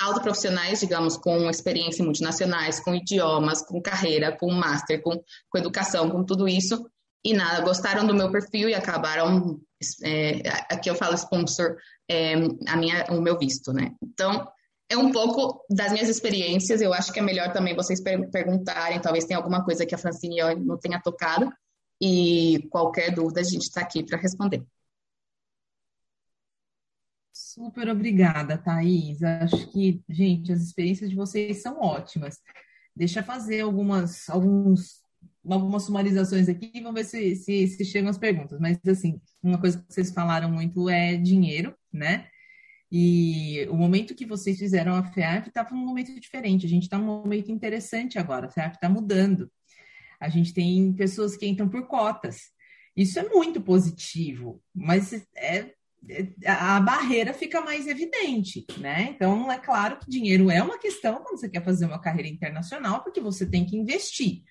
autoprofissionais, 0.00 0.80
digamos, 0.80 1.16
com 1.16 1.48
experiência 1.50 2.02
em 2.02 2.06
multinacionais, 2.06 2.80
com 2.80 2.94
idiomas, 2.94 3.62
com 3.62 3.80
carreira, 3.82 4.36
com 4.36 4.50
master, 4.50 5.02
com, 5.02 5.22
com 5.50 5.58
educação, 5.58 6.10
com 6.10 6.24
tudo 6.24 6.48
isso. 6.48 6.88
E 7.24 7.34
nada, 7.34 7.60
gostaram 7.60 8.06
do 8.06 8.14
meu 8.14 8.32
perfil 8.32 8.68
e 8.68 8.74
acabaram, 8.74 9.60
é, 10.02 10.48
aqui 10.70 10.90
eu 10.90 10.94
falo 10.94 11.14
sponsor, 11.14 11.76
é, 12.10 12.34
a 12.66 12.76
minha, 12.76 13.06
o 13.10 13.20
meu 13.20 13.38
visto, 13.38 13.72
né? 13.72 13.92
Então, 14.02 14.48
é 14.92 14.96
um 14.96 15.10
pouco 15.10 15.64
das 15.70 15.92
minhas 15.92 16.08
experiências. 16.08 16.80
Eu 16.80 16.92
acho 16.92 17.12
que 17.12 17.18
é 17.18 17.22
melhor 17.22 17.52
também 17.52 17.74
vocês 17.74 18.00
per 18.00 18.30
perguntarem, 18.30 19.00
talvez 19.00 19.24
tenha 19.24 19.38
alguma 19.38 19.64
coisa 19.64 19.86
que 19.86 19.94
a 19.94 19.98
Francine 19.98 20.36
não 20.56 20.78
tenha 20.78 21.00
tocado. 21.00 21.50
E 22.00 22.66
qualquer 22.70 23.14
dúvida, 23.14 23.40
a 23.40 23.44
gente 23.44 23.62
está 23.62 23.80
aqui 23.80 24.04
para 24.04 24.18
responder. 24.18 24.62
Super 27.32 27.88
obrigada, 27.88 28.58
Thaís. 28.58 29.22
Acho 29.22 29.70
que, 29.70 30.02
gente, 30.08 30.52
as 30.52 30.60
experiências 30.62 31.10
de 31.10 31.16
vocês 31.16 31.62
são 31.62 31.80
ótimas. 31.80 32.40
Deixa 32.94 33.20
eu 33.20 33.24
fazer 33.24 33.60
algumas, 33.60 34.28
alguns, 34.28 35.00
algumas 35.48 35.84
sumarizações 35.84 36.48
aqui 36.48 36.70
e 36.74 36.80
vamos 36.80 37.00
ver 37.00 37.04
se, 37.04 37.36
se, 37.36 37.68
se 37.68 37.84
chegam 37.84 38.10
as 38.10 38.18
perguntas. 38.18 38.58
Mas, 38.60 38.78
assim, 38.86 39.20
uma 39.42 39.60
coisa 39.60 39.78
que 39.78 39.92
vocês 39.92 40.12
falaram 40.12 40.50
muito 40.50 40.90
é 40.90 41.16
dinheiro, 41.16 41.74
né? 41.92 42.28
E 42.94 43.66
o 43.70 43.74
momento 43.74 44.14
que 44.14 44.26
vocês 44.26 44.58
fizeram 44.58 44.94
a 44.94 45.02
FEAF 45.02 45.48
estava 45.48 45.70
num 45.70 45.86
momento 45.86 46.20
diferente. 46.20 46.66
A 46.66 46.68
gente 46.68 46.82
está 46.82 46.98
num 46.98 47.06
momento 47.06 47.50
interessante 47.50 48.18
agora. 48.18 48.48
A 48.48 48.50
FEAF 48.50 48.74
está 48.74 48.86
mudando. 48.86 49.50
A 50.20 50.28
gente 50.28 50.52
tem 50.52 50.92
pessoas 50.92 51.34
que 51.34 51.46
entram 51.46 51.70
por 51.70 51.86
cotas. 51.86 52.50
Isso 52.94 53.18
é 53.18 53.26
muito 53.26 53.62
positivo, 53.62 54.62
mas 54.74 55.10
é, 55.34 55.72
é, 56.06 56.28
a 56.46 56.78
barreira 56.80 57.32
fica 57.32 57.62
mais 57.62 57.86
evidente, 57.86 58.66
né? 58.76 59.08
Então, 59.14 59.50
é 59.50 59.58
claro 59.58 59.98
que 59.98 60.10
dinheiro 60.10 60.50
é 60.50 60.62
uma 60.62 60.78
questão 60.78 61.22
quando 61.22 61.40
você 61.40 61.48
quer 61.48 61.64
fazer 61.64 61.86
uma 61.86 61.98
carreira 61.98 62.28
internacional, 62.28 63.02
porque 63.02 63.22
você 63.22 63.46
tem 63.46 63.64
que 63.64 63.74
investir. 63.74 64.42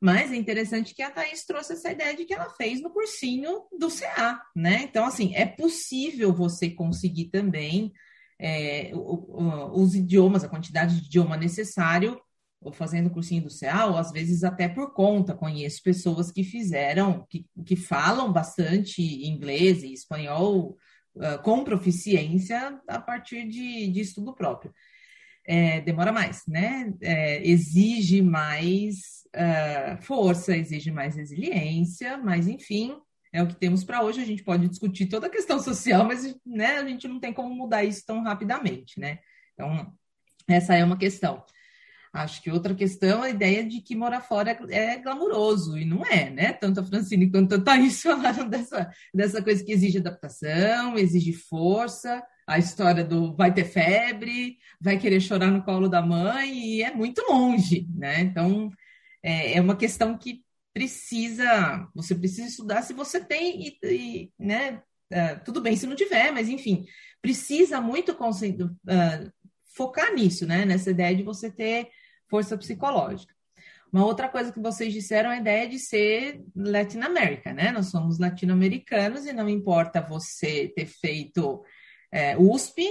Mas 0.00 0.30
é 0.30 0.36
interessante 0.36 0.94
que 0.94 1.02
a 1.02 1.10
Thaís 1.10 1.44
trouxe 1.44 1.72
essa 1.72 1.90
ideia 1.90 2.14
de 2.14 2.24
que 2.24 2.34
ela 2.34 2.50
fez 2.50 2.82
no 2.82 2.90
cursinho 2.90 3.62
do 3.78 3.88
CA, 3.90 4.42
né? 4.54 4.82
Então, 4.82 5.06
assim, 5.06 5.34
é 5.34 5.46
possível 5.46 6.34
você 6.34 6.68
conseguir 6.68 7.26
também 7.26 7.92
é, 8.38 8.92
os 8.94 9.94
idiomas, 9.94 10.44
a 10.44 10.48
quantidade 10.48 11.00
de 11.00 11.06
idioma 11.06 11.36
necessário, 11.36 12.20
ou 12.60 12.72
fazendo 12.72 13.10
cursinho 13.10 13.42
do 13.42 13.58
CA, 13.58 13.86
ou 13.86 13.96
às 13.96 14.10
vezes 14.12 14.44
até 14.44 14.68
por 14.68 14.92
conta. 14.92 15.34
Conheço 15.34 15.82
pessoas 15.82 16.30
que 16.30 16.44
fizeram, 16.44 17.24
que, 17.28 17.46
que 17.64 17.76
falam 17.76 18.32
bastante 18.32 19.02
inglês 19.02 19.82
e 19.82 19.92
espanhol 19.92 20.76
uh, 21.14 21.42
com 21.42 21.64
proficiência 21.64 22.78
a 22.88 23.00
partir 23.00 23.48
de, 23.48 23.88
de 23.88 24.00
estudo 24.00 24.34
próprio. 24.34 24.74
É, 25.46 25.80
demora 25.80 26.12
mais, 26.12 26.42
né? 26.46 26.92
É, 27.00 27.46
exige 27.48 28.20
mais 28.20 29.15
uh, 29.34 30.02
força, 30.02 30.56
exige 30.56 30.90
mais 30.90 31.16
resiliência, 31.16 32.16
mas 32.18 32.46
enfim, 32.46 32.96
é 33.32 33.42
o 33.42 33.46
que 33.46 33.54
temos 33.54 33.84
para 33.84 34.02
hoje. 34.02 34.20
A 34.20 34.24
gente 34.24 34.42
pode 34.42 34.68
discutir 34.68 35.06
toda 35.06 35.26
a 35.26 35.30
questão 35.30 35.58
social, 35.58 36.04
mas 36.04 36.36
né, 36.44 36.78
a 36.78 36.86
gente 36.86 37.06
não 37.06 37.20
tem 37.20 37.32
como 37.32 37.54
mudar 37.54 37.84
isso 37.84 38.04
tão 38.06 38.22
rapidamente, 38.22 38.98
né? 38.98 39.18
Então, 39.54 39.92
essa 40.48 40.74
é 40.74 40.84
uma 40.84 40.96
questão. 40.96 41.44
Acho 42.12 42.40
que 42.40 42.50
outra 42.50 42.74
questão 42.74 43.22
é 43.22 43.28
a 43.28 43.30
ideia 43.30 43.62
de 43.62 43.82
que 43.82 43.94
morar 43.94 44.22
fora 44.22 44.58
é, 44.70 44.96
glamuroso, 44.96 45.76
e 45.76 45.84
não 45.84 46.04
é, 46.06 46.30
né? 46.30 46.52
Tanto 46.54 46.80
a 46.80 46.84
Francine 46.84 47.30
quanto 47.30 47.56
a 47.56 47.60
Thaís 47.60 48.00
falaram 48.02 48.48
dessa, 48.48 48.90
dessa 49.12 49.42
coisa 49.42 49.62
que 49.62 49.72
exige 49.72 49.98
adaptação, 49.98 50.96
exige 50.96 51.34
força, 51.34 52.22
a 52.46 52.58
história 52.58 53.04
do 53.04 53.34
vai 53.34 53.52
ter 53.52 53.64
febre, 53.64 54.56
vai 54.80 54.96
querer 54.98 55.20
chorar 55.20 55.50
no 55.50 55.62
colo 55.62 55.88
da 55.88 56.00
mãe, 56.00 56.76
e 56.76 56.82
é 56.82 56.94
muito 56.94 57.22
longe, 57.28 57.86
né? 57.94 58.20
Então, 58.20 58.70
é, 59.26 59.56
é 59.56 59.60
uma 59.60 59.74
questão 59.76 60.16
que 60.16 60.44
precisa, 60.72 61.88
você 61.92 62.14
precisa 62.14 62.46
estudar 62.46 62.82
se 62.82 62.92
você 62.92 63.18
tem, 63.18 63.66
e, 63.66 63.78
e 63.82 64.32
né? 64.38 64.80
Uh, 65.12 65.44
tudo 65.44 65.60
bem 65.60 65.76
se 65.76 65.86
não 65.86 65.94
tiver, 65.96 66.32
mas 66.32 66.48
enfim, 66.48 66.84
precisa 67.22 67.80
muito 67.80 68.12
uh, 68.12 69.32
focar 69.74 70.14
nisso, 70.14 70.46
né? 70.46 70.64
Nessa 70.64 70.90
ideia 70.90 71.14
de 71.16 71.24
você 71.24 71.50
ter 71.50 71.88
força 72.28 72.56
psicológica. 72.56 73.34
Uma 73.92 74.04
outra 74.04 74.28
coisa 74.28 74.52
que 74.52 74.60
vocês 74.60 74.92
disseram 74.92 75.30
é 75.30 75.36
a 75.36 75.40
ideia 75.40 75.68
de 75.68 75.78
ser 75.78 76.44
Latin 76.54 77.00
America, 77.00 77.52
né? 77.52 77.72
Nós 77.72 77.86
somos 77.86 78.18
latino-americanos 78.18 79.26
e 79.26 79.32
não 79.32 79.48
importa 79.48 80.00
você 80.00 80.72
ter 80.76 80.86
feito 80.86 81.64
é, 82.12 82.36
USP, 82.36 82.84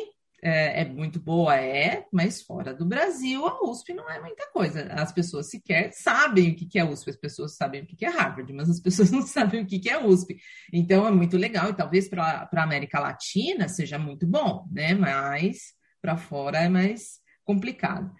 é, 0.48 0.82
é, 0.82 0.86
muito 0.86 1.20
boa, 1.20 1.56
é, 1.56 2.06
mas 2.14 2.40
fora 2.40 2.72
do 2.72 2.86
Brasil, 2.86 3.48
a 3.48 3.68
USP 3.68 3.96
não 3.96 4.08
é 4.08 4.22
muita 4.22 4.46
coisa. 4.52 4.84
As 4.94 5.12
pessoas 5.12 5.50
sequer 5.50 5.92
sabem 5.92 6.52
o 6.52 6.56
que 6.56 6.78
é 6.78 6.86
USP, 6.86 7.10
as 7.10 7.18
pessoas 7.18 7.56
sabem 7.56 7.82
o 7.82 7.88
que 7.88 8.06
é 8.06 8.10
Harvard, 8.10 8.54
mas 8.54 8.70
as 8.70 8.80
pessoas 8.80 9.10
não 9.10 9.24
sabem 9.24 9.64
o 9.64 9.66
que 9.66 9.90
é 9.90 9.98
USP. 9.98 10.38
Então 10.72 11.08
é 11.08 11.10
muito 11.10 11.36
legal, 11.36 11.72
e 11.72 11.74
talvez 11.74 12.08
para 12.08 12.48
a 12.54 12.64
América 12.64 13.00
Latina 13.00 13.68
seja 13.68 13.98
muito 13.98 14.28
bom, 14.28 14.68
né? 14.72 14.94
Mas 14.94 15.74
para 16.00 16.16
fora 16.16 16.60
é 16.60 16.70
mais 16.70 17.20
complicado. 17.44 18.14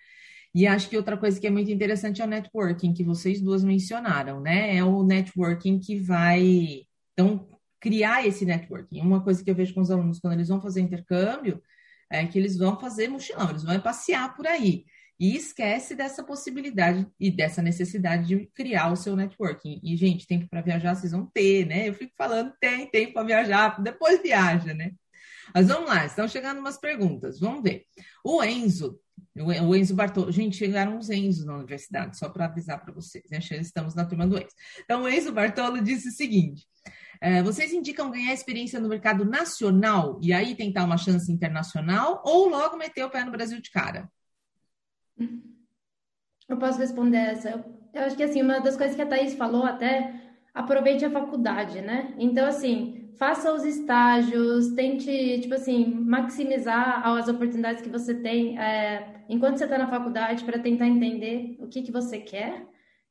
E 0.52 0.66
acho 0.66 0.90
que 0.90 0.98
outra 0.98 1.18
coisa 1.18 1.40
que 1.40 1.46
é 1.46 1.52
muito 1.52 1.70
interessante 1.72 2.24
é 2.24 2.26
o 2.26 2.28
networking, 2.28 2.92
que 2.92 3.04
vocês 3.04 3.40
duas 3.40 3.64
mencionaram, 3.64 4.42
né? 4.42 4.76
É 4.76 4.84
o 4.84 5.04
networking 5.04 5.78
que 5.78 6.00
vai, 6.00 6.88
então, 7.14 7.48
criar 7.80 8.26
esse 8.26 8.46
networking. 8.46 9.00
Uma 9.02 9.22
coisa 9.24 9.44
que 9.44 9.52
eu 9.52 9.54
vejo 9.54 9.76
com 9.76 9.82
os 9.82 9.92
alunos 9.92 10.20
quando 10.20 10.34
eles 10.34 10.48
vão 10.48 10.60
fazer 10.60 10.82
intercâmbio 10.82 11.62
é 12.12 12.26
que 12.26 12.38
eles 12.38 12.58
vão 12.58 12.80
fazer 12.80 13.08
mochilão, 13.08 13.50
eles 13.50 13.64
vão 13.64 13.80
passear 13.80 14.36
por 14.36 14.48
aí. 14.48 14.86
E 15.18 15.36
esquece 15.36 15.96
dessa 15.96 16.24
possibilidade 16.24 17.08
e 17.18 17.32
dessa 17.32 17.62
necessidade 17.62 18.28
de 18.28 18.48
criar 18.48 18.92
o 18.92 18.98
seu 18.98 19.16
networking. 19.16 19.80
E, 19.82 19.96
gente, 19.96 20.28
tempo 20.28 20.48
para 20.50 20.62
viajar 20.62 20.94
vocês 20.94 21.14
vão 21.14 21.26
ter, 21.34 21.66
né? 21.66 21.88
Eu 21.88 21.94
fico 21.94 22.14
falando, 22.18 22.54
tem 22.60 22.90
tempo 22.92 23.14
para 23.14 23.24
viajar, 23.24 23.82
depois 23.82 24.22
viaja, 24.22 24.74
né? 24.74 24.92
Mas 25.54 25.68
vamos 25.68 25.90
lá, 25.90 26.06
estão 26.06 26.28
chegando 26.28 26.60
umas 26.60 26.78
perguntas, 26.78 27.40
vamos 27.40 27.64
ver. 27.64 27.86
O 28.26 28.44
Enzo 28.44 29.00
o 29.38 29.76
Enzo 29.76 29.94
Bartolo. 29.94 30.32
Gente, 30.32 30.56
chegaram 30.56 30.98
uns 30.98 31.10
Enzo 31.10 31.46
na 31.46 31.58
universidade, 31.58 32.18
só 32.18 32.30
para 32.30 32.46
avisar 32.46 32.82
para 32.82 32.94
vocês. 32.94 33.26
Né? 33.30 33.40
Estamos 33.60 33.94
na 33.94 34.06
turma 34.06 34.26
do 34.26 34.38
Enzo. 34.38 34.56
Então, 34.84 35.04
o 35.04 35.10
Enzo 35.10 35.34
Bartolo 35.34 35.82
disse 35.82 36.08
o 36.08 36.12
seguinte: 36.12 36.66
vocês 37.44 37.74
indicam 37.74 38.12
ganhar 38.12 38.34
experiência 38.34 38.80
no 38.80 38.90
mercado 38.90 39.26
nacional 39.26 40.20
e 40.22 40.34
aí 40.34 40.56
tentar 40.56 40.84
uma 40.84 40.98
chance 40.98 41.32
internacional 41.32 42.22
ou 42.26 42.48
logo 42.48 42.78
meter 42.78 43.04
o 43.04 43.10
pé 43.10 43.24
no 43.24 43.32
Brasil 43.32 43.62
de 43.62 43.72
cara? 43.72 44.10
Eu 46.48 46.58
posso 46.58 46.80
responder 46.80 47.18
essa. 47.18 47.50
Eu, 47.50 47.64
eu 47.94 48.02
acho 48.04 48.16
que 48.16 48.24
assim, 48.24 48.42
uma 48.42 48.60
das 48.60 48.78
coisas 48.78 48.96
que 48.96 49.02
a 49.02 49.06
Thaís 49.06 49.34
falou 49.34 49.66
até 49.66 50.14
aproveite 50.54 51.04
a 51.04 51.12
faculdade, 51.12 51.82
né? 51.82 52.14
Então, 52.18 52.48
assim, 52.48 53.10
faça 53.18 53.54
os 53.54 53.66
estágios, 53.66 54.70
tente, 54.74 55.40
tipo 55.42 55.54
assim, 55.54 55.86
maximizar 55.86 57.06
as 57.06 57.28
oportunidades 57.28 57.82
que 57.82 57.90
você 57.90 58.14
tem 58.14 58.58
é, 58.58 59.24
enquanto 59.28 59.58
você 59.58 59.66
está 59.66 59.78
na 59.78 59.88
faculdade 59.88 60.44
para 60.44 60.60
tentar 60.60 60.88
entender 60.88 61.58
o 61.60 61.68
que, 61.68 61.82
que 61.82 61.92
você 61.92 62.20
quer. 62.20 62.66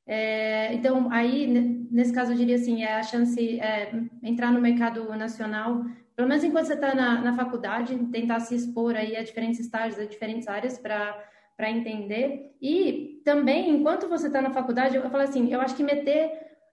É, 0.07 0.75
então, 0.75 1.11
aí, 1.11 1.47
nesse 1.91 2.13
caso, 2.13 2.33
eu 2.33 2.37
diria 2.37 2.57
assim, 2.57 2.83
é 2.83 2.95
a 2.95 3.03
chance 3.03 3.59
é, 3.61 3.93
entrar 4.23 4.53
no 4.53 4.61
mercado 4.61 5.09
nacional, 5.17 5.85
pelo 6.15 6.29
menos 6.29 6.45
enquanto 6.45 6.67
você 6.67 6.75
está 6.75 6.95
na, 6.95 7.21
na 7.21 7.35
faculdade, 7.35 7.97
tentar 8.13 8.41
se 8.41 8.55
expor 8.55 8.95
aí 8.95 9.17
a 9.17 9.23
diferentes 9.23 9.61
estágios, 9.61 9.99
a 9.99 10.05
diferentes 10.05 10.47
áreas 10.47 10.79
para 10.79 11.71
entender. 11.71 12.55
E 12.61 13.21
também, 13.25 13.71
enquanto 13.71 14.09
você 14.09 14.27
está 14.27 14.41
na 14.41 14.51
faculdade, 14.51 14.97
eu 14.97 15.11
falo 15.11 15.25
assim, 15.25 15.53
eu 15.53 15.61
acho 15.61 15.75
que 15.75 15.83
meter 15.83 16.31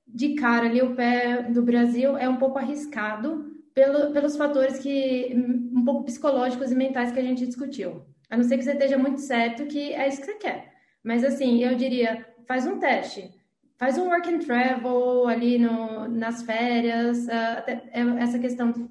de 0.08 0.36
cara 0.36 0.68
ali 0.68 0.82
o 0.82 0.96
pé 0.96 1.44
do 1.44 1.64
Brasil 1.64 2.18
é 2.18 2.28
um 2.28 2.38
pouco 2.38 2.60
arriscado 2.60 3.52
pelo, 3.74 4.12
pelos 4.12 4.36
fatores 4.36 4.78
que 4.80 5.34
um 5.74 5.84
pouco 5.86 6.04
psicológicos 6.04 6.72
e 6.72 6.76
mentais 6.76 7.12
que 7.12 7.20
a 7.20 7.24
gente 7.24 7.46
discutiu. 7.46 8.04
A 8.30 8.38
não 8.38 8.44
ser 8.44 8.58
que 8.58 8.64
você 8.64 8.74
esteja 8.74 8.98
muito 8.98 9.22
certo 9.22 9.66
que 9.66 9.94
é 9.94 10.08
isso 10.08 10.20
que 10.20 10.28
você 10.28 10.36
quer. 10.36 10.72
Mas 11.04 11.24
assim, 11.24 11.64
eu 11.64 11.76
diria, 11.76 12.26
faz 12.48 12.66
um 12.66 12.80
teste. 12.80 13.34
Faz 13.78 13.98
um 13.98 14.10
work 14.10 14.32
and 14.32 14.40
travel 14.40 15.28
ali 15.28 15.58
no, 15.58 16.08
nas 16.08 16.44
férias. 16.44 17.26
Uh, 17.26 17.58
até, 17.58 17.84
é, 17.92 18.02
essa 18.20 18.38
questão 18.38 18.90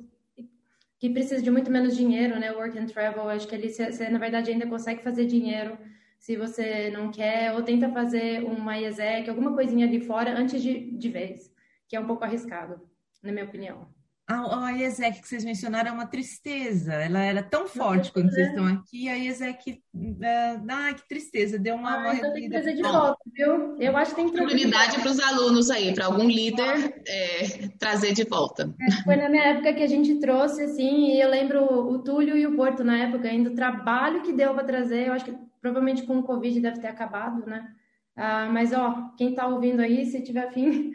que 0.99 1.09
precisa 1.09 1.41
de 1.43 1.51
muito 1.51 1.71
menos 1.71 1.97
dinheiro, 1.97 2.39
né? 2.39 2.53
Work 2.53 2.79
and 2.79 2.87
travel, 2.87 3.29
acho 3.29 3.49
que 3.49 3.55
ali 3.55 3.71
você 3.71 4.09
na 4.11 4.19
verdade 4.19 4.51
ainda 4.51 4.67
consegue 4.67 5.03
fazer 5.03 5.27
dinheiro 5.27 5.79
se 6.19 6.37
você 6.37 6.91
não 6.91 7.11
quer, 7.11 7.55
ou 7.55 7.63
tenta 7.63 7.89
fazer 7.89 8.45
uma 8.45 8.79
IESEC, 8.79 9.31
alguma 9.31 9.55
coisinha 9.55 9.87
ali 9.87 10.01
fora 10.01 10.39
antes 10.39 10.63
de, 10.63 10.91
de 10.91 11.09
vez, 11.09 11.51
que 11.89 11.97
é 11.97 12.01
um 12.01 12.07
pouco 12.07 12.23
arriscado, 12.23 12.79
na 13.23 13.33
minha 13.33 13.47
opinião. 13.47 13.89
A, 14.31 14.67
a 14.67 14.73
IESEC 14.73 15.21
que 15.21 15.29
vocês 15.29 15.45
mencionaram 15.45 15.91
é 15.91 15.93
uma 15.93 16.07
tristeza. 16.07 16.95
Ela 16.95 17.19
era 17.19 17.43
tão 17.43 17.67
forte 17.67 18.13
quando 18.13 18.31
vocês 18.31 18.47
estão 18.47 18.65
aqui. 18.65 19.09
A 19.09 19.19
IESEC, 19.19 19.83
uh, 19.93 20.65
ai, 20.69 20.95
que 20.95 21.09
tristeza, 21.09 21.59
deu 21.59 21.75
uma. 21.75 21.97
Ah, 21.97 22.15
então 22.15 22.33
tem 22.33 22.45
que 22.45 22.49
trazer 22.49 22.75
de 22.75 22.83
volta, 22.83 23.19
viu? 23.35 23.77
Eu 23.81 23.97
acho 23.97 24.11
que 24.11 24.17
tem 24.17 24.27
que 24.27 24.33
trazer. 24.33 24.47
Oportunidade 24.47 25.01
para 25.01 25.11
os 25.11 25.19
alunos 25.19 25.69
aí, 25.69 25.93
para 25.93 26.07
algum 26.07 26.29
líder 26.29 27.03
é, 27.09 27.69
trazer 27.77 28.13
de 28.13 28.23
volta. 28.23 28.73
É, 28.81 29.03
foi 29.03 29.17
na 29.17 29.29
minha 29.29 29.47
época 29.47 29.75
que 29.75 29.83
a 29.83 29.89
gente 29.89 30.21
trouxe, 30.21 30.63
assim, 30.63 31.17
e 31.17 31.21
eu 31.21 31.29
lembro 31.29 31.65
o 31.65 31.99
Túlio 31.99 32.37
e 32.37 32.47
o 32.47 32.55
Porto 32.55 32.85
na 32.85 32.99
época, 32.99 33.27
ainda 33.27 33.51
o 33.51 33.55
trabalho 33.57 34.23
que 34.23 34.33
deu 34.33 34.55
para 34.55 34.63
trazer. 34.63 35.09
Eu 35.09 35.13
acho 35.13 35.25
que 35.25 35.35
provavelmente 35.61 36.05
com 36.05 36.21
o 36.21 36.23
Covid 36.23 36.61
deve 36.61 36.79
ter 36.79 36.87
acabado, 36.87 37.45
né? 37.47 37.67
Ah, 38.15 38.49
mas, 38.49 38.73
ó, 38.73 39.11
quem 39.17 39.31
está 39.31 39.49
ouvindo 39.49 39.81
aí, 39.81 40.07
se 40.07 40.23
tiver 40.23 40.53
fim, 40.53 40.93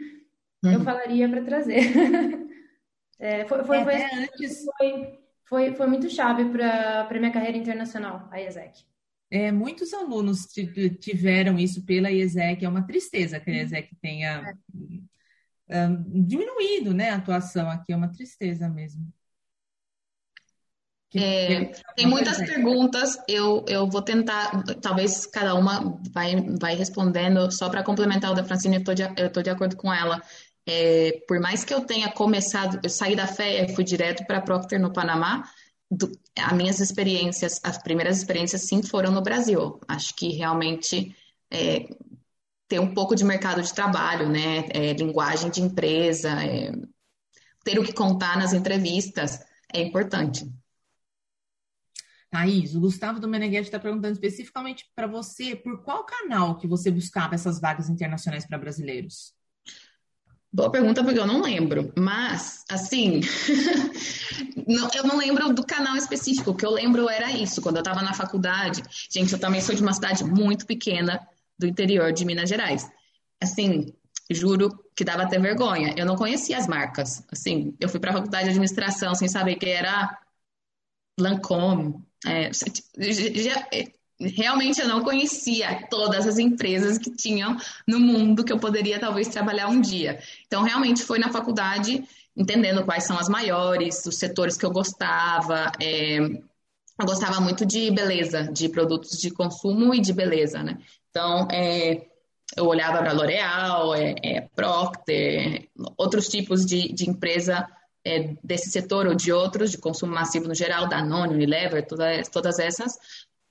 uhum. 0.64 0.72
eu 0.72 0.80
falaria 0.80 1.28
para 1.28 1.42
trazer. 1.42 1.82
é, 3.18 3.44
foi, 3.46 3.64
foi, 3.64 3.78
é, 3.78 3.84
foi, 3.84 3.94
antes... 3.94 4.64
foi, 4.64 5.18
foi, 5.44 5.74
foi, 5.74 5.86
muito 5.86 6.08
chave 6.10 6.44
para 6.46 7.08
a 7.08 7.18
minha 7.18 7.32
carreira 7.32 7.56
internacional, 7.56 8.28
a 8.30 8.40
IESEC. 8.40 8.84
É, 9.30 9.50
muitos 9.50 9.92
alunos 9.92 10.46
tiveram 11.00 11.58
isso 11.58 11.84
pela 11.84 12.10
IESEC, 12.10 12.64
é 12.64 12.68
uma 12.68 12.86
tristeza 12.86 13.40
que 13.40 13.50
a 13.50 13.54
IESEC 13.54 13.96
tenha 14.00 14.56
é. 15.68 15.86
um, 15.88 16.24
diminuído 16.24 16.94
né, 16.94 17.10
a 17.10 17.16
atuação 17.16 17.68
aqui, 17.68 17.92
é 17.92 17.96
uma 17.96 18.12
tristeza 18.12 18.68
mesmo. 18.68 19.12
É, 21.14 21.72
tem 21.96 22.06
muitas 22.06 22.36
perguntas, 22.36 23.16
eu, 23.26 23.64
eu 23.68 23.88
vou 23.88 24.02
tentar, 24.02 24.62
talvez 24.82 25.24
cada 25.24 25.54
uma 25.54 25.98
vai, 26.12 26.34
vai 26.60 26.74
respondendo, 26.74 27.50
só 27.50 27.70
para 27.70 27.82
complementar 27.82 28.32
o 28.32 28.34
da 28.34 28.44
Francine, 28.44 28.76
eu 28.76 28.80
estou 28.80 28.94
de, 28.94 29.02
eu 29.16 29.30
tô 29.30 29.40
de 29.40 29.48
acordo 29.48 29.76
com 29.76 29.92
ela. 29.92 30.20
É, 30.66 31.22
por 31.28 31.38
mais 31.40 31.64
que 31.64 31.72
eu 31.72 31.82
tenha 31.82 32.10
começado, 32.10 32.80
eu 32.82 32.90
saí 32.90 33.14
da 33.14 33.26
fé 33.26 33.64
e 33.64 33.74
fui 33.74 33.84
direto 33.84 34.26
para 34.26 34.40
Procter 34.40 34.80
no 34.80 34.92
Panamá, 34.92 35.48
do, 35.90 36.10
as 36.36 36.52
minhas 36.52 36.80
experiências, 36.80 37.60
as 37.62 37.78
primeiras 37.78 38.18
experiências 38.18 38.62
sim 38.62 38.82
foram 38.82 39.12
no 39.12 39.22
Brasil. 39.22 39.80
Acho 39.86 40.14
que 40.16 40.30
realmente 40.30 41.14
é, 41.50 41.88
ter 42.68 42.80
um 42.80 42.92
pouco 42.92 43.14
de 43.14 43.24
mercado 43.24 43.62
de 43.62 43.72
trabalho, 43.72 44.28
né, 44.28 44.66
é, 44.70 44.92
linguagem 44.92 45.50
de 45.50 45.62
empresa, 45.62 46.30
é, 46.42 46.72
ter 47.64 47.78
o 47.78 47.84
que 47.84 47.92
contar 47.92 48.36
nas 48.36 48.52
entrevistas 48.52 49.40
é 49.72 49.80
importante. 49.80 50.50
Thaís, 52.30 52.74
o 52.74 52.80
Gustavo 52.80 53.20
do 53.20 53.28
Meneghetti 53.28 53.68
está 53.68 53.78
perguntando 53.78 54.14
especificamente 54.14 54.84
para 54.94 55.06
você 55.06 55.54
por 55.54 55.82
qual 55.84 56.04
canal 56.04 56.58
que 56.58 56.66
você 56.66 56.90
buscava 56.90 57.34
essas 57.34 57.60
vagas 57.60 57.88
internacionais 57.88 58.44
para 58.46 58.58
brasileiros? 58.58 59.32
Boa 60.52 60.70
pergunta, 60.70 61.02
porque 61.04 61.18
eu 61.18 61.26
não 61.26 61.42
lembro. 61.42 61.92
Mas, 61.96 62.64
assim, 62.70 63.20
não, 64.66 64.88
eu 64.94 65.04
não 65.04 65.18
lembro 65.18 65.52
do 65.52 65.66
canal 65.66 65.96
específico. 65.96 66.50
O 66.50 66.54
que 66.54 66.64
eu 66.64 66.70
lembro 66.70 67.08
era 67.10 67.30
isso. 67.30 67.60
Quando 67.60 67.76
eu 67.76 67.82
estava 67.82 68.02
na 68.02 68.14
faculdade, 68.14 68.82
gente, 69.10 69.32
eu 69.32 69.38
também 69.38 69.60
sou 69.60 69.74
de 69.74 69.82
uma 69.82 69.92
cidade 69.92 70.24
muito 70.24 70.66
pequena 70.66 71.26
do 71.58 71.66
interior 71.66 72.12
de 72.12 72.24
Minas 72.24 72.48
Gerais. 72.48 72.90
Assim, 73.42 73.92
juro 74.30 74.70
que 74.94 75.04
dava 75.04 75.24
até 75.24 75.38
vergonha. 75.38 75.94
Eu 75.96 76.06
não 76.06 76.16
conhecia 76.16 76.56
as 76.56 76.66
marcas. 76.66 77.22
Assim, 77.30 77.76
eu 77.78 77.88
fui 77.88 78.00
para 78.00 78.10
a 78.10 78.14
faculdade 78.14 78.44
de 78.44 78.50
administração 78.50 79.14
sem 79.14 79.28
saber 79.28 79.56
que 79.56 79.68
era 79.68 80.18
Lancôme. 81.18 82.02
É, 82.24 82.50
já, 82.52 83.68
realmente 84.20 84.80
eu 84.80 84.88
não 84.88 85.02
conhecia 85.02 85.86
todas 85.90 86.26
as 86.26 86.38
empresas 86.38 86.98
que 86.98 87.10
tinham 87.10 87.56
no 87.86 88.00
mundo 88.00 88.44
que 88.44 88.52
eu 88.52 88.58
poderia 88.58 88.98
talvez 88.98 89.28
trabalhar 89.28 89.68
um 89.68 89.80
dia. 89.80 90.18
Então, 90.46 90.62
realmente 90.62 91.02
foi 91.02 91.18
na 91.18 91.30
faculdade 91.30 92.02
entendendo 92.36 92.84
quais 92.84 93.04
são 93.04 93.18
as 93.18 93.28
maiores, 93.28 94.04
os 94.04 94.16
setores 94.16 94.56
que 94.56 94.66
eu 94.66 94.70
gostava. 94.70 95.72
É, 95.80 96.18
eu 96.18 97.06
gostava 97.06 97.40
muito 97.40 97.64
de 97.66 97.90
beleza, 97.90 98.44
de 98.44 98.68
produtos 98.68 99.18
de 99.18 99.30
consumo 99.30 99.94
e 99.94 100.00
de 100.00 100.12
beleza, 100.12 100.62
né? 100.62 100.78
Então, 101.10 101.48
é, 101.50 102.06
eu 102.56 102.66
olhava 102.66 102.98
para 102.98 103.12
L'Oréal, 103.12 103.94
é, 103.94 104.14
é, 104.22 104.40
Procter, 104.54 105.68
outros 105.96 106.28
tipos 106.28 106.64
de, 106.64 106.92
de 106.92 107.08
empresa 107.08 107.66
é, 108.04 108.34
desse 108.42 108.70
setor 108.70 109.06
ou 109.06 109.14
de 109.14 109.32
outros, 109.32 109.72
de 109.72 109.78
consumo 109.78 110.12
massivo 110.12 110.46
no 110.46 110.54
geral, 110.54 110.88
Danone, 110.88 111.34
Unilever, 111.34 111.86
todas, 111.86 112.28
todas 112.28 112.58
essas, 112.58 112.96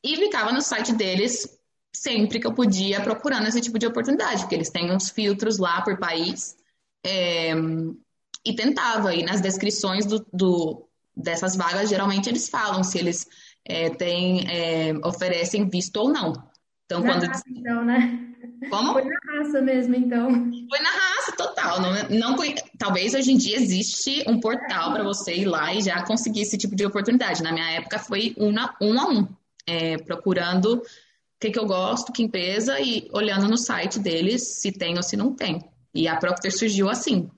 e 0.05 0.15
ficava 0.17 0.51
no 0.51 0.61
site 0.61 0.93
deles 0.93 1.59
sempre 1.91 2.39
que 2.39 2.45
eu 2.45 2.53
podia 2.53 3.01
procurando 3.01 3.47
esse 3.47 3.59
tipo 3.59 3.79
de 3.79 3.87
oportunidade, 3.87 4.41
porque 4.41 4.53
eles 4.53 4.69
têm 4.69 4.91
uns 4.91 5.09
filtros 5.09 5.57
lá 5.57 5.81
por 5.81 5.97
país, 5.97 6.55
é, 7.03 7.53
e 8.45 8.55
tentava, 8.55 9.15
e 9.15 9.23
nas 9.23 9.41
descrições 9.41 10.05
do, 10.05 10.23
do, 10.31 10.87
dessas 11.17 11.55
vagas, 11.55 11.89
geralmente 11.89 12.29
eles 12.29 12.47
falam 12.47 12.83
se 12.83 12.99
eles 12.99 13.27
é, 13.65 13.89
têm, 13.89 14.45
é, 14.47 14.93
oferecem 15.03 15.67
visto 15.67 15.95
ou 15.97 16.09
não. 16.09 16.33
Então, 16.85 17.01
na 17.01 17.11
quando. 17.11 17.25
Raça, 17.25 17.43
então, 17.49 17.83
né? 17.83 18.19
Como? 18.69 18.93
Foi 18.93 19.03
na 19.03 19.17
raça 19.27 19.61
mesmo, 19.61 19.95
então. 19.95 20.29
Foi 20.69 20.79
na 20.79 20.89
raça, 20.89 21.31
total. 21.35 21.81
Não, 21.81 22.35
não, 22.35 22.35
talvez 22.77 23.15
hoje 23.15 23.31
em 23.31 23.37
dia 23.37 23.57
existe 23.57 24.23
um 24.27 24.39
portal 24.39 24.93
para 24.93 25.03
você 25.03 25.33
ir 25.33 25.45
lá 25.45 25.73
e 25.73 25.81
já 25.81 26.03
conseguir 26.03 26.41
esse 26.41 26.57
tipo 26.59 26.75
de 26.75 26.85
oportunidade. 26.85 27.41
Na 27.41 27.51
minha 27.51 27.71
época 27.71 27.97
foi 27.97 28.35
um, 28.37 28.51
na, 28.51 28.75
um 28.79 28.99
a 28.99 29.07
um, 29.07 29.27
é, 29.67 29.97
procurando 29.97 30.77
o 30.77 30.81
que, 31.39 31.51
que 31.51 31.59
eu 31.59 31.65
gosto, 31.65 32.11
que 32.13 32.23
empresa, 32.23 32.79
e 32.79 33.09
olhando 33.11 33.47
no 33.47 33.57
site 33.57 33.99
deles 33.99 34.59
se 34.59 34.71
tem 34.71 34.95
ou 34.95 35.03
se 35.03 35.17
não 35.17 35.33
tem. 35.35 35.59
E 35.93 36.07
a 36.07 36.15
Procter 36.17 36.51
surgiu 36.51 36.89
assim. 36.89 37.29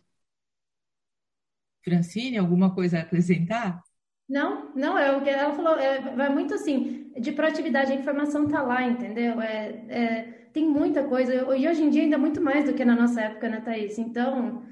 Francine, 1.84 2.38
alguma 2.38 2.74
coisa 2.74 2.98
a 2.98 3.02
acrescentar? 3.02 3.82
Não, 4.28 4.74
não, 4.76 4.98
é 4.98 5.16
o 5.16 5.22
que 5.22 5.30
ela 5.30 5.54
falou, 5.56 5.80
é, 5.80 6.14
vai 6.16 6.30
muito 6.30 6.54
assim, 6.54 7.14
de 7.18 7.32
proatividade, 7.32 7.94
a 7.94 7.96
informação 7.96 8.46
tá 8.48 8.62
lá, 8.62 8.84
entendeu? 8.84 9.40
É, 9.40 9.86
é, 9.88 10.22
tem 10.52 10.68
muita 10.68 11.04
coisa, 11.06 11.34
e 11.56 11.68
hoje 11.68 11.82
em 11.84 11.90
dia 11.90 12.02
ainda 12.04 12.18
muito 12.18 12.42
mais 12.42 12.66
do 12.66 12.74
que 12.74 12.84
na 12.84 12.96
nossa 12.96 13.22
época, 13.22 13.48
né, 13.48 13.62
Thaís? 13.62 13.98
Então, 13.98 14.66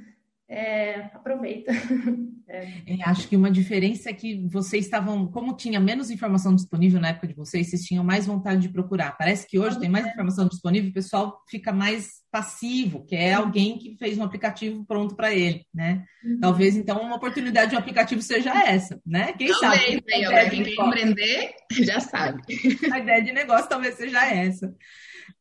é, 0.49 1.03
aproveita. 1.13 1.71
É. 2.55 2.95
É, 2.95 3.03
acho 3.03 3.27
que 3.27 3.35
uma 3.35 3.51
diferença 3.51 4.09
é 4.09 4.13
que 4.13 4.47
vocês 4.47 4.85
estavam, 4.85 5.27
como 5.27 5.55
tinha 5.55 5.79
menos 5.79 6.09
informação 6.09 6.55
disponível 6.55 7.01
na 7.01 7.09
época 7.09 7.27
de 7.27 7.33
vocês, 7.33 7.69
vocês 7.69 7.83
tinham 7.83 8.03
mais 8.03 8.25
vontade 8.25 8.61
de 8.61 8.69
procurar. 8.69 9.17
Parece 9.17 9.47
que 9.47 9.59
hoje 9.59 9.79
tem 9.79 9.89
mais 9.89 10.05
informação 10.05 10.47
disponível, 10.47 10.89
o 10.89 10.93
pessoal 10.93 11.41
fica 11.49 11.73
mais 11.73 12.23
passivo, 12.31 13.05
que 13.05 13.15
é 13.15 13.33
alguém 13.33 13.77
que 13.77 13.95
fez 13.97 14.17
um 14.17 14.23
aplicativo 14.23 14.85
pronto 14.85 15.15
para 15.15 15.33
ele, 15.33 15.65
né? 15.73 16.03
Uhum. 16.23 16.39
Talvez 16.41 16.75
então 16.75 17.01
uma 17.01 17.15
oportunidade 17.15 17.69
de 17.69 17.75
um 17.75 17.79
aplicativo 17.79 18.21
seja 18.21 18.51
essa, 18.51 18.99
né? 19.05 19.33
Quem 19.33 19.47
talvez, 19.47 19.81
sabe? 19.81 20.01
Quem 20.01 20.23
quer 20.25 20.53
empreender 20.53 21.53
já 21.83 21.99
sabe. 21.99 22.41
A 22.91 22.99
ideia 22.99 23.23
de 23.23 23.31
negócio 23.31 23.69
talvez 23.69 23.95
seja 23.95 24.25
essa. 24.25 24.73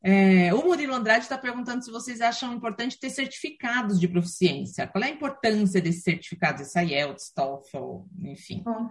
É, 0.07 0.53
o 0.53 0.63
Murilo 0.63 0.95
Andrade 0.95 1.25
está 1.25 1.39
perguntando 1.39 1.83
se 1.83 1.91
vocês 1.91 2.21
acham 2.21 2.53
importante 2.53 3.01
ter 3.01 3.09
certificados 3.09 3.99
de 3.99 4.07
proficiência. 4.07 4.87
Qual 4.87 5.03
é 5.03 5.07
a 5.07 5.11
importância 5.11 5.81
desses 5.81 6.03
certificados, 6.03 6.61
esse 6.61 6.79
IELTS, 6.79 7.33
TOEFL, 7.35 8.03
enfim? 8.23 8.63
Bom, 8.63 8.91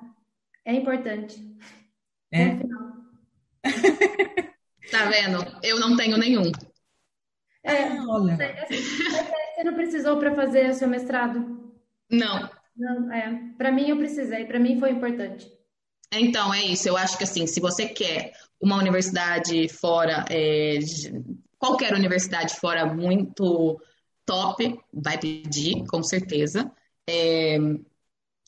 é 0.65 0.73
importante. 0.73 1.39
É? 2.31 2.57
tá 4.89 5.05
vendo? 5.05 5.45
Eu 5.61 5.79
não 5.79 5.95
tenho 5.95 6.17
nenhum. 6.17 6.51
É, 7.63 7.83
ah, 7.83 8.05
olha. 8.09 8.63
Assim, 8.63 8.81
você 8.81 9.63
não 9.63 9.75
precisou 9.75 10.17
para 10.17 10.33
fazer 10.33 10.71
o 10.71 10.73
seu 10.73 10.87
mestrado? 10.87 11.71
Não. 12.09 12.49
Não, 12.75 13.13
é. 13.13 13.53
Para 13.55 13.71
mim 13.71 13.87
eu 13.87 13.97
precisei, 13.97 14.45
para 14.45 14.59
mim 14.59 14.79
foi 14.79 14.89
importante. 14.89 15.47
Então, 16.11 16.51
é 16.51 16.63
isso. 16.63 16.87
Eu 16.89 16.97
acho 16.97 17.17
que 17.17 17.23
assim, 17.23 17.45
se 17.45 17.59
você 17.59 17.87
quer 17.87 18.33
uma 18.63 18.77
universidade 18.77 19.67
fora, 19.67 20.23
é, 20.29 20.79
qualquer 21.59 21.93
universidade 21.93 22.55
fora 22.55 22.85
muito 22.85 23.77
top, 24.25 24.79
vai 24.93 25.17
pedir, 25.17 25.85
com 25.85 26.01
certeza. 26.01 26.71
É, 27.05 27.57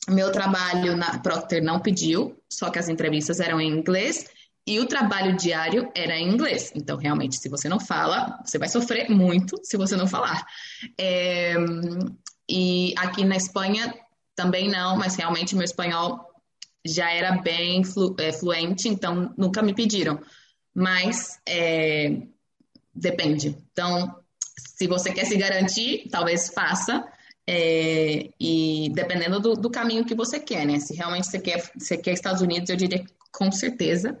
meu 0.08 0.32
trabalho 0.32 0.96
na 0.96 1.18
Procter 1.18 1.62
não 1.62 1.80
pediu, 1.80 2.34
só 2.50 2.70
que 2.70 2.78
as 2.78 2.88
entrevistas 2.88 3.40
eram 3.40 3.60
em 3.60 3.68
inglês 3.68 4.24
e 4.66 4.80
o 4.80 4.86
trabalho 4.86 5.36
diário 5.36 5.92
era 5.94 6.16
em 6.16 6.32
inglês. 6.32 6.72
Então, 6.74 6.96
realmente, 6.96 7.36
se 7.36 7.50
você 7.50 7.68
não 7.68 7.78
fala, 7.78 8.40
você 8.42 8.58
vai 8.58 8.70
sofrer 8.70 9.10
muito 9.10 9.60
se 9.62 9.76
você 9.76 9.96
não 9.96 10.06
falar. 10.06 10.46
É, 10.98 11.56
e 12.48 12.94
aqui 12.96 13.22
na 13.22 13.36
Espanha 13.36 13.94
também 14.34 14.66
não, 14.70 14.96
mas 14.96 15.14
realmente 15.14 15.54
meu 15.54 15.64
espanhol 15.64 16.25
já 16.86 17.10
era 17.10 17.32
bem 17.38 17.84
flu, 17.84 18.14
é, 18.18 18.32
fluente, 18.32 18.88
então 18.88 19.32
nunca 19.36 19.62
me 19.62 19.74
pediram. 19.74 20.20
Mas 20.74 21.40
é, 21.46 22.16
depende. 22.94 23.56
Então, 23.72 24.16
se 24.58 24.86
você 24.86 25.12
quer 25.12 25.24
se 25.24 25.36
garantir, 25.36 26.08
talvez 26.10 26.48
faça. 26.48 27.06
É, 27.48 28.28
e 28.40 28.90
dependendo 28.92 29.38
do, 29.38 29.54
do, 29.54 29.70
caminho 29.70 30.04
que 30.04 30.16
você 30.16 30.40
quer, 30.40 30.66
né? 30.66 30.80
Se 30.80 30.94
realmente 30.94 31.28
você 31.28 31.38
quer, 31.38 31.62
você 31.78 31.96
quer 31.96 32.12
Estados 32.12 32.42
Unidos, 32.42 32.68
eu 32.68 32.76
diria 32.76 33.04
com 33.32 33.52
certeza. 33.52 34.18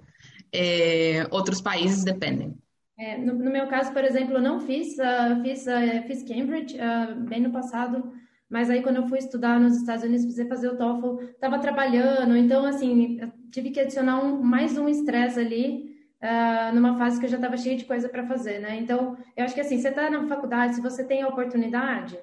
É, 0.52 1.26
outros 1.30 1.60
países 1.60 2.04
dependem. 2.04 2.56
É, 2.98 3.18
no, 3.18 3.34
no, 3.34 3.50
meu 3.50 3.66
caso, 3.66 3.92
por 3.92 4.04
exemplo, 4.04 4.36
eu 4.36 4.42
não 4.42 4.60
fiz, 4.60 4.96
uh, 4.98 5.42
fiz, 5.42 5.66
uh, 5.66 6.06
fiz 6.06 6.22
Cambridge 6.22 6.76
uh, 6.76 7.14
bem 7.28 7.40
no 7.40 7.52
passado, 7.52 8.12
mas 8.48 8.70
aí 8.70 8.82
quando 8.82 8.96
eu 8.96 9.08
fui 9.08 9.18
estudar 9.18 9.58
nos 9.58 9.76
Estados 9.76 10.04
Unidos, 10.04 10.24
precisei 10.24 10.46
fazer 10.46 10.68
o 10.68 10.76
TOEFL, 10.76 11.22
estava 11.30 11.58
trabalhando, 11.58 12.36
então 12.36 12.64
assim, 12.64 13.20
tive 13.50 13.70
que 13.70 13.80
adicionar 13.80 14.22
um, 14.22 14.40
mais 14.42 14.76
um 14.78 14.88
estresse 14.88 15.40
ali, 15.40 15.96
uh, 16.22 16.74
numa 16.74 16.96
fase 16.96 17.18
que 17.18 17.26
eu 17.26 17.30
já 17.30 17.36
estava 17.36 17.56
cheia 17.56 17.76
de 17.76 17.84
coisa 17.84 18.08
para 18.08 18.26
fazer, 18.26 18.60
né? 18.60 18.76
Então, 18.76 19.16
eu 19.36 19.44
acho 19.44 19.54
que 19.54 19.60
assim, 19.60 19.78
você 19.78 19.88
está 19.88 20.08
na 20.10 20.26
faculdade, 20.28 20.76
se 20.76 20.80
você 20.80 21.04
tem 21.04 21.22
a 21.22 21.28
oportunidade, 21.28 22.18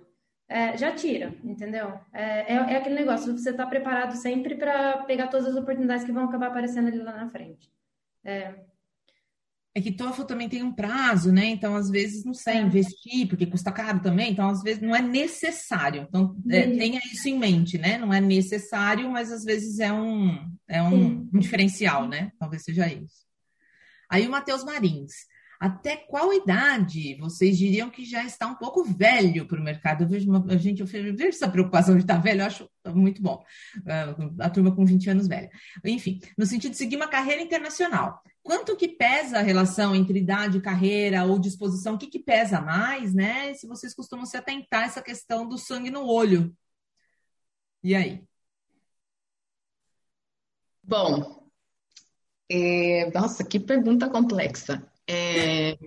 é, 0.48 0.78
já 0.78 0.92
tira, 0.92 1.34
entendeu? 1.44 2.00
É, 2.12 2.54
é, 2.54 2.56
é 2.56 2.78
aquele 2.78 2.96
negócio, 2.96 3.38
você 3.38 3.50
está 3.50 3.66
preparado 3.66 4.14
sempre 4.14 4.56
para 4.56 5.04
pegar 5.04 5.28
todas 5.28 5.48
as 5.48 5.56
oportunidades 5.56 6.06
que 6.06 6.12
vão 6.12 6.26
acabar 6.26 6.48
aparecendo 6.48 6.88
ali 6.88 7.00
lá 7.00 7.14
na 7.14 7.30
frente. 7.30 7.72
É, 8.24 8.54
é 9.76 9.82
que 9.82 9.92
TOEFL 9.92 10.24
também 10.24 10.48
tem 10.48 10.62
um 10.62 10.72
prazo, 10.72 11.32
né? 11.32 11.46
Então, 11.46 11.76
às 11.76 11.90
vezes, 11.90 12.24
não 12.24 12.34
sei, 12.34 12.56
é. 12.56 12.62
investir, 12.62 13.28
porque 13.28 13.46
custa 13.46 13.72
caro 13.72 14.00
também, 14.02 14.32
então, 14.32 14.48
às 14.48 14.62
vezes, 14.62 14.82
não 14.82 14.96
é 14.96 15.02
necessário. 15.02 16.06
Então, 16.08 16.36
é, 16.50 16.62
tenha 16.78 17.00
isso 17.12 17.28
em 17.28 17.40
mente, 17.40 17.78
né? 17.80 17.98
Não 17.98 18.14
é 18.14 18.22
necessário, 18.22 19.10
mas 19.10 19.32
às 19.32 19.44
vezes 19.44 19.80
é 19.80 19.92
um, 19.92 20.38
é 20.68 20.82
um, 20.82 21.28
um 21.34 21.40
diferencial, 21.40 22.08
né? 22.08 22.32
Talvez 22.38 22.64
seja 22.64 22.88
isso. 22.88 23.26
Aí 24.10 24.28
o 24.28 24.32
Matheus 24.32 24.64
Marins. 24.64 25.12
Até 25.64 25.96
qual 25.96 26.34
idade 26.34 27.16
vocês 27.16 27.58
diriam 27.58 27.90
que 27.90 28.04
já 28.04 28.26
está 28.26 28.46
um 28.46 28.56
pouco 28.56 28.84
velho 28.84 29.48
para 29.48 29.58
o 29.58 29.64
mercado? 29.64 30.04
Eu 30.04 30.10
vejo 30.10 30.30
uma, 30.30 30.58
gente, 30.58 30.82
eu 30.82 30.86
vejo 30.86 31.30
essa 31.30 31.50
preocupação 31.50 31.96
de 31.96 32.02
estar 32.02 32.18
velho, 32.18 32.42
eu 32.42 32.46
acho 32.46 32.70
muito 32.94 33.22
bom. 33.22 33.42
Uh, 33.78 34.42
a 34.42 34.50
turma 34.50 34.76
com 34.76 34.86
20 34.86 35.10
anos 35.12 35.26
velha. 35.26 35.50
Enfim, 35.86 36.20
no 36.38 36.46
sentido 36.46 36.72
de 36.72 36.78
seguir 36.78 36.98
uma 36.98 37.08
carreira 37.08 37.42
internacional. 37.42 38.22
Quanto 38.42 38.76
que 38.76 38.90
pesa 38.90 39.40
a 39.40 39.42
relação 39.42 39.96
entre 39.96 40.20
idade, 40.20 40.60
carreira 40.60 41.24
ou 41.24 41.40
disposição? 41.40 41.96
O 41.96 41.98
que, 41.98 42.08
que 42.08 42.20
pesa 42.20 42.60
mais, 42.60 43.14
né? 43.14 43.54
Se 43.54 43.66
vocês 43.66 43.96
costumam 43.96 44.26
se 44.26 44.36
atentar 44.36 44.82
a 44.82 44.88
essa 44.88 45.02
questão 45.02 45.48
do 45.48 45.58
sangue 45.58 45.90
no 45.90 46.06
olho. 46.06 46.54
E 47.82 47.96
aí? 47.96 48.22
Bom, 50.84 51.50
é... 52.52 53.10
nossa, 53.14 53.46
que 53.46 53.62
pergunta 53.62 54.10
complexa. 54.10 54.86
É, 55.08 55.78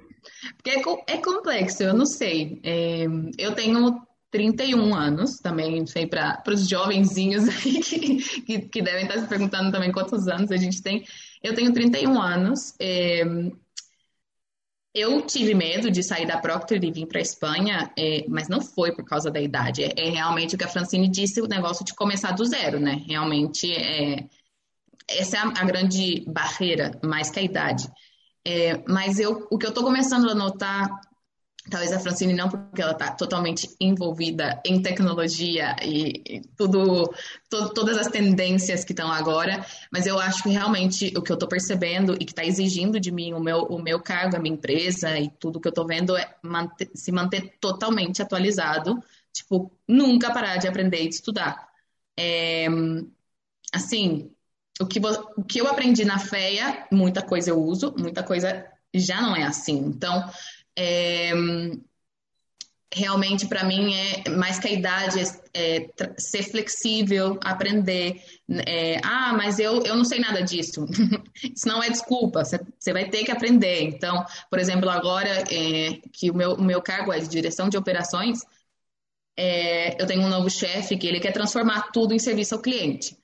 porque 0.57 0.71
é, 0.71 1.15
é, 1.15 1.19
complexo, 1.19 1.83
eu 1.83 1.95
não 1.95 2.07
sei. 2.07 2.61
É, 2.63 3.07
eu 3.39 3.55
tenho 3.55 4.01
31 4.31 4.95
anos, 4.95 5.39
também, 5.39 5.81
não 5.81 5.87
sei, 5.87 6.07
para 6.07 6.43
os 6.49 6.69
jovenzinhos 6.69 7.49
aí 7.49 7.81
que, 7.81 8.43
que, 8.43 8.59
que, 8.61 8.83
devem 8.83 9.05
estar 9.05 9.19
se 9.21 9.29
perguntando 9.29 9.71
também 9.73 9.93
quantos 9.93 10.29
anos 10.29 10.51
a 10.51 10.57
gente 10.57 10.83
tem. 10.83 11.05
Eu 11.43 11.55
tenho 11.55 11.73
31 11.73 12.21
anos. 12.21 12.75
É, 12.81 13.23
eu 14.97 15.21
tive 15.21 15.53
medo 15.53 15.91
de 15.91 16.03
sair 16.03 16.27
da 16.27 16.39
Procter 16.39 16.83
e 16.83 16.91
vir 16.91 17.07
para 17.07 17.19
a 17.19 17.23
Espanha, 17.23 17.93
é, 17.99 18.25
mas 18.29 18.49
não 18.49 18.63
foi 18.63 18.95
por 18.95 19.05
causa 19.05 19.31
da 19.31 19.39
idade. 19.39 19.85
É, 19.85 19.93
é, 19.95 20.09
realmente 20.09 20.55
o 20.55 20.59
que 20.59 20.65
a 20.65 20.69
Francine 20.69 21.07
disse, 21.07 21.43
o 21.43 21.47
negócio 21.47 21.85
de 21.85 21.95
começar 21.95 22.33
do 22.33 22.47
zero, 22.47 22.81
né? 22.81 23.05
Realmente, 23.07 23.71
é, 23.71 24.25
essa 25.07 25.37
é 25.37 25.41
a, 25.41 25.49
a, 25.49 25.65
grande 25.65 26.25
barreira, 26.27 26.99
mais 27.05 27.29
que 27.29 27.39
a 27.39 27.43
idade. 27.43 27.87
É, 28.49 28.81
mas 28.87 29.19
eu, 29.19 29.49
o 29.51 29.59
que 29.59 29.67
eu 29.67 29.71
estou 29.71 29.83
começando 29.83 30.31
a 30.31 30.35
notar 30.35 31.01
Talvez 31.69 31.93
a 31.93 31.99
Francine 31.99 32.33
não, 32.33 32.49
porque 32.49 32.81
ela 32.81 32.93
está 32.93 33.11
totalmente 33.11 33.69
envolvida 33.81 34.61
em 34.65 34.81
tecnologia 34.81 35.75
e, 35.83 36.23
e 36.25 36.41
tudo, 36.57 37.13
to, 37.51 37.75
todas 37.75 37.99
as 37.99 38.07
tendências 38.07 38.85
que 38.85 38.93
estão 38.93 39.11
agora, 39.11 39.67
mas 39.91 40.07
eu 40.07 40.17
acho 40.19 40.45
que 40.45 40.51
realmente 40.51 41.13
o 41.17 41.23
que 41.23 41.33
eu 41.33 41.35
estou 41.35 41.49
percebendo 41.49 42.15
e 42.15 42.19
que 42.25 42.31
está 42.31 42.45
exigindo 42.45 43.01
de 43.01 43.11
mim 43.11 43.33
o 43.33 43.41
meu, 43.41 43.63
o 43.65 43.83
meu 43.83 44.01
cargo, 44.01 44.37
a 44.37 44.39
minha 44.39 44.55
empresa 44.55 45.19
e 45.19 45.29
tudo 45.41 45.61
que 45.61 45.67
eu 45.67 45.71
estou 45.71 45.87
vendo 45.87 46.17
é 46.17 46.37
manter, 46.41 46.89
se 46.95 47.11
manter 47.11 47.57
totalmente 47.61 48.23
atualizado, 48.23 49.03
tipo, 49.33 49.73
nunca 49.89 50.33
parar 50.33 50.59
de 50.59 50.69
aprender 50.69 51.03
e 51.03 51.09
de 51.09 51.17
estudar. 51.17 51.69
É, 52.17 52.69
assim, 53.73 54.31
o 54.81 54.87
que, 54.87 55.01
o 55.37 55.43
que 55.45 55.61
eu 55.61 55.69
aprendi 55.69 56.05
na 56.05 56.19
FEA, 56.19 56.87
muita 56.93 57.23
coisa 57.23 57.51
eu 57.51 57.59
uso, 57.59 57.95
muita 57.97 58.23
coisa 58.23 58.67
já 58.95 59.21
não 59.21 59.35
é 59.35 59.45
assim. 59.45 59.77
Então, 59.77 60.31
é, 60.77 61.33
realmente 62.93 63.47
para 63.47 63.65
mim 63.65 63.95
é 63.95 64.29
mais 64.31 64.59
que 64.59 64.69
a 64.69 64.73
idade 64.73 65.21
é, 65.55 65.89
ser 66.19 66.43
flexível, 66.43 67.39
aprender. 67.43 68.23
É, 68.67 69.01
ah, 69.03 69.33
mas 69.35 69.59
eu, 69.59 69.83
eu 69.83 69.97
não 69.97 70.05
sei 70.05 70.19
nada 70.19 70.43
disso. 70.43 70.87
Isso 71.43 71.67
não 71.67 71.83
é 71.83 71.91
desculpa, 71.91 72.45
você 72.45 72.93
vai 72.93 73.09
ter 73.09 73.25
que 73.25 73.31
aprender. 73.31 73.83
Então, 73.83 74.25
por 74.51 74.59
exemplo, 74.59 74.89
agora 74.91 75.45
é, 75.51 76.01
que 76.13 76.31
o 76.31 76.35
meu, 76.35 76.55
o 76.55 76.63
meu 76.63 76.83
cargo 76.83 77.13
é 77.13 77.19
de 77.19 77.29
direção 77.29 77.69
de 77.69 77.77
operações, 77.77 78.41
é, 79.37 80.01
eu 80.01 80.07
tenho 80.07 80.23
um 80.23 80.29
novo 80.29 80.49
chefe 80.49 80.97
que 80.97 81.07
ele 81.07 81.21
quer 81.21 81.33
transformar 81.33 81.91
tudo 81.93 82.15
em 82.15 82.19
serviço 82.19 82.55
ao 82.55 82.63
cliente. 82.63 83.17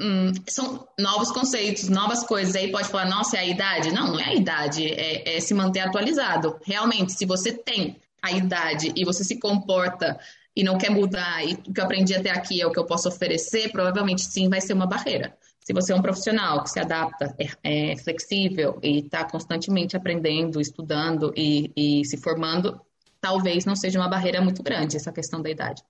Hum, 0.00 0.32
são 0.46 0.86
novos 0.98 1.32
conceitos, 1.32 1.88
novas 1.88 2.22
coisas. 2.22 2.54
Aí 2.54 2.70
pode 2.70 2.88
falar, 2.88 3.06
nossa, 3.06 3.36
é 3.36 3.40
a 3.40 3.46
idade? 3.46 3.92
Não, 3.92 4.12
não 4.12 4.20
é 4.20 4.26
a 4.26 4.34
idade, 4.34 4.86
é, 4.86 5.36
é 5.36 5.40
se 5.40 5.52
manter 5.54 5.80
atualizado. 5.80 6.58
Realmente, 6.64 7.12
se 7.12 7.26
você 7.26 7.52
tem 7.52 7.96
a 8.22 8.30
idade 8.30 8.92
e 8.94 9.04
você 9.04 9.24
se 9.24 9.38
comporta 9.40 10.18
e 10.54 10.62
não 10.62 10.78
quer 10.78 10.90
mudar, 10.90 11.44
e 11.44 11.54
o 11.54 11.72
que 11.72 11.80
eu 11.80 11.84
aprendi 11.84 12.14
até 12.14 12.30
aqui 12.30 12.60
é 12.60 12.66
o 12.66 12.70
que 12.72 12.78
eu 12.78 12.86
posso 12.86 13.08
oferecer, 13.08 13.70
provavelmente 13.70 14.22
sim 14.22 14.48
vai 14.48 14.60
ser 14.60 14.72
uma 14.72 14.86
barreira. 14.86 15.36
Se 15.60 15.72
você 15.72 15.92
é 15.92 15.96
um 15.96 16.02
profissional 16.02 16.62
que 16.62 16.70
se 16.70 16.80
adapta, 16.80 17.34
é, 17.38 17.92
é 17.92 17.96
flexível 17.96 18.78
e 18.82 19.00
está 19.00 19.24
constantemente 19.24 19.96
aprendendo, 19.96 20.60
estudando 20.60 21.32
e, 21.36 21.72
e 21.76 22.04
se 22.04 22.16
formando, 22.16 22.80
talvez 23.20 23.64
não 23.66 23.76
seja 23.76 23.98
uma 23.98 24.08
barreira 24.08 24.40
muito 24.40 24.62
grande 24.62 24.96
essa 24.96 25.12
questão 25.12 25.42
da 25.42 25.50
idade. 25.50 25.82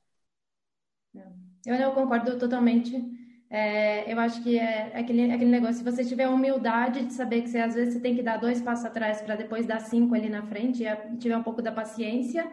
Eu 1.65 1.79
não 1.79 1.95
concordo 1.95 2.39
totalmente 2.39 2.97
é, 3.51 4.13
eu 4.13 4.19
acho 4.21 4.43
que 4.43 4.59
é 4.59 4.93
aquele, 4.95 5.33
aquele 5.33 5.51
negócio, 5.51 5.77
se 5.77 5.85
você 5.85 6.05
tiver 6.05 6.29
humildade 6.29 7.05
de 7.07 7.15
saber 7.15 7.43
que 7.43 7.49
você, 7.49 7.59
às 7.59 7.75
vezes 7.75 7.95
você 7.95 8.01
tem 8.01 8.15
que 8.15 8.23
dar 8.23 8.37
dois 8.37 8.61
passos 8.61 8.85
atrás 8.85 9.23
para 9.23 9.37
depois 9.37 9.67
dar 9.67 9.81
cinco 9.81 10.15
ali 10.15 10.29
na 10.29 10.43
frente, 10.43 10.85
e 10.85 11.17
tiver 11.17 11.37
um 11.37 11.43
pouco 11.43 11.63
da 11.63 11.73
paciência, 11.73 12.47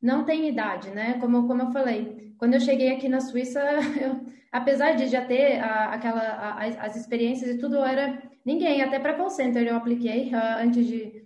não 0.00 0.24
tem 0.24 0.48
idade, 0.48 0.90
né? 0.90 1.14
Como, 1.20 1.46
como 1.46 1.62
eu 1.62 1.70
falei, 1.72 2.34
quando 2.38 2.54
eu 2.54 2.60
cheguei 2.60 2.92
aqui 2.92 3.08
na 3.08 3.20
Suíça, 3.20 3.60
eu, 4.00 4.20
apesar 4.52 4.92
de 4.92 5.06
já 5.06 5.24
ter 5.24 5.58
a, 5.58 5.94
aquela, 5.94 6.20
a, 6.20 6.64
as 6.84 6.96
experiências 6.96 7.50
e 7.50 7.58
tudo, 7.58 7.76
eu 7.76 7.84
era 7.84 8.22
ninguém, 8.44 8.82
até 8.82 8.98
para 8.98 9.14
call 9.14 9.30
center 9.30 9.66
eu 9.66 9.74
apliquei 9.74 10.34
uh, 10.34 10.62
antes 10.62 10.86
de, 10.86 11.24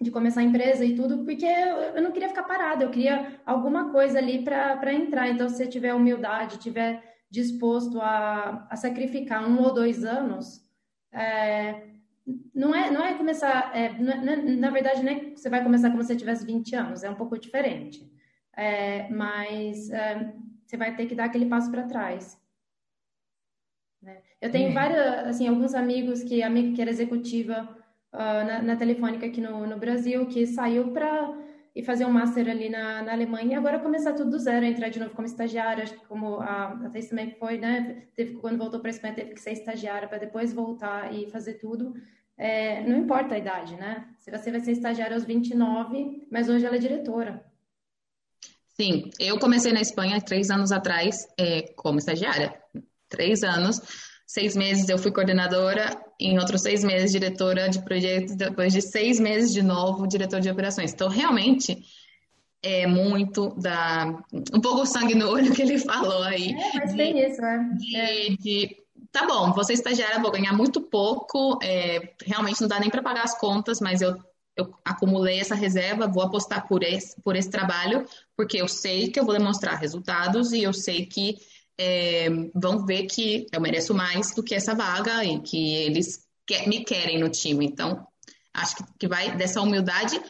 de 0.00 0.10
começar 0.10 0.40
a 0.40 0.44
empresa 0.44 0.86
e 0.86 0.94
tudo, 0.96 1.18
porque 1.24 1.44
eu, 1.44 1.76
eu 1.96 2.02
não 2.02 2.12
queria 2.12 2.28
ficar 2.30 2.44
parada, 2.44 2.82
eu 2.82 2.90
queria 2.90 3.40
alguma 3.44 3.90
coisa 3.90 4.18
ali 4.18 4.42
para 4.42 4.94
entrar. 4.94 5.28
Então, 5.28 5.50
se 5.50 5.56
você 5.56 5.66
tiver 5.66 5.92
humildade, 5.92 6.58
tiver 6.58 7.17
disposto 7.30 8.00
a, 8.00 8.66
a 8.70 8.76
sacrificar 8.76 9.48
um 9.48 9.60
ou 9.62 9.74
dois 9.74 10.04
anos, 10.04 10.66
é, 11.12 11.88
não 12.54 12.74
é, 12.74 12.90
não 12.90 13.04
é 13.04 13.14
começar, 13.14 13.74
é, 13.76 13.92
não 13.98 14.12
é, 14.12 14.36
na 14.36 14.70
verdade, 14.70 15.02
não 15.02 15.12
é 15.12 15.20
que 15.20 15.36
você 15.36 15.48
vai 15.48 15.62
começar 15.62 15.90
como 15.90 16.02
se 16.02 16.08
você 16.08 16.16
tivesse 16.16 16.44
20 16.44 16.74
anos, 16.74 17.04
é 17.04 17.10
um 17.10 17.14
pouco 17.14 17.38
diferente. 17.38 18.10
É, 18.56 19.08
mas 19.08 19.88
é, 19.90 20.34
você 20.66 20.76
vai 20.76 20.94
ter 20.96 21.06
que 21.06 21.14
dar 21.14 21.26
aquele 21.26 21.46
passo 21.46 21.70
para 21.70 21.86
trás. 21.86 22.38
Né? 24.02 24.20
Eu 24.40 24.50
tenho 24.50 24.72
várias, 24.72 25.26
assim, 25.26 25.48
alguns 25.48 25.74
amigos 25.74 26.22
que, 26.22 26.42
amigo 26.42 26.74
que 26.74 26.82
era 26.82 26.90
executiva 26.90 27.68
uh, 28.12 28.46
na, 28.46 28.62
na 28.62 28.76
Telefônica 28.76 29.26
aqui 29.26 29.40
no, 29.40 29.66
no 29.66 29.78
Brasil, 29.78 30.26
que 30.26 30.46
saiu 30.46 30.92
para 30.92 31.36
e 31.78 31.82
fazer 31.84 32.04
um 32.04 32.10
master 32.10 32.48
ali 32.48 32.68
na, 32.68 33.02
na 33.02 33.12
Alemanha 33.12 33.52
e 33.52 33.54
agora 33.54 33.78
começar 33.78 34.12
tudo 34.12 34.32
do 34.32 34.38
zero, 34.40 34.64
entrar 34.64 34.88
de 34.88 34.98
novo 34.98 35.14
como 35.14 35.28
estagiária, 35.28 35.84
como 36.08 36.40
a, 36.40 36.72
a 36.72 36.90
Thais 36.90 37.08
também 37.08 37.30
foi, 37.38 37.56
né? 37.56 38.02
Teve, 38.16 38.34
quando 38.34 38.58
voltou 38.58 38.80
para 38.80 38.88
a 38.88 38.90
Espanha 38.90 39.14
teve 39.14 39.32
que 39.32 39.40
ser 39.40 39.52
estagiária 39.52 40.08
para 40.08 40.18
depois 40.18 40.52
voltar 40.52 41.14
e 41.14 41.30
fazer 41.30 41.54
tudo. 41.54 41.94
É, 42.36 42.82
não 42.82 42.98
importa 42.98 43.36
a 43.36 43.38
idade, 43.38 43.76
né? 43.76 44.08
Se 44.18 44.28
você 44.28 44.50
vai 44.50 44.58
ser 44.58 44.72
estagiária 44.72 45.14
aos 45.14 45.24
29, 45.24 46.26
mas 46.32 46.48
hoje 46.48 46.66
ela 46.66 46.74
é 46.74 46.80
diretora. 46.80 47.46
Sim, 48.66 49.08
eu 49.20 49.38
comecei 49.38 49.72
na 49.72 49.80
Espanha 49.80 50.20
três 50.20 50.50
anos 50.50 50.72
atrás 50.72 51.28
é, 51.38 51.62
como 51.76 52.00
estagiária. 52.00 52.60
Três 53.08 53.44
anos 53.44 53.80
seis 54.28 54.54
meses 54.54 54.86
eu 54.90 54.98
fui 54.98 55.10
coordenadora, 55.10 55.98
em 56.20 56.38
outros 56.38 56.60
seis 56.60 56.84
meses 56.84 57.10
diretora 57.10 57.70
de 57.70 57.82
projetos, 57.82 58.36
depois 58.36 58.74
de 58.74 58.82
seis 58.82 59.18
meses 59.18 59.54
de 59.54 59.62
novo 59.62 60.06
diretor 60.06 60.38
de 60.38 60.50
operações. 60.50 60.92
Então, 60.92 61.08
realmente 61.08 61.82
é 62.62 62.86
muito 62.86 63.48
da 63.58 64.22
um 64.54 64.60
pouco 64.60 64.84
sangue 64.84 65.14
no 65.14 65.30
olho 65.30 65.54
que 65.54 65.62
ele 65.62 65.78
falou 65.80 66.22
aí. 66.24 66.52
É, 66.52 66.78
mas 66.78 66.90
de, 66.90 66.96
tem 66.98 67.26
isso, 67.26 67.40
né? 67.40 67.70
De, 67.78 68.36
de, 68.36 68.76
tá 69.10 69.26
bom, 69.26 69.50
você 69.54 69.72
estagiária, 69.72 70.20
vou 70.20 70.30
ganhar 70.30 70.52
muito 70.52 70.82
pouco, 70.82 71.58
é, 71.62 72.12
realmente 72.22 72.60
não 72.60 72.68
dá 72.68 72.78
nem 72.78 72.90
para 72.90 73.02
pagar 73.02 73.24
as 73.24 73.38
contas, 73.38 73.80
mas 73.80 74.02
eu 74.02 74.14
eu 74.58 74.74
acumulei 74.84 75.38
essa 75.38 75.54
reserva, 75.54 76.08
vou 76.08 76.20
apostar 76.20 76.66
por 76.66 76.82
esse, 76.82 77.14
por 77.22 77.36
esse 77.36 77.48
trabalho, 77.48 78.04
porque 78.36 78.60
eu 78.60 78.66
sei 78.66 79.08
que 79.08 79.20
eu 79.20 79.24
vou 79.24 79.38
demonstrar 79.38 79.78
resultados 79.78 80.52
e 80.52 80.64
eu 80.64 80.72
sei 80.72 81.06
que 81.06 81.36
é, 81.78 82.28
vão 82.54 82.84
ver 82.84 83.06
que 83.06 83.46
eu 83.52 83.60
mereço 83.60 83.94
mais 83.94 84.34
do 84.34 84.42
que 84.42 84.54
essa 84.54 84.74
vaga 84.74 85.24
e 85.24 85.40
que 85.40 85.74
eles 85.74 86.26
me 86.66 86.84
querem 86.84 87.18
no 87.18 87.28
time. 87.28 87.64
Então, 87.64 88.06
acho 88.52 88.76
que, 88.76 88.84
que 89.00 89.08
vai 89.08 89.36
dessa 89.36 89.60
humildade, 89.60 90.20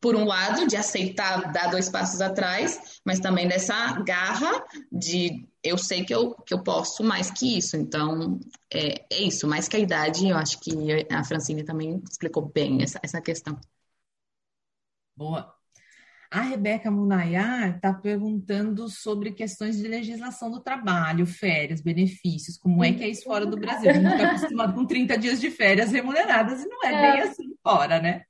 por 0.00 0.16
um 0.16 0.24
lado, 0.24 0.66
de 0.66 0.76
aceitar 0.76 1.52
dar 1.52 1.70
dois 1.70 1.88
passos 1.88 2.20
atrás, 2.20 3.00
mas 3.04 3.20
também 3.20 3.46
dessa 3.46 3.92
garra 4.02 4.64
de 4.90 5.46
eu 5.62 5.78
sei 5.78 6.04
que 6.04 6.14
eu, 6.14 6.34
que 6.34 6.54
eu 6.54 6.62
posso 6.62 7.02
mais 7.04 7.30
que 7.30 7.58
isso. 7.58 7.76
Então, 7.76 8.38
é, 8.72 9.04
é 9.12 9.22
isso, 9.22 9.46
mais 9.46 9.68
que 9.68 9.76
a 9.76 9.80
idade, 9.80 10.28
eu 10.28 10.36
acho 10.36 10.60
que 10.60 10.72
a 11.10 11.24
Francine 11.24 11.64
também 11.64 12.02
explicou 12.10 12.46
bem 12.46 12.82
essa, 12.82 13.00
essa 13.02 13.20
questão. 13.20 13.58
Boa. 15.16 15.55
A 16.30 16.40
Rebeca 16.40 16.90
Munayar 16.90 17.76
está 17.76 17.92
perguntando 17.92 18.88
sobre 18.88 19.32
questões 19.32 19.76
de 19.76 19.86
legislação 19.86 20.50
do 20.50 20.60
trabalho, 20.60 21.26
férias, 21.26 21.80
benefícios, 21.80 22.58
como 22.58 22.84
é 22.84 22.92
que 22.92 23.04
é 23.04 23.08
isso 23.08 23.24
fora 23.24 23.46
do 23.46 23.56
Brasil? 23.56 23.90
A 23.90 23.92
gente 23.92 24.06
está 24.06 24.26
acostumado 24.28 24.74
com 24.74 24.84
30 24.84 25.18
dias 25.18 25.40
de 25.40 25.50
férias 25.50 25.92
remuneradas 25.92 26.62
e 26.62 26.68
não 26.68 26.84
é, 26.84 26.92
é, 26.92 27.12
bem 27.12 27.20
assim 27.22 27.54
fora, 27.62 28.00
né? 28.00 28.22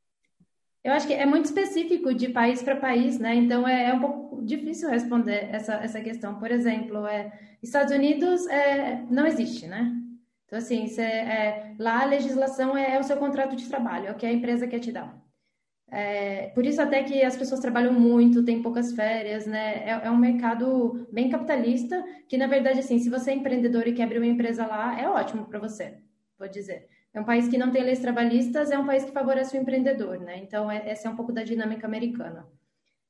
Eu 0.84 0.92
acho 0.92 1.06
que 1.06 1.14
é 1.14 1.26
muito 1.26 1.46
específico 1.46 2.14
de 2.14 2.28
país 2.28 2.62
para 2.62 2.76
país, 2.76 3.18
né? 3.18 3.34
Então 3.34 3.66
é, 3.66 3.90
é, 3.90 3.92
um 3.92 4.00
pouco 4.00 4.44
difícil 4.44 4.88
responder 4.88 5.48
essa, 5.50 5.74
essa 5.74 6.00
questão. 6.00 6.38
Por 6.38 6.50
exemplo, 6.50 7.06
é, 7.06 7.32
Estados 7.62 7.92
Unidos 7.92 8.46
é, 8.46 9.04
não 9.10 9.26
existe, 9.26 9.66
né? 9.66 9.92
Então, 10.46 10.58
assim, 10.58 10.86
cê, 10.86 11.02
é, 11.02 11.74
lá 11.78 12.02
a 12.02 12.06
legislação 12.06 12.76
é, 12.76 12.94
é 12.94 13.00
o 13.00 13.02
seu 13.02 13.16
contrato 13.16 13.56
de 13.56 13.68
trabalho, 13.68 14.06
é 14.06 14.12
o 14.12 14.14
que 14.14 14.24
a 14.24 14.32
empresa 14.32 14.68
quer 14.68 14.78
te 14.78 14.92
dar. 14.92 15.25
É, 15.90 16.48
por 16.48 16.66
isso 16.66 16.82
até 16.82 17.02
que 17.04 17.22
as 17.22 17.36
pessoas 17.36 17.60
trabalham 17.60 17.92
muito, 17.92 18.44
têm 18.44 18.62
poucas 18.62 18.92
férias, 18.92 19.46
né? 19.46 19.88
É, 19.88 20.00
é, 20.04 20.10
um 20.10 20.16
mercado 20.16 21.06
bem 21.12 21.30
capitalista, 21.30 22.04
que 22.28 22.36
na 22.36 22.46
verdade, 22.46 22.80
assim, 22.80 22.98
se 22.98 23.08
você 23.08 23.30
é 23.30 23.34
empreendedor 23.34 23.86
e 23.86 23.92
quer 23.92 24.04
abrir 24.04 24.18
uma 24.18 24.26
empresa 24.26 24.66
lá, 24.66 25.00
é 25.00 25.08
ótimo 25.08 25.46
para 25.46 25.60
você, 25.60 25.98
vou 26.38 26.48
dizer. 26.48 26.88
É 27.14 27.20
um 27.20 27.24
país 27.24 27.48
que 27.48 27.56
não 27.56 27.70
tem 27.70 27.82
leis 27.82 28.00
trabalhistas, 28.00 28.70
é 28.70 28.78
um 28.78 28.84
país 28.86 29.04
que 29.04 29.12
favorece 29.12 29.56
o 29.56 29.60
empreendedor, 29.60 30.18
né? 30.18 30.38
Então, 30.38 30.70
é, 30.70 30.88
essa 30.90 31.08
é 31.08 31.10
um 31.10 31.16
pouco 31.16 31.32
da 31.32 31.44
dinâmica 31.44 31.86
americana. 31.86 32.46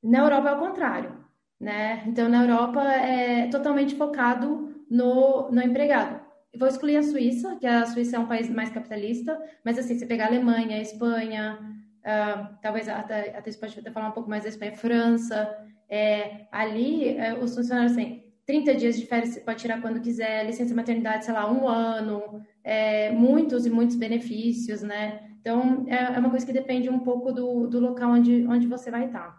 Na 0.03 0.18
Europa 0.18 0.51
é 0.51 0.53
o 0.53 0.59
contrário, 0.59 1.24
né? 1.59 2.05
Então, 2.07 2.29
na 2.29 2.43
Europa 2.45 2.83
é 2.85 3.49
totalmente 3.49 3.97
focado 3.97 4.85
no, 4.89 5.51
no 5.51 5.62
empregado. 5.62 6.20
Vou 6.59 6.68
excluir 6.68 6.99
a 6.99 7.03
Suíça, 7.03 7.57
que 7.57 7.66
a 7.66 7.85
Suíça 7.87 8.16
é 8.16 8.18
um 8.18 8.29
país 8.29 8.49
mais 8.49 8.70
capitalista, 8.70 9.39
mas 9.64 9.79
assim, 9.79 9.99
você 9.99 10.07
pegar 10.07 10.27
a 10.27 10.29
Alemanha, 10.29 10.77
a 10.77 10.81
Espanha, 10.81 11.59
uh, 12.07 12.57
talvez 12.62 12.88
até, 12.88 13.36
até 13.36 13.50
você 13.50 13.59
pode 13.59 13.78
até 13.78 13.90
falar 13.90 14.09
um 14.09 14.12
pouco 14.12 14.30
mais 14.30 14.44
da 14.44 14.48
Espanha, 14.48 14.76
França, 14.76 15.54
é, 15.88 16.46
ali 16.50 17.16
é, 17.16 17.34
os 17.34 17.54
funcionários 17.54 17.94
têm 17.94 18.24
30 18.46 18.74
dias 18.76 18.96
de 18.96 19.07
férias, 19.07 19.30
você 19.30 19.40
pode 19.40 19.61
tirar 19.61 19.80
quando 19.80 20.00
quiser, 20.00 20.46
licença 20.46 20.74
maternidade, 20.74 21.24
sei 21.24 21.34
lá, 21.34 21.50
um 21.50 21.68
ano, 21.68 22.40
é, 22.62 23.11
muitos 23.11 23.66
e 23.66 23.70
muitos 23.70 23.96
benefícios, 23.96 24.82
né? 24.82 25.30
Então, 25.40 25.84
é, 25.88 26.14
é, 26.14 26.18
uma 26.18 26.30
coisa 26.30 26.46
que 26.46 26.52
depende 26.52 26.88
um 26.88 27.00
pouco 27.00 27.32
do, 27.32 27.66
do 27.66 27.80
local 27.80 28.11
onde, 28.11 28.46
onde 28.46 28.66
você 28.66 28.90
vai 28.90 29.07
estar. 29.07 29.36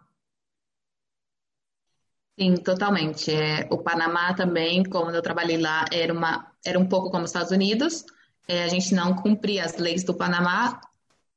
Sim, 2.40 2.56
totalmente. 2.56 3.34
É, 3.34 3.68
o 3.72 3.78
Panamá 3.78 4.34
também, 4.34 4.84
como 4.84 5.10
eu 5.10 5.22
trabalhei 5.22 5.58
lá, 5.58 5.86
era, 5.92 6.14
uma, 6.14 6.52
era 6.66 6.78
um 6.78 6.88
pouco 6.88 7.10
como 7.10 7.24
os 7.24 7.30
Estados 7.30 7.52
Unidos. 7.52 8.06
É, 8.48 8.64
a 8.64 8.68
gente 8.68 8.94
não 8.94 9.16
cumpria 9.16 9.66
as 9.66 9.78
leis 9.78 10.04
do 10.04 10.14
Panamá, 10.14 10.80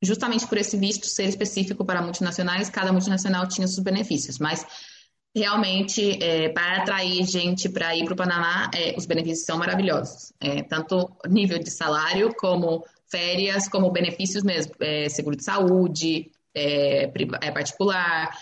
justamente 0.02 0.46
por 0.46 0.58
esse 0.58 0.76
visto 0.76 1.06
ser 1.06 1.24
específico 1.24 1.84
para 1.84 2.02
multinacionais, 2.02 2.70
cada 2.70 2.92
multinacional 2.92 3.46
tinha 3.46 3.66
seus 3.66 3.84
benefícios, 3.84 4.38
mas 4.38 4.66
realmente, 5.34 6.22
é, 6.22 6.48
para 6.48 6.78
atrair 6.78 7.24
gente 7.24 7.68
para 7.68 7.94
ir 7.94 8.04
para 8.04 8.14
o 8.14 8.16
Panamá, 8.16 8.70
é, 8.74 8.94
os 8.96 9.06
benefícios 9.06 9.44
são 9.44 9.58
maravilhosos. 9.58 10.32
É, 10.40 10.62
tanto 10.62 11.10
nível 11.28 11.58
de 11.58 11.70
salário, 11.70 12.34
como 12.34 12.84
férias, 13.08 13.68
como 13.68 13.90
benefícios 13.90 14.42
mesmo, 14.42 14.72
é, 14.80 15.08
seguro 15.08 15.36
de 15.36 15.44
saúde, 15.44 16.30
é, 16.54 17.04
é, 17.42 17.50
particular, 17.52 18.36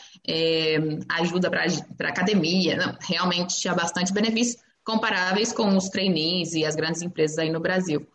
ajuda 1.09 1.51
para 1.51 2.09
academia. 2.09 2.77
Não, 2.77 2.97
realmente 3.01 3.69
há 3.69 3.75
bastante 3.75 4.13
benefícios 4.13 4.63
comparáveis 4.85 5.53
com 5.53 5.77
os 5.77 5.89
trainees 5.91 6.55
e 6.55 6.65
as 6.65 6.75
grandes 6.75 7.03
empresas 7.03 7.39
aí 7.39 7.51
no 7.51 7.61
Brasil. 7.61 8.07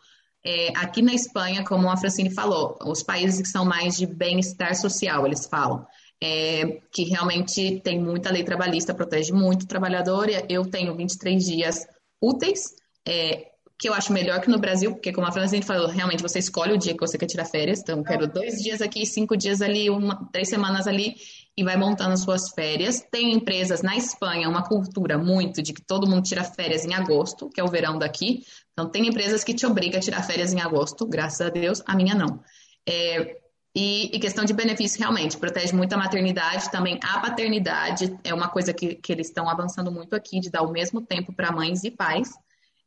É, 0.46 0.68
aqui 0.76 1.00
na 1.00 1.14
Espanha, 1.14 1.64
como 1.64 1.88
a 1.88 1.96
Francine 1.96 2.30
falou, 2.30 2.78
os 2.84 3.02
países 3.02 3.40
que 3.40 3.48
são 3.48 3.64
mais 3.64 3.96
de 3.96 4.06
bem-estar 4.06 4.74
social, 4.76 5.26
eles 5.26 5.46
falam, 5.46 5.86
é, 6.22 6.80
que 6.92 7.04
realmente 7.04 7.80
tem 7.80 7.98
muita 7.98 8.30
lei 8.30 8.44
trabalhista, 8.44 8.94
protege 8.94 9.32
muito 9.32 9.62
o 9.62 9.68
trabalhador. 9.68 10.28
Eu 10.48 10.64
tenho 10.66 10.94
23 10.94 11.44
dias 11.44 11.86
úteis, 12.20 12.74
é, 13.06 13.46
que 13.78 13.88
eu 13.88 13.94
acho 13.94 14.12
melhor 14.12 14.40
que 14.40 14.50
no 14.50 14.58
Brasil, 14.58 14.92
porque 14.92 15.12
como 15.12 15.26
a 15.26 15.32
Francine 15.32 15.62
falou, 15.62 15.88
realmente 15.88 16.22
você 16.22 16.38
escolhe 16.38 16.74
o 16.74 16.78
dia 16.78 16.94
que 16.94 17.00
você 17.00 17.18
quer 17.18 17.26
tirar 17.26 17.44
férias. 17.44 17.80
Então, 17.80 17.98
eu 17.98 18.04
quero 18.04 18.26
dois 18.26 18.62
dias 18.62 18.80
aqui, 18.80 19.04
cinco 19.04 19.36
dias 19.36 19.60
ali, 19.60 19.90
uma, 19.90 20.28
três 20.30 20.48
semanas 20.48 20.86
ali, 20.86 21.16
e 21.56 21.62
vai 21.62 21.76
montando 21.76 22.12
as 22.12 22.20
suas 22.20 22.50
férias. 22.50 23.00
Tem 23.10 23.32
empresas 23.32 23.82
na 23.82 23.96
Espanha, 23.96 24.48
uma 24.48 24.62
cultura 24.62 25.16
muito 25.16 25.62
de 25.62 25.72
que 25.72 25.82
todo 25.82 26.08
mundo 26.08 26.22
tira 26.22 26.42
férias 26.42 26.84
em 26.84 26.94
agosto, 26.94 27.48
que 27.48 27.60
é 27.60 27.64
o 27.64 27.68
verão 27.68 27.98
daqui. 27.98 28.44
Então, 28.72 28.90
tem 28.90 29.06
empresas 29.06 29.44
que 29.44 29.54
te 29.54 29.64
obrigam 29.64 29.98
a 29.98 30.02
tirar 30.02 30.22
férias 30.22 30.52
em 30.52 30.60
agosto, 30.60 31.06
graças 31.06 31.40
a 31.40 31.50
Deus, 31.50 31.82
a 31.86 31.94
minha 31.94 32.14
não. 32.14 32.40
É, 32.86 33.38
e, 33.74 34.14
e, 34.14 34.18
questão 34.20 34.44
de 34.44 34.52
benefício, 34.52 35.00
realmente, 35.00 35.36
protege 35.36 35.74
muito 35.74 35.92
a 35.92 35.96
maternidade, 35.96 36.70
também 36.70 36.98
a 37.02 37.18
paternidade, 37.18 38.16
é 38.22 38.32
uma 38.32 38.48
coisa 38.48 38.72
que, 38.72 38.94
que 38.96 39.12
eles 39.12 39.28
estão 39.28 39.48
avançando 39.48 39.90
muito 39.90 40.14
aqui, 40.14 40.38
de 40.38 40.50
dar 40.50 40.62
o 40.62 40.70
mesmo 40.70 41.00
tempo 41.00 41.32
para 41.32 41.50
mães 41.50 41.82
e 41.84 41.90
pais. 41.90 42.32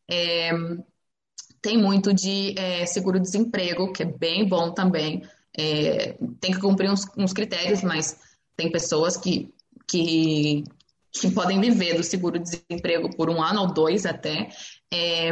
É, 0.10 0.52
tem 1.62 1.78
muito 1.78 2.14
de 2.14 2.54
é, 2.58 2.86
seguro-desemprego, 2.86 3.92
que 3.92 4.04
é 4.04 4.06
bem 4.06 4.48
bom 4.48 4.72
também. 4.72 5.24
É, 5.58 6.18
tem 6.40 6.52
que 6.52 6.60
cumprir 6.60 6.90
uns, 6.90 7.06
uns 7.18 7.34
critérios, 7.34 7.82
mas 7.82 8.18
tem 8.58 8.72
pessoas 8.72 9.16
que, 9.16 9.54
que, 9.88 10.64
que 11.12 11.32
podem 11.32 11.62
viver 11.62 11.96
do 11.96 12.04
seguro-desemprego 12.04 13.16
por 13.16 13.30
um 13.30 13.42
ano 13.42 13.62
ou 13.62 13.74
dois 13.74 14.06
até. 14.06 14.50
É, 14.92 15.32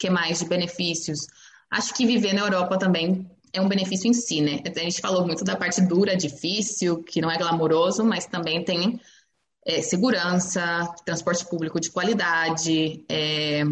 que 0.00 0.08
mais 0.08 0.38
de 0.38 0.46
benefícios? 0.46 1.26
Acho 1.70 1.94
que 1.94 2.06
viver 2.06 2.32
na 2.32 2.40
Europa 2.40 2.78
também 2.78 3.30
é 3.52 3.60
um 3.60 3.68
benefício 3.68 4.08
em 4.08 4.14
si, 4.14 4.40
né? 4.40 4.60
A 4.64 4.78
gente 4.80 5.00
falou 5.00 5.26
muito 5.26 5.44
da 5.44 5.56
parte 5.56 5.80
dura, 5.80 6.16
difícil, 6.16 7.02
que 7.02 7.20
não 7.20 7.30
é 7.30 7.36
glamouroso, 7.36 8.04
mas 8.04 8.26
também 8.26 8.64
tem 8.64 9.00
é, 9.66 9.82
segurança, 9.82 10.86
transporte 11.04 11.44
público 11.46 11.80
de 11.80 11.90
qualidade, 11.90 13.04
é, 13.08 13.62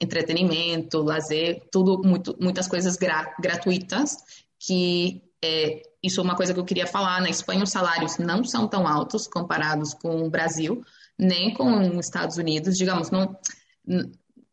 entretenimento, 0.00 1.02
lazer, 1.02 1.62
tudo, 1.70 2.00
muito, 2.02 2.36
muitas 2.40 2.66
coisas 2.66 2.96
gra 2.96 3.34
gratuitas, 3.38 4.16
que 4.58 5.22
é, 5.44 5.82
isso 6.06 6.20
é 6.20 6.24
uma 6.24 6.36
coisa 6.36 6.54
que 6.54 6.60
eu 6.60 6.64
queria 6.64 6.86
falar. 6.86 7.20
Na 7.20 7.28
Espanha, 7.28 7.64
os 7.64 7.70
salários 7.70 8.18
não 8.18 8.44
são 8.44 8.66
tão 8.68 8.86
altos 8.86 9.26
comparados 9.26 9.94
com 9.94 10.24
o 10.24 10.30
Brasil, 10.30 10.84
nem 11.18 11.52
com 11.52 11.98
os 11.98 12.06
Estados 12.06 12.36
Unidos. 12.36 12.76
Digamos, 12.76 13.10
não, 13.10 13.36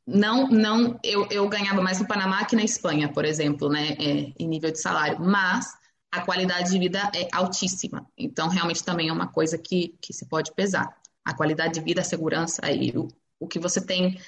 não, 0.06 0.48
não 0.48 1.00
eu, 1.04 1.28
eu 1.30 1.48
ganhava 1.48 1.82
mais 1.82 2.00
no 2.00 2.08
Panamá 2.08 2.44
que 2.46 2.56
na 2.56 2.64
Espanha, 2.64 3.12
por 3.12 3.26
exemplo, 3.26 3.70
né, 3.70 3.96
é, 4.00 4.34
em 4.38 4.48
nível 4.48 4.72
de 4.72 4.80
salário, 4.80 5.20
mas 5.20 5.74
a 6.12 6.22
qualidade 6.22 6.72
de 6.72 6.80
vida 6.80 7.12
é 7.16 7.28
altíssima. 7.32 8.06
Então, 8.18 8.48
realmente 8.48 8.84
também 8.84 9.10
é 9.10 9.14
uma 9.14 9.28
coisa 9.28 9.58
que, 9.58 9.96
que 10.02 10.14
se 10.14 10.28
pode 10.28 10.52
pesar. 10.54 10.96
A 11.26 11.34
qualidade 11.34 11.76
de 11.76 11.82
vida, 11.82 12.02
a 12.02 12.04
segurança 12.04 12.70
e 12.72 12.92
o, 12.98 13.08
o 13.40 13.48
que 13.48 13.60
você 13.60 13.80
tem 13.80 14.20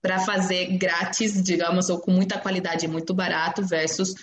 para 0.00 0.20
fazer 0.20 0.76
grátis, 0.76 1.42
digamos, 1.42 1.88
ou 1.88 1.98
com 1.98 2.10
muita 2.10 2.38
qualidade, 2.38 2.86
muito 2.86 3.14
barato, 3.14 3.64
versus 3.64 4.14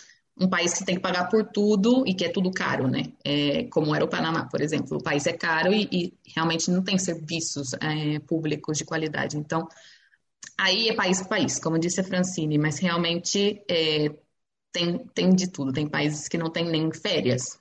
um 0.41 0.49
país 0.49 0.73
que 0.73 0.83
tem 0.83 0.95
que 0.95 1.01
pagar 1.01 1.29
por 1.29 1.45
tudo 1.45 2.03
e 2.07 2.15
que 2.15 2.25
é 2.25 2.29
tudo 2.29 2.51
caro, 2.51 2.87
né? 2.87 3.13
É, 3.23 3.65
como 3.65 3.95
era 3.95 4.03
o 4.03 4.07
Panamá, 4.07 4.47
por 4.49 4.59
exemplo. 4.59 4.97
O 4.97 5.03
país 5.03 5.27
é 5.27 5.33
caro 5.33 5.71
e, 5.71 5.87
e 5.91 6.13
realmente 6.35 6.71
não 6.71 6.83
tem 6.83 6.97
serviços 6.97 7.73
é, 7.73 8.17
públicos 8.19 8.75
de 8.75 8.83
qualidade. 8.83 9.37
Então, 9.37 9.67
aí 10.57 10.89
é 10.89 10.95
país 10.95 11.21
por 11.21 11.29
país, 11.29 11.59
como 11.59 11.77
disse 11.77 12.01
a 12.01 12.03
Francine, 12.03 12.57
mas 12.57 12.79
realmente 12.79 13.61
é, 13.69 14.09
tem, 14.71 14.97
tem 15.13 15.35
de 15.35 15.47
tudo. 15.47 15.71
Tem 15.71 15.87
países 15.87 16.27
que 16.27 16.39
não 16.39 16.49
tem 16.49 16.65
nem 16.65 16.91
férias 16.91 17.59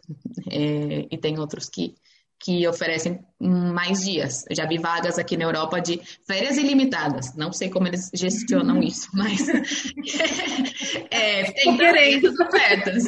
é, 0.50 1.06
e 1.10 1.18
tem 1.18 1.38
outros 1.38 1.68
que 1.68 1.94
que 2.40 2.66
oferecem 2.66 3.20
mais 3.38 4.02
dias. 4.04 4.44
Eu 4.48 4.56
já 4.56 4.66
vi 4.66 4.78
vagas 4.78 5.18
aqui 5.18 5.36
na 5.36 5.44
Europa 5.44 5.80
de 5.80 6.00
férias 6.26 6.56
ilimitadas. 6.56 7.34
Não 7.36 7.52
sei 7.52 7.68
como 7.68 7.86
eles 7.86 8.10
gestionam 8.14 8.76
uhum. 8.76 8.82
isso, 8.82 9.10
mas 9.12 9.46
é, 11.10 11.52
tem 11.52 11.76
querendo 11.76 12.32
ofertas. 12.42 13.04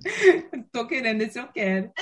Tô 0.72 0.86
querendo, 0.86 1.20
esse 1.22 1.38
eu 1.38 1.46
quero. 1.48 1.92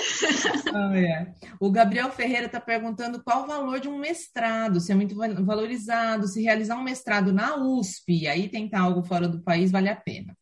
Oh, 0.73 0.93
é. 0.95 1.33
O 1.59 1.69
Gabriel 1.69 2.09
Ferreira 2.11 2.45
está 2.45 2.61
perguntando 2.61 3.21
qual 3.21 3.43
o 3.43 3.47
valor 3.47 3.79
de 3.79 3.89
um 3.89 3.97
mestrado, 3.97 4.79
se 4.79 4.91
é 4.91 4.95
muito 4.95 5.15
valorizado, 5.15 6.27
se 6.27 6.41
realizar 6.41 6.77
um 6.77 6.83
mestrado 6.83 7.33
na 7.33 7.57
USP, 7.57 8.27
aí 8.27 8.47
tentar 8.47 8.81
algo 8.81 9.03
fora 9.03 9.27
do 9.27 9.41
país 9.41 9.69
vale 9.69 9.89
a 9.89 9.95
pena. 9.95 10.37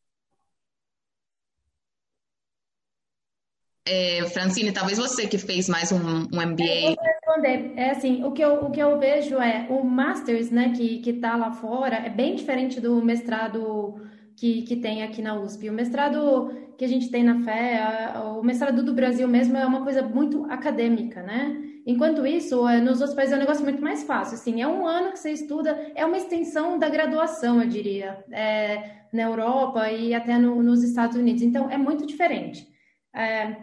É, 3.89 4.23
Francine, 4.29 4.71
talvez 4.71 4.97
você 4.97 5.25
que 5.27 5.37
fez 5.37 5.69
mais 5.69 5.91
um, 5.91 5.97
um 5.97 6.45
MBA. 6.45 6.63
Eu 6.63 6.95
vou 6.95 7.05
responder. 7.05 7.73
É 7.77 7.91
assim, 7.91 8.23
o 8.23 8.31
que 8.31 8.43
eu, 8.43 8.65
o 8.65 8.71
que 8.71 8.81
eu 8.81 8.99
vejo 8.99 9.35
é 9.37 9.65
o 9.69 9.83
Masters, 9.83 10.51
né, 10.51 10.73
que, 10.75 10.99
que 10.99 11.13
tá 11.13 11.37
lá 11.37 11.51
fora, 11.51 11.95
é 11.95 12.09
bem 12.09 12.35
diferente 12.35 12.81
do 12.81 13.01
mestrado 13.03 13.95
que, 14.35 14.63
que 14.63 14.75
tem 14.75 15.03
aqui 15.03 15.21
na 15.21 15.39
USP. 15.39 15.69
O 15.69 15.73
mestrado 15.73 16.51
que 16.77 16.85
a 16.85 16.87
gente 16.87 17.09
tem 17.09 17.23
na 17.23 17.43
fé, 17.43 18.13
o 18.37 18.43
mestrado 18.43 18.83
do 18.83 18.93
Brasil 18.93 19.27
mesmo 19.27 19.57
é 19.57 19.65
uma 19.65 19.83
coisa 19.83 20.01
muito 20.03 20.45
acadêmica, 20.45 21.23
né? 21.23 21.57
Enquanto 21.87 22.27
isso, 22.27 22.67
é, 22.67 22.81
nos 22.81 22.99
outros 22.99 23.15
países 23.15 23.33
é 23.33 23.37
um 23.37 23.39
negócio 23.39 23.63
muito 23.63 23.81
mais 23.81 24.03
fácil. 24.03 24.35
Assim, 24.35 24.61
é 24.61 24.67
um 24.67 24.85
ano 24.85 25.13
que 25.13 25.19
você 25.19 25.31
estuda, 25.31 25.91
é 25.95 26.05
uma 26.05 26.17
extensão 26.17 26.77
da 26.77 26.89
graduação, 26.89 27.61
eu 27.61 27.67
diria, 27.69 28.23
é, 28.29 28.91
na 29.13 29.23
Europa 29.23 29.89
e 29.89 30.13
até 30.13 30.37
no, 30.37 30.61
nos 30.61 30.83
Estados 30.83 31.15
Unidos. 31.15 31.41
Então, 31.41 31.71
é 31.71 31.77
muito 31.77 32.05
diferente. 32.05 32.67
É, 33.15 33.55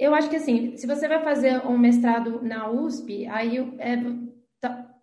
eu 0.00 0.14
acho 0.14 0.30
que 0.30 0.36
assim, 0.36 0.76
se 0.76 0.86
você 0.86 1.06
vai 1.06 1.22
fazer 1.22 1.64
um 1.66 1.76
mestrado 1.76 2.40
na 2.42 2.70
USP, 2.70 3.26
aí 3.26 3.58
é, 3.78 3.96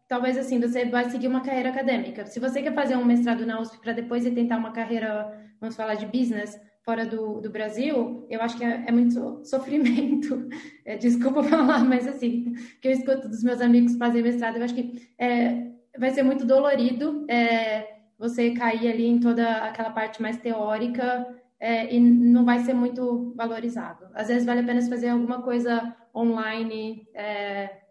talvez 0.08 0.38
assim 0.38 0.60
você 0.60 0.86
vai 0.86 1.10
seguir 1.10 1.28
uma 1.28 1.42
carreira 1.42 1.70
acadêmica. 1.70 2.26
Se 2.26 2.40
você 2.40 2.64
quer 2.64 2.74
fazer 2.74 2.96
um 2.96 3.06
mestrado 3.06 3.46
na 3.46 3.62
USP 3.62 3.78
para 3.80 3.94
depois 3.94 4.26
ir 4.26 4.32
tentar 4.32 4.58
uma 4.58 4.72
carreira, 4.72 5.32
vamos 5.62 5.76
falar 5.76 5.94
de 5.96 6.08
business 6.08 6.60
fora 6.84 7.06
do, 7.06 7.42
do 7.42 7.50
Brasil, 7.50 8.26
eu 8.30 8.42
acho 8.42 8.58
que 8.58 8.64
é, 8.64 8.86
é 8.88 8.92
muito 8.92 9.46
sofrimento. 9.46 10.48
É, 10.86 10.96
desculpa 10.96 11.44
falar, 11.44 11.84
mas 11.84 12.08
assim, 12.08 12.54
que 12.82 12.88
eu 12.88 12.94
escuto 12.94 13.28
dos 13.28 13.44
meus 13.44 13.60
amigos 13.60 13.98
fazer 13.98 14.22
mestrado, 14.22 14.56
eu 14.56 14.64
acho 14.64 14.74
que 14.74 15.06
é, 15.20 15.68
vai 16.00 16.12
ser 16.12 16.24
muito 16.24 16.46
dolorido 16.46 17.26
é, 17.30 17.98
você 18.18 18.52
cair 18.52 18.88
ali 18.88 19.06
em 19.06 19.20
toda 19.20 19.46
aquela 19.58 19.90
parte 19.90 20.22
mais 20.22 20.38
teórica 20.38 21.28
é, 21.60 21.94
e 21.94 22.00
não 22.00 22.46
vai 22.46 22.60
ser 22.60 22.74
muito 22.74 23.34
valorizado. 23.36 24.08
Às 24.14 24.28
vezes 24.28 24.46
vale 24.46 24.62
a 24.62 24.64
pena 24.64 24.82
fazer 24.82 25.10
alguma 25.10 25.42
coisa 25.42 25.96
online 26.16 27.08
é, 27.14 27.82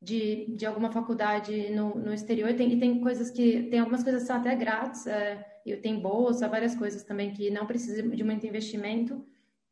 de, 0.00 0.54
de 0.56 0.66
alguma 0.66 0.90
faculdade 0.90 1.70
no, 1.70 1.94
no 1.94 2.12
exterior. 2.12 2.52
Tem, 2.54 2.72
e 2.72 2.78
tem 2.78 3.00
coisas 3.00 3.30
que 3.30 3.64
tem 3.64 3.80
algumas 3.80 4.02
coisas 4.02 4.22
que 4.22 4.26
são 4.26 4.36
até 4.36 4.54
grátis. 4.54 5.06
É, 5.06 5.44
e 5.64 5.76
tem 5.76 6.00
bolsa, 6.00 6.48
várias 6.48 6.74
coisas 6.74 7.04
também 7.04 7.32
que 7.32 7.50
não 7.50 7.66
precisam 7.66 8.08
de 8.08 8.24
muito 8.24 8.46
investimento 8.46 9.24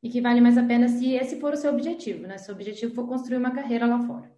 e 0.03 0.11
que 0.11 0.21
vale 0.21 0.41
mais 0.41 0.59
a 0.59 0.63
pena 0.63 0.89
se 0.89 1.15
esse 1.15 1.41
for 1.41 1.55
o 1.55 1.57
seu 1.57 1.73
objetivo, 1.73 2.27
né? 2.27 2.37
Se 2.39 2.51
o 2.51 2.55
objetivo 2.55 2.95
for 2.95 3.09
construir 3.09 3.39
uma 3.39 3.51
carreira 3.51 3.87
lá 3.87 3.99
fora. 4.07 4.36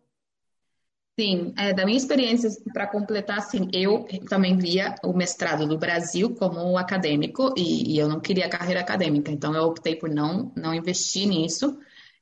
Sim, 1.19 1.53
é, 1.59 1.73
da 1.73 1.85
minha 1.85 1.99
experiência, 1.99 2.49
para 2.73 2.87
completar, 2.87 3.39
assim, 3.39 3.69
eu 3.73 4.07
também 4.29 4.57
via 4.57 4.95
o 5.03 5.13
mestrado 5.13 5.67
do 5.67 5.77
Brasil 5.77 6.33
como 6.37 6.79
acadêmico 6.79 7.53
e, 7.57 7.95
e, 7.95 7.99
eu 7.99 8.07
não 8.09 8.21
queria 8.21 8.49
carreira 8.49 8.81
acadêmica, 8.81 9.33
então 9.33 9.53
eu 9.53 9.65
optei 9.65 9.97
por 9.97 10.09
não, 10.09 10.53
não 10.57 10.73
investir 10.73 11.27
nisso. 11.27 11.77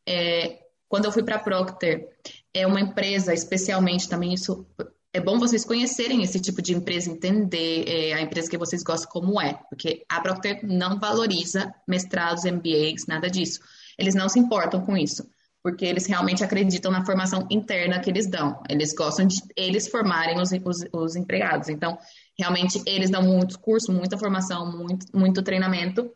É, 0.07 0.61
quando 0.88 1.05
eu 1.05 1.12
fui 1.12 1.22
para 1.22 1.36
a 1.36 1.38
Procter, 1.38 2.09
é 2.55 2.66
uma 2.66 2.80
empresa, 2.80 3.34
especialmente 3.34 4.09
também 4.09 4.32
isso 4.32 4.66
é 5.12 5.20
bom 5.20 5.38
vocês 5.38 5.62
conhecerem 5.62 6.22
esse 6.22 6.40
tipo 6.40 6.62
de 6.62 6.74
empresa, 6.74 7.11
entender 7.11 7.84
é, 7.86 8.14
a 8.14 8.22
empresa 8.22 8.49
que 8.49 8.57
vocês 8.57 8.82
gostam 8.82 9.11
como 9.11 9.38
é, 9.38 9.61
porque 9.68 10.07
a 10.09 10.22
Procter 10.22 10.61
não 10.62 10.99
valoriza 10.99 11.70
mestrados, 11.86 12.44
MBAs, 12.44 13.07
nada 13.07 13.28
disso. 13.28 13.61
Eles 13.99 14.14
não 14.14 14.30
se 14.30 14.38
importam 14.38 14.80
com 14.86 14.97
isso, 14.97 15.28
porque 15.66 15.84
eles 15.84 16.06
realmente 16.06 16.44
acreditam 16.44 16.92
na 16.92 17.04
formação 17.04 17.44
interna 17.50 17.98
que 17.98 18.08
eles 18.08 18.28
dão. 18.28 18.62
Eles 18.70 18.94
gostam 18.94 19.26
de 19.26 19.34
eles 19.56 19.88
formarem 19.88 20.40
os, 20.40 20.52
os, 20.52 20.86
os 20.92 21.16
empregados. 21.16 21.68
Então, 21.68 21.98
realmente, 22.38 22.80
eles 22.86 23.10
dão 23.10 23.20
muitos 23.20 23.56
cursos, 23.56 23.92
muita 23.92 24.16
formação, 24.16 24.70
muito, 24.70 25.06
muito 25.12 25.42
treinamento. 25.42 26.08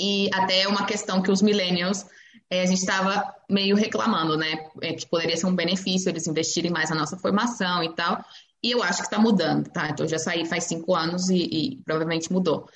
E 0.00 0.28
até 0.34 0.66
uma 0.66 0.84
questão 0.84 1.22
que 1.22 1.30
os 1.30 1.40
millennials 1.40 2.04
é, 2.50 2.62
a 2.62 2.66
gente 2.66 2.80
estava 2.80 3.32
meio 3.48 3.76
reclamando, 3.76 4.36
né? 4.36 4.68
É, 4.82 4.92
que 4.92 5.06
poderia 5.06 5.36
ser 5.36 5.46
um 5.46 5.54
benefício 5.54 6.08
eles 6.08 6.26
investirem 6.26 6.72
mais 6.72 6.90
na 6.90 6.96
nossa 6.96 7.16
formação 7.16 7.84
e 7.84 7.94
tal. 7.94 8.24
E 8.60 8.72
eu 8.72 8.82
acho 8.82 8.98
que 8.98 9.06
está 9.06 9.20
mudando, 9.20 9.70
tá? 9.70 9.88
Então, 9.88 10.04
eu 10.04 10.10
já 10.10 10.18
saí 10.18 10.44
faz 10.44 10.64
cinco 10.64 10.96
anos 10.96 11.30
e, 11.30 11.44
e 11.44 11.76
provavelmente 11.84 12.32
mudou. 12.32 12.68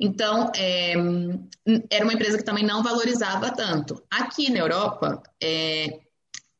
Então, 0.00 0.50
é, 0.56 0.94
era 1.90 2.04
uma 2.04 2.14
empresa 2.14 2.38
que 2.38 2.44
também 2.44 2.64
não 2.64 2.82
valorizava 2.82 3.50
tanto. 3.50 4.02
Aqui 4.10 4.50
na 4.50 4.60
Europa, 4.60 5.22
é, 5.42 6.00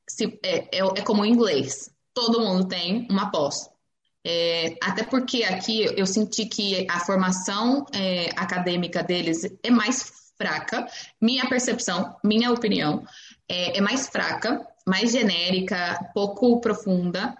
se, 0.06 0.38
é, 0.42 0.76
é, 0.76 0.78
é 0.78 1.02
como 1.02 1.22
o 1.22 1.26
inglês. 1.26 1.90
Todo 2.12 2.40
mundo 2.40 2.68
tem 2.68 3.08
uma 3.10 3.30
pós. 3.30 3.70
É, 4.22 4.76
até 4.82 5.02
porque 5.02 5.42
aqui 5.44 5.84
eu 5.96 6.04
senti 6.06 6.44
que 6.44 6.86
a 6.90 7.00
formação 7.00 7.86
é, 7.94 8.28
acadêmica 8.36 9.02
deles 9.02 9.44
é 9.62 9.70
mais 9.70 10.30
fraca. 10.36 10.86
Minha 11.18 11.48
percepção, 11.48 12.14
minha 12.22 12.52
opinião, 12.52 13.06
é, 13.48 13.78
é 13.78 13.80
mais 13.80 14.06
fraca, 14.06 14.66
mais 14.86 15.12
genérica, 15.12 16.10
pouco 16.12 16.60
profunda. 16.60 17.34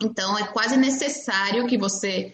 Então, 0.00 0.38
é 0.38 0.46
quase 0.46 0.76
necessário 0.76 1.66
que 1.66 1.76
você 1.76 2.32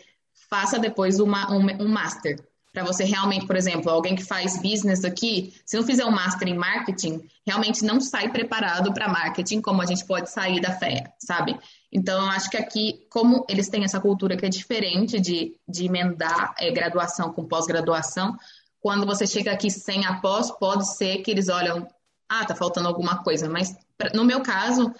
faça 0.50 0.78
depois 0.78 1.20
uma, 1.20 1.50
um, 1.50 1.64
um 1.82 1.88
master. 1.88 2.38
Para 2.78 2.86
você 2.86 3.02
realmente, 3.02 3.44
por 3.44 3.56
exemplo, 3.56 3.90
alguém 3.90 4.14
que 4.14 4.22
faz 4.22 4.62
business 4.62 5.04
aqui, 5.04 5.52
se 5.66 5.76
não 5.76 5.84
fizer 5.84 6.04
um 6.04 6.12
master 6.12 6.46
em 6.46 6.56
marketing, 6.56 7.28
realmente 7.44 7.84
não 7.84 8.00
sai 8.00 8.28
preparado 8.28 8.94
para 8.94 9.08
marketing 9.08 9.60
como 9.60 9.82
a 9.82 9.84
gente 9.84 10.04
pode 10.04 10.30
sair 10.30 10.60
da 10.60 10.70
fé, 10.78 11.12
sabe? 11.18 11.58
Então, 11.90 12.22
eu 12.22 12.30
acho 12.30 12.48
que 12.48 12.56
aqui, 12.56 13.04
como 13.10 13.44
eles 13.48 13.68
têm 13.68 13.82
essa 13.82 13.98
cultura 13.98 14.36
que 14.36 14.46
é 14.46 14.48
diferente 14.48 15.18
de, 15.18 15.56
de 15.68 15.86
emendar 15.86 16.54
é, 16.56 16.70
graduação 16.70 17.32
com 17.32 17.48
pós-graduação, 17.48 18.38
quando 18.80 19.04
você 19.04 19.26
chega 19.26 19.50
aqui 19.50 19.72
sem 19.72 20.06
a 20.06 20.20
pós, 20.20 20.48
pode 20.52 20.86
ser 20.94 21.18
que 21.22 21.32
eles 21.32 21.48
olham, 21.48 21.84
ah, 22.28 22.44
tá 22.44 22.54
faltando 22.54 22.86
alguma 22.86 23.24
coisa. 23.24 23.48
Mas 23.48 23.76
no 24.14 24.24
meu 24.24 24.40
caso, 24.40 24.94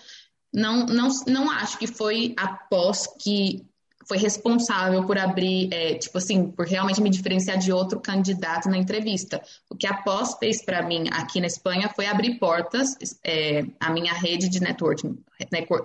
não, 0.53 0.85
não, 0.85 1.09
não 1.29 1.49
acho 1.49 1.79
que 1.79 1.87
foi 1.87 2.35
a 2.37 2.49
pós 2.49 3.07
que 3.21 3.68
foi 4.09 4.17
responsável 4.17 5.05
por 5.05 5.19
abrir, 5.19 5.69
é, 5.71 5.95
tipo 5.95 6.17
assim, 6.17 6.51
por 6.51 6.67
realmente 6.67 7.01
me 7.01 7.11
diferenciar 7.11 7.59
de 7.59 7.71
outro 7.71 8.01
candidato 8.01 8.69
na 8.69 8.79
entrevista. 8.79 9.43
O 9.69 9.77
que 9.77 9.87
a 9.87 10.03
pós 10.03 10.35
fez 10.39 10.65
para 10.65 10.83
mim 10.83 11.05
aqui 11.13 11.41
na 11.41 11.47
Espanha 11.47 11.91
foi 11.95 12.07
abrir 12.07 12.39
portas, 12.39 12.97
é, 13.23 13.67
a 13.79 13.93
minha 13.93 14.15
rede 14.15 14.49
de 14.49 14.61
networking, 14.61 15.23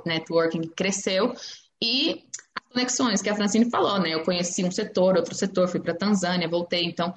networking 0.05 0.61
cresceu 0.69 1.33
e 1.81 2.23
as 2.55 2.63
conexões 2.71 3.21
que 3.21 3.29
a 3.29 3.35
Francine 3.35 3.69
falou, 3.69 3.99
né? 3.99 4.13
Eu 4.13 4.23
conheci 4.23 4.63
um 4.63 4.71
setor, 4.71 5.17
outro 5.17 5.35
setor, 5.35 5.67
fui 5.67 5.81
para 5.81 5.93
Tanzânia, 5.93 6.47
voltei, 6.47 6.85
então 6.85 7.13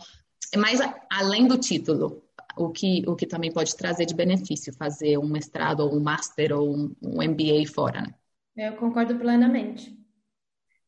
é 0.52 0.58
mais 0.58 0.80
além 1.08 1.46
do 1.46 1.56
título, 1.56 2.20
o 2.56 2.70
que, 2.70 3.04
o 3.06 3.14
que 3.14 3.26
também 3.26 3.52
pode 3.52 3.76
trazer 3.76 4.06
de 4.06 4.14
benefício 4.14 4.72
fazer 4.74 5.18
um 5.18 5.28
mestrado 5.28 5.80
ou 5.80 5.94
um 5.94 6.00
master 6.00 6.52
ou 6.52 6.74
um, 6.74 6.96
um 7.00 7.22
MBA 7.22 7.70
fora. 7.72 8.02
Né? 8.02 8.14
Eu 8.56 8.72
concordo 8.76 9.16
plenamente. 9.16 9.95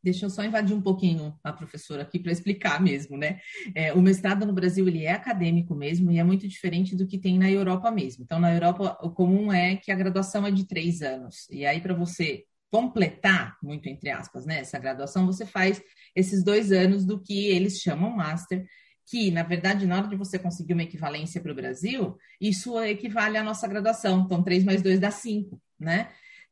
Deixa 0.02 0.26
eu 0.26 0.30
só 0.30 0.44
invadir 0.44 0.74
um 0.74 0.80
pouquinho 0.80 1.36
a 1.42 1.52
professora 1.52 2.02
aqui 2.02 2.18
para 2.18 2.32
explicar 2.32 2.80
mesmo, 2.82 3.16
né? 3.16 3.40
É, 3.74 3.92
o 3.92 4.00
mestrado 4.00 4.46
no 4.46 4.52
Brasil 4.52 4.86
ele 4.86 5.04
é 5.04 5.12
acadêmico 5.12 5.74
mesmo 5.74 6.10
e 6.10 6.18
é 6.18 6.24
muito 6.24 6.46
diferente 6.46 6.94
do 6.94 7.06
que 7.06 7.18
tem 7.18 7.38
na 7.38 7.50
Europa 7.50 7.90
mesmo. 7.90 8.24
Então, 8.24 8.38
na 8.38 8.52
Europa, 8.52 8.96
o 9.02 9.10
comum 9.10 9.52
é 9.52 9.76
que 9.76 9.90
a 9.90 9.96
graduação 9.96 10.46
é 10.46 10.50
de 10.50 10.66
três 10.66 11.02
anos. 11.02 11.48
E 11.50 11.66
aí, 11.66 11.80
para 11.80 11.94
você 11.94 12.44
completar, 12.70 13.56
muito 13.62 13.88
entre 13.88 14.10
aspas, 14.10 14.44
né, 14.44 14.60
essa 14.60 14.78
graduação, 14.78 15.26
você 15.26 15.46
faz 15.46 15.82
esses 16.14 16.44
dois 16.44 16.70
anos 16.70 17.04
do 17.04 17.20
que 17.20 17.46
eles 17.46 17.78
chamam 17.78 18.14
master, 18.14 18.66
que, 19.06 19.30
na 19.30 19.42
verdade, 19.42 19.86
na 19.86 19.96
hora 19.96 20.08
de 20.08 20.16
você 20.16 20.38
conseguir 20.38 20.74
uma 20.74 20.82
equivalência 20.82 21.40
para 21.40 21.50
o 21.50 21.54
Brasil, 21.54 22.16
isso 22.38 22.78
equivale 22.82 23.38
à 23.38 23.42
nossa 23.42 23.66
graduação. 23.66 24.20
Então, 24.20 24.42
3 24.42 24.64
mais 24.64 24.82
2 24.82 25.00
dá 25.00 25.10
5, 25.10 25.60
né? 25.80 26.08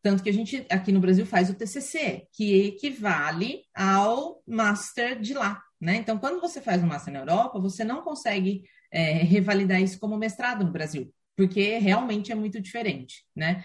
Tanto 0.06 0.22
que 0.22 0.30
a 0.30 0.32
gente 0.32 0.64
aqui 0.70 0.92
no 0.92 1.00
Brasil 1.00 1.26
faz 1.26 1.50
o 1.50 1.54
TCC, 1.54 2.28
que 2.32 2.68
equivale 2.68 3.64
ao 3.74 4.40
Master 4.46 5.20
de 5.20 5.34
lá, 5.34 5.60
né? 5.80 5.96
Então, 5.96 6.16
quando 6.16 6.40
você 6.40 6.60
faz 6.60 6.80
um 6.80 6.86
Master 6.86 7.12
na 7.12 7.18
Europa, 7.18 7.58
você 7.58 7.82
não 7.82 8.02
consegue 8.02 8.62
é, 8.92 9.14
revalidar 9.14 9.82
isso 9.82 9.98
como 9.98 10.16
mestrado 10.16 10.64
no 10.64 10.70
Brasil, 10.70 11.12
porque 11.36 11.78
realmente 11.78 12.30
é 12.30 12.36
muito 12.36 12.60
diferente, 12.60 13.24
né? 13.34 13.64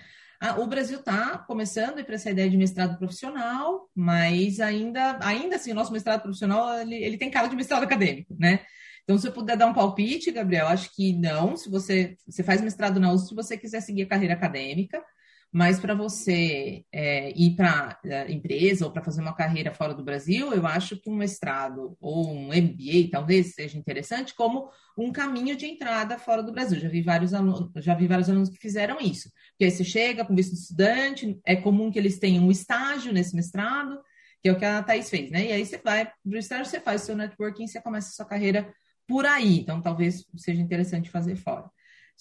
o 0.57 0.65
Brasil 0.65 0.97
está 0.97 1.37
começando 1.37 1.99
a 1.99 2.01
ir 2.01 2.03
para 2.03 2.15
essa 2.15 2.31
ideia 2.31 2.49
de 2.49 2.57
mestrado 2.57 2.97
profissional, 2.97 3.87
mas 3.93 4.59
ainda, 4.59 5.19
ainda 5.21 5.57
assim, 5.57 5.71
o 5.71 5.75
nosso 5.75 5.93
mestrado 5.93 6.23
profissional 6.23 6.79
ele, 6.79 6.95
ele 6.95 7.19
tem 7.19 7.29
cara 7.29 7.47
de 7.47 7.55
mestrado 7.55 7.83
acadêmico, 7.83 8.35
né? 8.39 8.61
Então, 9.03 9.15
se 9.19 9.27
eu 9.27 9.31
puder 9.31 9.55
dar 9.55 9.67
um 9.67 9.73
palpite, 9.75 10.31
Gabriel, 10.31 10.67
acho 10.67 10.91
que 10.95 11.13
não. 11.13 11.55
Se 11.55 11.69
você, 11.69 12.17
você 12.27 12.41
faz 12.41 12.59
mestrado 12.61 12.99
na 12.99 13.13
USP, 13.13 13.29
se 13.29 13.35
você 13.35 13.55
quiser 13.55 13.81
seguir 13.81 14.01
a 14.01 14.07
carreira 14.07 14.33
acadêmica, 14.33 15.03
mas 15.51 15.79
para 15.79 15.93
você 15.93 16.85
é, 16.91 17.31
ir 17.37 17.55
para 17.57 17.99
é, 18.05 18.31
empresa 18.31 18.85
ou 18.85 18.91
para 18.91 19.03
fazer 19.03 19.21
uma 19.21 19.35
carreira 19.35 19.73
fora 19.73 19.93
do 19.93 20.03
Brasil, 20.03 20.53
eu 20.53 20.65
acho 20.65 20.95
que 20.95 21.09
um 21.09 21.15
mestrado 21.15 21.97
ou 21.99 22.31
um 22.31 22.53
MBA 22.53 23.09
talvez 23.11 23.53
seja 23.53 23.77
interessante 23.77 24.33
como 24.33 24.69
um 24.97 25.11
caminho 25.11 25.57
de 25.57 25.65
entrada 25.65 26.17
fora 26.17 26.41
do 26.41 26.53
Brasil. 26.53 26.79
Já 26.79 26.87
vi 26.87 27.01
vários 27.01 27.33
alunos, 27.33 27.69
já 27.83 27.93
vi 27.93 28.07
vários 28.07 28.29
alunos 28.29 28.49
que 28.49 28.57
fizeram 28.57 28.97
isso. 29.01 29.29
Porque 29.49 29.65
aí 29.65 29.71
você 29.71 29.83
chega 29.83 30.23
com 30.23 30.33
visto 30.33 30.53
de 30.53 30.61
estudante, 30.61 31.39
é 31.45 31.55
comum 31.57 31.91
que 31.91 31.99
eles 31.99 32.17
tenham 32.17 32.45
um 32.45 32.51
estágio 32.51 33.11
nesse 33.11 33.35
mestrado, 33.35 33.99
que 34.41 34.47
é 34.47 34.53
o 34.53 34.57
que 34.57 34.65
a 34.65 34.81
Thais 34.81 35.09
fez, 35.09 35.29
né? 35.31 35.47
E 35.47 35.51
aí 35.51 35.65
você 35.65 35.77
vai 35.77 36.05
para 36.05 36.15
o 36.25 36.37
estágio, 36.37 36.65
você 36.65 36.79
faz 36.79 37.03
o 37.03 37.05
seu 37.07 37.15
networking, 37.15 37.67
você 37.67 37.81
começa 37.81 38.09
a 38.09 38.11
sua 38.13 38.25
carreira 38.25 38.73
por 39.05 39.25
aí. 39.25 39.59
Então, 39.59 39.81
talvez 39.81 40.25
seja 40.37 40.61
interessante 40.61 41.09
fazer 41.09 41.35
fora. 41.35 41.69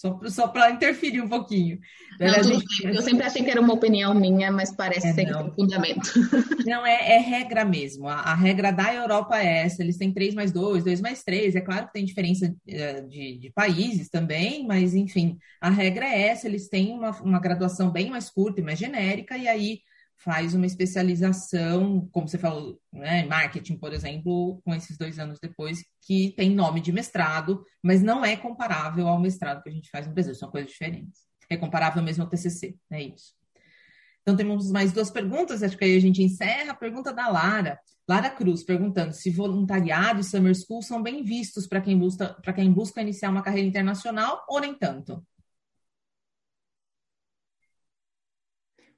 Só, 0.00 0.18
só 0.30 0.48
para 0.48 0.70
interferir 0.70 1.20
um 1.20 1.28
pouquinho. 1.28 1.78
Não, 2.18 2.42
gente... 2.42 2.64
Eu 2.86 3.02
sempre 3.02 3.26
achei 3.26 3.44
que 3.44 3.50
era 3.50 3.60
uma 3.60 3.74
opinião 3.74 4.14
minha, 4.14 4.50
mas 4.50 4.74
parece 4.74 5.08
é, 5.08 5.12
ser 5.12 5.26
que 5.26 5.34
tem 5.34 5.52
fundamento. 5.52 6.10
Não, 6.66 6.86
é, 6.86 7.16
é 7.16 7.18
regra 7.18 7.66
mesmo. 7.66 8.08
A, 8.08 8.14
a, 8.14 8.34
regra 8.34 8.72
da 8.72 8.94
Europa 8.94 9.38
é 9.38 9.58
essa: 9.58 9.82
eles 9.82 9.98
têm 9.98 10.10
3 10.10 10.34
mais 10.34 10.52
2, 10.52 10.84
2 10.84 11.02
mais 11.02 11.22
3. 11.22 11.54
É 11.54 11.60
claro 11.60 11.86
que 11.86 11.92
tem 11.92 12.04
diferença 12.06 12.46
uh, 12.46 13.08
de, 13.10 13.40
de, 13.40 13.50
países 13.50 14.08
também, 14.08 14.66
mas 14.66 14.94
enfim, 14.94 15.36
a 15.60 15.68
regra 15.68 16.06
é 16.06 16.28
essa: 16.28 16.48
eles 16.48 16.66
têm 16.70 16.92
uma, 16.94 17.10
uma 17.20 17.38
graduação 17.38 17.90
bem 17.90 18.08
mais 18.08 18.30
curta 18.30 18.62
e 18.62 18.64
mais 18.64 18.78
genérica, 18.78 19.36
e 19.36 19.46
aí 19.46 19.80
faz 20.22 20.54
uma 20.54 20.66
especialização, 20.66 22.08
como 22.12 22.28
você 22.28 22.36
falou, 22.36 22.78
né, 22.92 23.24
marketing, 23.24 23.76
por 23.76 23.92
exemplo, 23.92 24.60
com 24.64 24.74
esses 24.74 24.98
dois 24.98 25.18
anos 25.18 25.38
depois, 25.40 25.82
que 26.02 26.34
tem 26.36 26.50
nome 26.50 26.80
de 26.80 26.92
mestrado, 26.92 27.64
mas 27.82 28.02
não 28.02 28.24
é 28.24 28.36
comparável 28.36 29.08
ao 29.08 29.18
mestrado 29.18 29.62
que 29.62 29.70
a 29.70 29.72
gente 29.72 29.90
faz 29.90 30.06
no 30.06 30.12
Brasil, 30.12 30.34
são 30.34 30.50
coisas 30.50 30.70
diferentes. 30.70 31.20
É 31.48 31.56
comparável 31.56 32.02
mesmo 32.02 32.22
ao 32.22 32.28
TCC, 32.28 32.76
é 32.90 33.02
isso. 33.02 33.34
Então, 34.22 34.36
temos 34.36 34.70
mais 34.70 34.92
duas 34.92 35.10
perguntas, 35.10 35.62
acho 35.62 35.76
que 35.76 35.84
aí 35.84 35.96
a 35.96 36.00
gente 36.00 36.22
encerra. 36.22 36.72
A 36.72 36.76
pergunta 36.76 37.12
da 37.12 37.26
Lara, 37.28 37.80
Lara 38.06 38.28
Cruz, 38.28 38.62
perguntando 38.62 39.14
se 39.14 39.30
voluntariado 39.30 40.20
e 40.20 40.24
summer 40.24 40.54
school 40.54 40.82
são 40.82 41.02
bem 41.02 41.24
vistos 41.24 41.66
para 41.66 41.80
quem, 41.80 41.98
busca, 41.98 42.36
quem 42.54 42.70
busca 42.70 43.00
iniciar 43.00 43.30
uma 43.30 43.42
carreira 43.42 43.66
internacional 43.66 44.44
ou 44.48 44.60
nem 44.60 44.74
tanto? 44.74 45.24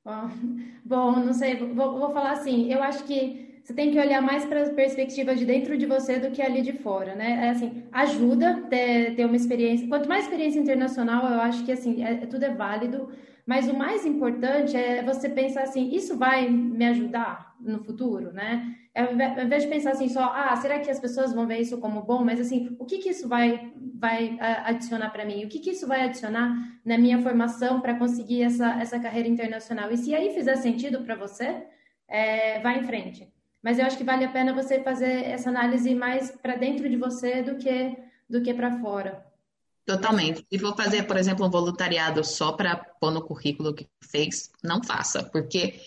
Bom, 0.85 1.13
não 1.13 1.33
sei, 1.33 1.57
vou, 1.57 1.99
vou 1.99 2.11
falar 2.13 2.33
assim, 2.33 2.73
eu 2.73 2.83
acho 2.83 3.05
que 3.05 3.61
você 3.63 3.73
tem 3.73 3.93
que 3.93 3.99
olhar 3.99 4.21
mais 4.21 4.45
para 4.45 4.67
a 4.67 4.71
perspectiva 4.71 5.37
de 5.37 5.45
dentro 5.45 5.79
de 5.79 5.87
você 5.87 6.19
do 6.19 6.33
que 6.33 6.43
ali 6.43 6.63
de 6.63 6.73
fora, 6.73 7.15
né? 7.15 7.47
É 7.47 7.51
assim, 7.51 7.85
ajuda 7.93 8.67
ter, 8.69 9.15
ter 9.15 9.25
uma 9.25 9.37
experiência. 9.37 9.87
Quanto 9.87 10.09
mais 10.09 10.25
experiência 10.25 10.59
internacional, 10.59 11.25
eu 11.31 11.41
acho 11.41 11.65
que 11.65 11.71
assim, 11.71 12.03
é, 12.03 12.27
tudo 12.27 12.45
é 12.45 12.53
válido, 12.53 13.11
mas 13.47 13.69
o 13.69 13.77
mais 13.77 14.05
importante 14.05 14.77
é 14.77 15.03
você 15.03 15.29
pensar 15.29 15.63
assim, 15.63 15.95
isso 15.95 16.17
vai 16.17 16.51
me 16.51 16.85
ajudar 16.87 17.55
no 17.61 17.79
futuro, 17.85 18.33
né? 18.33 18.77
Ao 18.95 19.13
invés 19.45 19.63
de 19.63 19.69
pensar 19.69 19.93
assim 19.93 20.09
só, 20.09 20.23
ah, 20.35 20.55
será 20.57 20.79
que 20.79 20.91
as 20.91 21.01
pessoas 21.01 21.33
vão 21.33 21.47
ver 21.47 21.59
isso 21.61 21.79
como 21.79 22.03
bom? 22.03 22.23
Mas 22.23 22.39
assim, 22.39 22.77
o 22.79 22.85
que 22.85 22.99
que 22.99 23.09
isso 23.09 23.27
vai, 23.27 23.73
vai 23.95 24.37
adicionar 24.41 25.09
para 25.11 25.25
mim? 25.25 25.45
O 25.45 25.49
que 25.49 25.61
que 25.61 25.71
isso 25.71 25.87
vai 25.87 26.03
adicionar 26.03 26.55
na 26.85 26.99
minha 26.99 27.19
formação 27.23 27.81
para 27.81 27.99
conseguir 27.99 28.43
essa, 28.43 28.81
essa 28.81 29.01
carreira 29.01 29.29
internacional? 29.29 29.91
E 29.91 29.97
se 29.97 30.15
aí 30.15 30.35
fizer 30.35 30.57
sentido 30.57 31.03
para 31.03 31.15
você, 31.15 31.65
é, 32.07 32.61
vai 32.61 32.81
em 32.81 32.85
frente. 32.85 33.33
Mas 33.63 33.79
eu 33.79 33.87
acho 33.87 33.97
que 33.97 34.05
vale 34.05 34.25
a 34.25 34.31
pena 34.31 34.53
você 34.53 34.83
fazer 34.83 35.25
essa 35.25 35.49
análise 35.49 35.95
mais 35.95 36.31
para 36.31 36.57
dentro 36.57 36.89
de 36.89 36.97
você 36.97 37.43
do 37.43 37.57
que 37.57 37.97
do 38.29 38.41
que 38.41 38.55
para 38.55 38.81
fora. 38.81 39.25
Totalmente. 39.85 40.47
Se 40.51 40.59
for 40.59 40.75
fazer, 40.75 41.03
por 41.03 41.17
exemplo, 41.17 41.47
um 41.47 41.51
voluntariado 41.51 42.25
só 42.25 42.53
para 42.53 42.77
pôr 42.77 43.11
no 43.11 43.23
currículo 43.23 43.75
que 43.75 43.89
fez, 44.01 44.51
não 44.63 44.83
faça, 44.83 45.23
porque 45.25 45.81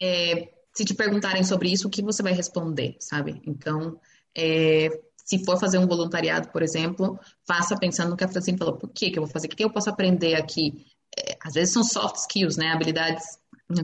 é, 0.00 0.48
se 0.72 0.84
te 0.84 0.94
perguntarem 0.94 1.42
sobre 1.42 1.70
isso, 1.70 1.88
o 1.88 1.90
que 1.90 2.02
você 2.02 2.22
vai 2.22 2.32
responder, 2.32 2.96
sabe? 3.00 3.40
Então, 3.46 3.98
é, 4.36 4.88
se 5.24 5.44
for 5.44 5.58
fazer 5.58 5.78
um 5.78 5.86
voluntariado, 5.86 6.48
por 6.48 6.62
exemplo, 6.62 7.18
faça 7.46 7.76
pensando 7.76 8.10
no 8.10 8.16
que 8.16 8.24
a 8.24 8.28
Francine 8.28 8.58
falou. 8.58 8.76
Por 8.76 8.90
que, 8.90 9.10
que 9.10 9.18
eu 9.18 9.22
vou 9.22 9.32
fazer? 9.32 9.46
O 9.46 9.50
que 9.50 9.64
eu 9.64 9.70
posso 9.70 9.90
aprender 9.90 10.34
aqui? 10.34 10.86
É, 11.16 11.36
às 11.44 11.54
vezes 11.54 11.72
são 11.72 11.84
soft 11.84 12.16
skills, 12.16 12.56
né? 12.56 12.72
Habilidades. 12.72 13.38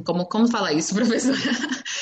Como, 0.05 0.27
como 0.27 0.49
falar 0.49 0.73
isso, 0.73 0.95
professora? 0.97 1.37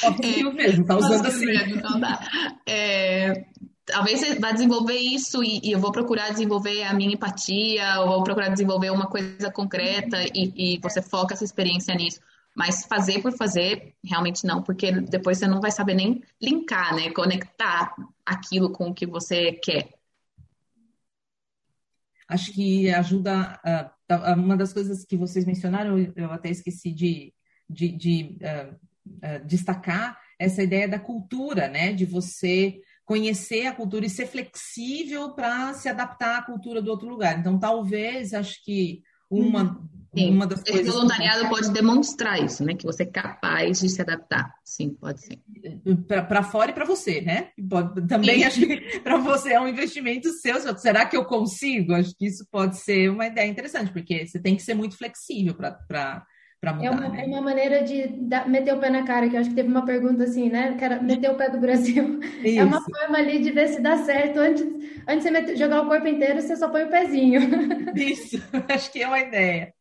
Soft 0.01 0.24
skills 0.24 0.55
mesmo, 0.55 0.85
tá 0.87 0.97
usando 0.97 1.26
assim. 1.26 1.47
Mesmo, 1.47 1.76
então 1.76 2.01
dá. 2.01 2.20
É, 2.66 3.45
talvez 3.85 4.20
você 4.20 4.39
vá 4.39 4.53
desenvolver 4.53 4.97
isso 4.97 5.43
e, 5.43 5.61
e, 5.62 5.72
eu 5.72 5.78
vou 5.78 5.93
procurar 5.93 6.30
desenvolver 6.30 6.82
a 6.85 6.95
minha 6.95 7.12
empatia, 7.12 8.01
ou 8.01 8.09
vou 8.09 8.24
procurar 8.24 8.49
desenvolver 8.49 8.91
uma 8.91 9.07
coisa 9.07 9.51
concreta 9.51 10.22
e, 10.35 10.74
e 10.76 10.78
você 10.78 11.03
foca 11.03 11.35
essa 11.35 11.45
experiência 11.45 11.95
nisso. 11.95 12.20
Mas 12.55 12.87
fazer 12.87 13.21
por 13.21 13.33
fazer, 13.33 13.95
realmente 14.05 14.47
não, 14.47 14.63
porque 14.63 14.93
depois 14.93 15.39
você 15.39 15.47
não 15.49 15.61
vai 15.61 15.73
saber 15.73 15.95
nem 15.95 16.23
linkar, 16.41 16.95
né? 16.95 17.11
Conectar 17.11 17.95
aquilo 18.25 18.71
com 18.71 18.89
o 18.89 18.95
que 18.95 19.07
você 19.07 19.53
quer. 19.53 19.93
Acho 22.29 22.53
que 22.53 22.89
ajuda. 22.91 23.61
Uh, 24.11 24.33
uma 24.37 24.57
das 24.57 24.73
coisas 24.73 25.05
que 25.05 25.17
vocês 25.17 25.45
mencionaram, 25.45 25.99
eu 26.15 26.31
até 26.31 26.49
esqueci 26.49 26.93
de, 26.93 27.35
de, 27.69 27.89
de 27.89 28.39
uh, 28.41 28.75
uh, 29.07 29.47
destacar, 29.47 30.19
essa 30.39 30.63
ideia 30.63 30.89
da 30.89 30.99
cultura, 30.99 31.69
né? 31.69 31.93
De 31.93 32.05
você 32.05 32.81
conhecer 33.05 33.67
a 33.67 33.75
cultura 33.75 34.07
e 34.07 34.11
ser 34.11 34.27
flexível 34.27 35.35
para 35.35 35.75
se 35.75 35.89
adaptar 35.89 36.39
à 36.39 36.43
cultura 36.43 36.81
do 36.81 36.91
outro 36.91 37.09
lugar. 37.09 37.39
Então, 37.39 37.59
talvez, 37.59 38.33
acho 38.33 38.65
que 38.65 39.03
uma, 39.31 39.63
uhum. 39.63 39.89
Sim. 40.15 40.31
uma 40.31 40.47
das 40.47 40.61
Esse 40.61 40.71
coisas. 40.71 40.89
Esse 40.89 40.97
voluntariado 40.97 41.43
que... 41.43 41.49
pode 41.49 41.73
demonstrar 41.73 42.43
isso, 42.43 42.65
né? 42.65 42.75
Que 42.75 42.85
você 42.85 43.03
é 43.03 43.07
capaz 43.07 43.81
de 43.81 43.89
se 43.89 44.01
adaptar. 44.01 44.55
Sim, 44.65 44.91
pode 44.91 45.21
ser. 45.21 45.39
Para 46.29 46.43
fora 46.43 46.71
e 46.71 46.75
para 46.75 46.85
você, 46.85 47.21
né? 47.21 47.49
Pode, 47.69 48.07
também 48.07 48.41
Sim. 48.41 48.45
acho 48.45 48.61
que 48.61 49.01
para 49.01 49.17
você 49.17 49.53
é 49.53 49.61
um 49.61 49.69
investimento 49.69 50.29
seu. 50.31 50.55
Será 50.79 51.07
que 51.07 51.17
eu 51.17 51.25
consigo? 51.25 51.95
Acho 51.95 52.15
que 52.17 52.27
isso 52.27 52.47
pode 52.51 52.79
ser 52.79 53.11
uma 53.11 53.27
ideia 53.27 53.49
interessante, 53.49 53.93
porque 53.93 54.27
você 54.27 54.39
tem 54.39 54.57
que 54.57 54.62
ser 54.62 54.75
muito 54.75 54.97
flexível 54.97 55.55
para 55.55 56.25
para 56.65 56.73
mudar. 56.73 56.87
É 56.87 56.91
uma, 56.91 57.09
né? 57.09 57.23
é 57.23 57.27
uma 57.27 57.41
maneira 57.43 57.83
de 57.83 58.07
dar, 58.23 58.49
meter 58.49 58.75
o 58.75 58.81
pé 58.81 58.89
na 58.89 59.03
cara, 59.03 59.29
que 59.29 59.37
eu 59.37 59.41
acho 59.41 59.51
que 59.51 59.57
teve 59.57 59.69
uma 59.69 59.85
pergunta 59.85 60.25
assim, 60.25 60.49
né? 60.49 60.75
Quero 60.79 61.03
meter 61.05 61.31
o 61.31 61.35
pé 61.35 61.51
do 61.51 61.61
Brasil. 61.61 62.19
Isso. 62.43 62.59
É 62.59 62.65
uma 62.65 62.81
forma 62.81 63.19
ali 63.19 63.41
de 63.41 63.51
ver 63.51 63.69
se 63.69 63.81
dá 63.81 63.99
certo. 63.99 64.39
Antes, 64.39 64.62
antes 65.07 65.17
de 65.17 65.23
você 65.23 65.31
meter, 65.31 65.57
jogar 65.57 65.83
o 65.83 65.87
corpo 65.87 66.09
inteiro, 66.09 66.41
você 66.41 66.57
só 66.57 66.69
põe 66.69 66.85
o 66.85 66.89
pezinho. 66.89 67.41
Isso, 67.95 68.43
acho 68.73 68.91
que 68.91 69.03
é 69.03 69.07
uma 69.07 69.21
ideia. 69.21 69.74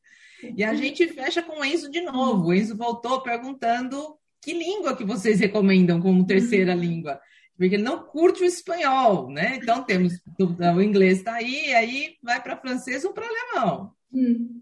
E 0.55 0.63
a 0.63 0.73
gente 0.73 1.07
fecha 1.07 1.41
com 1.41 1.59
o 1.59 1.65
Enzo 1.65 1.89
de 1.89 2.01
novo. 2.01 2.47
O 2.47 2.53
Enzo 2.53 2.75
voltou 2.75 3.21
perguntando 3.21 4.17
que 4.41 4.53
língua 4.53 4.95
que 4.95 5.05
vocês 5.05 5.39
recomendam 5.39 6.01
como 6.01 6.25
terceira 6.25 6.73
língua. 6.73 7.19
Porque 7.57 7.75
ele 7.75 7.83
não 7.83 8.03
curte 8.03 8.41
o 8.43 8.45
espanhol, 8.45 9.29
né? 9.29 9.55
Então 9.55 9.83
temos 9.83 10.13
o 10.39 10.81
inglês 10.81 11.19
está 11.19 11.35
aí, 11.35 11.73
aí 11.73 12.15
vai 12.21 12.41
para 12.41 12.57
francês 12.57 13.05
ou 13.05 13.13
para 13.13 13.25
alemão. 13.25 13.91
Hum. 14.11 14.61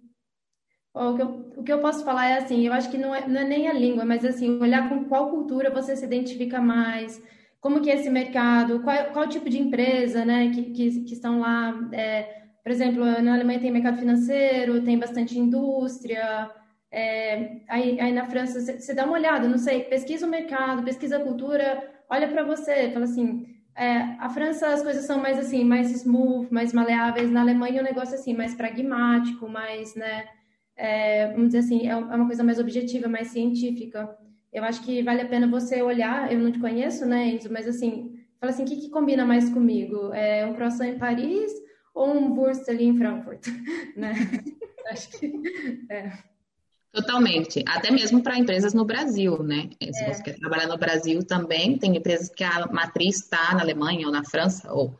O 0.93 1.15
que, 1.15 1.21
eu, 1.21 1.53
o 1.55 1.63
que 1.63 1.71
eu 1.71 1.79
posso 1.79 2.03
falar 2.03 2.27
é 2.27 2.37
assim, 2.37 2.67
eu 2.67 2.73
acho 2.73 2.91
que 2.91 2.97
não 2.97 3.15
é, 3.15 3.25
não 3.25 3.39
é 3.39 3.45
nem 3.45 3.69
a 3.69 3.73
língua, 3.73 4.03
mas 4.03 4.25
assim, 4.25 4.59
olhar 4.59 4.89
com 4.89 5.05
qual 5.05 5.29
cultura 5.29 5.71
você 5.71 5.95
se 5.95 6.03
identifica 6.03 6.59
mais, 6.59 7.21
como 7.61 7.79
que 7.79 7.89
é 7.89 7.95
esse 7.95 8.09
mercado, 8.09 8.81
qual, 8.81 9.05
qual 9.13 9.29
tipo 9.29 9.49
de 9.49 9.57
empresa, 9.57 10.25
né, 10.25 10.49
que, 10.49 10.63
que, 10.71 11.03
que 11.05 11.13
estão 11.13 11.39
lá, 11.39 11.89
é, 11.93 12.40
por 12.63 12.71
exemplo, 12.71 13.03
na 13.21 13.33
Alemanha 13.33 13.59
tem 13.59 13.71
mercado 13.71 13.97
financeiro, 13.97 14.83
tem 14.83 14.97
bastante 14.97 15.37
indústria, 15.37 16.49
é, 16.91 17.61
aí, 17.67 17.99
aí 17.99 18.11
na 18.11 18.25
França 18.25 18.59
você 18.59 18.93
dá 18.93 19.05
uma 19.05 19.13
olhada, 19.13 19.47
não 19.47 19.57
sei, 19.57 19.85
pesquisa 19.85 20.27
o 20.27 20.29
mercado, 20.29 20.83
pesquisa 20.83 21.17
a 21.17 21.23
cultura, 21.23 21.89
olha 22.09 22.27
para 22.27 22.43
você, 22.43 22.91
fala 22.91 23.05
assim, 23.05 23.47
é, 23.75 23.97
a 24.19 24.29
França 24.29 24.67
as 24.67 24.83
coisas 24.83 25.05
são 25.05 25.19
mais 25.19 25.39
assim, 25.39 25.63
mais 25.63 25.89
smooth, 25.91 26.53
mais 26.53 26.73
maleáveis, 26.73 27.31
na 27.31 27.41
Alemanha 27.41 27.81
o 27.81 27.85
negócio 27.85 28.13
é 28.13 28.17
assim, 28.17 28.35
mais 28.35 28.53
pragmático, 28.53 29.47
mais, 29.47 29.95
né, 29.95 30.27
é, 30.75 31.31
vamos 31.31 31.47
dizer 31.47 31.59
assim, 31.59 31.87
é, 31.87 31.91
é 31.91 31.95
uma 31.95 32.27
coisa 32.27 32.43
mais 32.43 32.59
objetiva, 32.59 33.07
mais 33.07 33.29
científica. 33.29 34.17
Eu 34.51 34.65
acho 34.65 34.83
que 34.83 35.01
vale 35.01 35.21
a 35.21 35.27
pena 35.27 35.47
você 35.47 35.81
olhar, 35.81 36.31
eu 36.31 36.39
não 36.39 36.51
te 36.51 36.59
conheço, 36.59 37.05
né, 37.05 37.29
Enzo, 37.29 37.51
mas 37.51 37.67
assim, 37.67 38.19
fala 38.39 38.51
assim, 38.51 38.63
o 38.63 38.65
que, 38.65 38.75
que 38.75 38.89
combina 38.89 39.25
mais 39.25 39.49
comigo? 39.49 40.13
É 40.13 40.45
um 40.45 40.53
croissant 40.53 40.87
em 40.87 40.99
Paris 40.99 41.53
ou 41.93 42.13
um 42.13 42.37
Wurst 42.37 42.67
ali 42.69 42.85
em 42.85 42.97
Frankfurt, 42.97 43.47
né? 43.95 44.13
acho 44.87 45.09
que 45.09 45.31
é. 45.89 46.11
Totalmente, 46.91 47.63
até 47.67 47.89
mesmo 47.89 48.21
para 48.21 48.37
empresas 48.37 48.73
no 48.73 48.83
Brasil, 48.83 49.41
né? 49.43 49.69
Se 49.81 50.03
é. 50.03 50.13
você 50.13 50.23
quer 50.23 50.37
trabalhar 50.37 50.67
no 50.67 50.77
Brasil 50.77 51.23
também, 51.23 51.77
tem 51.77 51.95
empresas 51.95 52.29
que 52.29 52.43
a 52.43 52.67
matriz 52.67 53.17
está 53.17 53.53
na 53.53 53.61
Alemanha 53.61 54.07
ou 54.07 54.11
na 54.11 54.25
França, 54.25 54.73
ou 54.73 54.93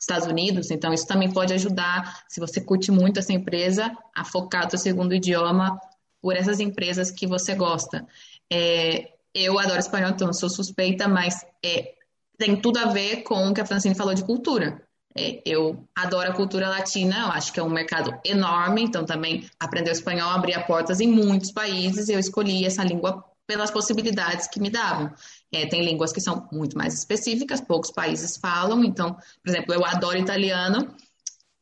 Estados 0.00 0.26
Unidos, 0.26 0.70
então 0.70 0.92
isso 0.92 1.06
também 1.06 1.30
pode 1.30 1.52
ajudar, 1.52 2.24
se 2.28 2.40
você 2.40 2.60
curte 2.60 2.90
muito 2.90 3.18
essa 3.18 3.32
empresa, 3.32 3.94
a 4.14 4.24
focar 4.24 4.66
o 4.66 4.70
seu 4.70 4.78
segundo 4.78 5.14
idioma 5.14 5.78
por 6.20 6.34
essas 6.34 6.60
empresas 6.60 7.10
que 7.10 7.26
você 7.26 7.54
gosta. 7.54 8.06
É, 8.50 9.12
eu 9.34 9.58
adoro 9.58 9.78
espanhol, 9.78 10.10
então 10.10 10.32
sou 10.32 10.48
suspeita, 10.48 11.08
mas 11.08 11.44
é, 11.64 11.94
tem 12.38 12.60
tudo 12.60 12.78
a 12.78 12.86
ver 12.86 13.22
com 13.22 13.48
o 13.48 13.54
que 13.54 13.60
a 13.60 13.66
Francine 13.66 13.94
falou 13.94 14.14
de 14.14 14.24
cultura. 14.24 14.82
É, 15.16 15.40
eu 15.46 15.86
adoro 15.94 16.30
a 16.30 16.34
cultura 16.34 16.68
latina, 16.68 17.20
eu 17.20 17.28
acho 17.28 17.52
que 17.52 17.60
é 17.60 17.62
um 17.62 17.70
mercado 17.70 18.18
enorme, 18.24 18.82
então 18.82 19.04
também 19.04 19.48
aprender 19.60 19.92
espanhol 19.92 20.30
abria 20.30 20.60
portas 20.64 21.00
em 21.00 21.06
muitos 21.06 21.52
países 21.52 22.08
eu 22.08 22.18
escolhi 22.18 22.64
essa 22.64 22.82
língua 22.82 23.24
pelas 23.46 23.70
possibilidades 23.70 24.48
que 24.48 24.60
me 24.60 24.70
davam. 24.70 25.12
É, 25.52 25.66
tem 25.66 25.84
línguas 25.84 26.12
que 26.12 26.20
são 26.20 26.48
muito 26.50 26.76
mais 26.76 26.94
específicas, 26.94 27.60
poucos 27.60 27.90
países 27.90 28.36
falam. 28.36 28.82
Então, 28.82 29.14
por 29.14 29.48
exemplo, 29.50 29.74
eu 29.74 29.84
adoro 29.84 30.18
italiano, 30.18 30.94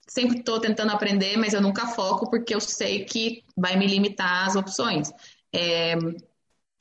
sempre 0.09 0.38
estou 0.38 0.61
tentando 0.61 0.92
aprender, 0.92 1.36
mas 1.36 1.53
eu 1.53 1.61
nunca 1.61 1.88
foco 1.88 2.30
porque 2.30 2.55
eu 2.55 2.61
sei 2.61 3.05
que 3.05 3.44
vai 3.57 3.76
me 3.76 3.86
limitar 3.86 4.46
as 4.46 4.57
opções. 4.57 5.11
É, 5.53 5.94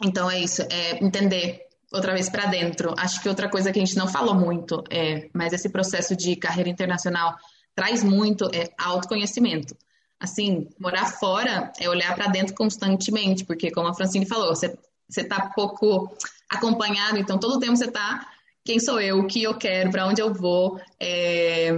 então, 0.04 0.30
é 0.30 0.40
isso, 0.40 0.62
é 0.64 1.04
entender 1.04 1.68
outra 1.92 2.14
vez 2.14 2.30
para 2.30 2.46
dentro. 2.46 2.94
Acho 2.98 3.22
que 3.22 3.30
outra 3.30 3.50
coisa 3.50 3.72
que 3.72 3.80
a 3.80 3.86
gente 3.86 3.98
não 3.98 4.08
falou 4.08 4.36
muito, 4.36 4.84
é, 4.90 5.30
mas 5.34 5.54
esse 5.54 5.70
processo 5.70 6.16
de 6.16 6.36
carreira 6.36 6.70
internacional 6.70 7.36
traz 7.76 8.04
muito 8.04 8.50
é 8.54 8.70
autoconhecimento. 8.78 9.76
Assim, 10.20 10.70
morar 10.80 11.06
fora 11.06 11.72
é 11.80 11.90
olhar 11.90 12.14
para 12.16 12.28
dentro 12.28 12.54
constantemente, 12.54 13.44
porque 13.44 13.72
como 13.72 13.88
a 13.88 13.94
Francine 13.94 14.26
falou, 14.26 14.56
você 14.56 14.78
você 15.12 15.22
está 15.22 15.50
pouco 15.54 16.16
acompanhado, 16.50 17.18
então 17.18 17.38
todo 17.38 17.60
tempo 17.60 17.76
você 17.76 17.86
está 17.86 18.26
quem 18.64 18.80
sou 18.80 19.02
eu, 19.02 19.20
o 19.20 19.28
que 19.28 19.42
eu 19.42 19.56
quero, 19.56 19.90
para 19.90 20.08
onde 20.08 20.22
eu 20.22 20.32
vou, 20.32 20.80
é, 21.00 21.72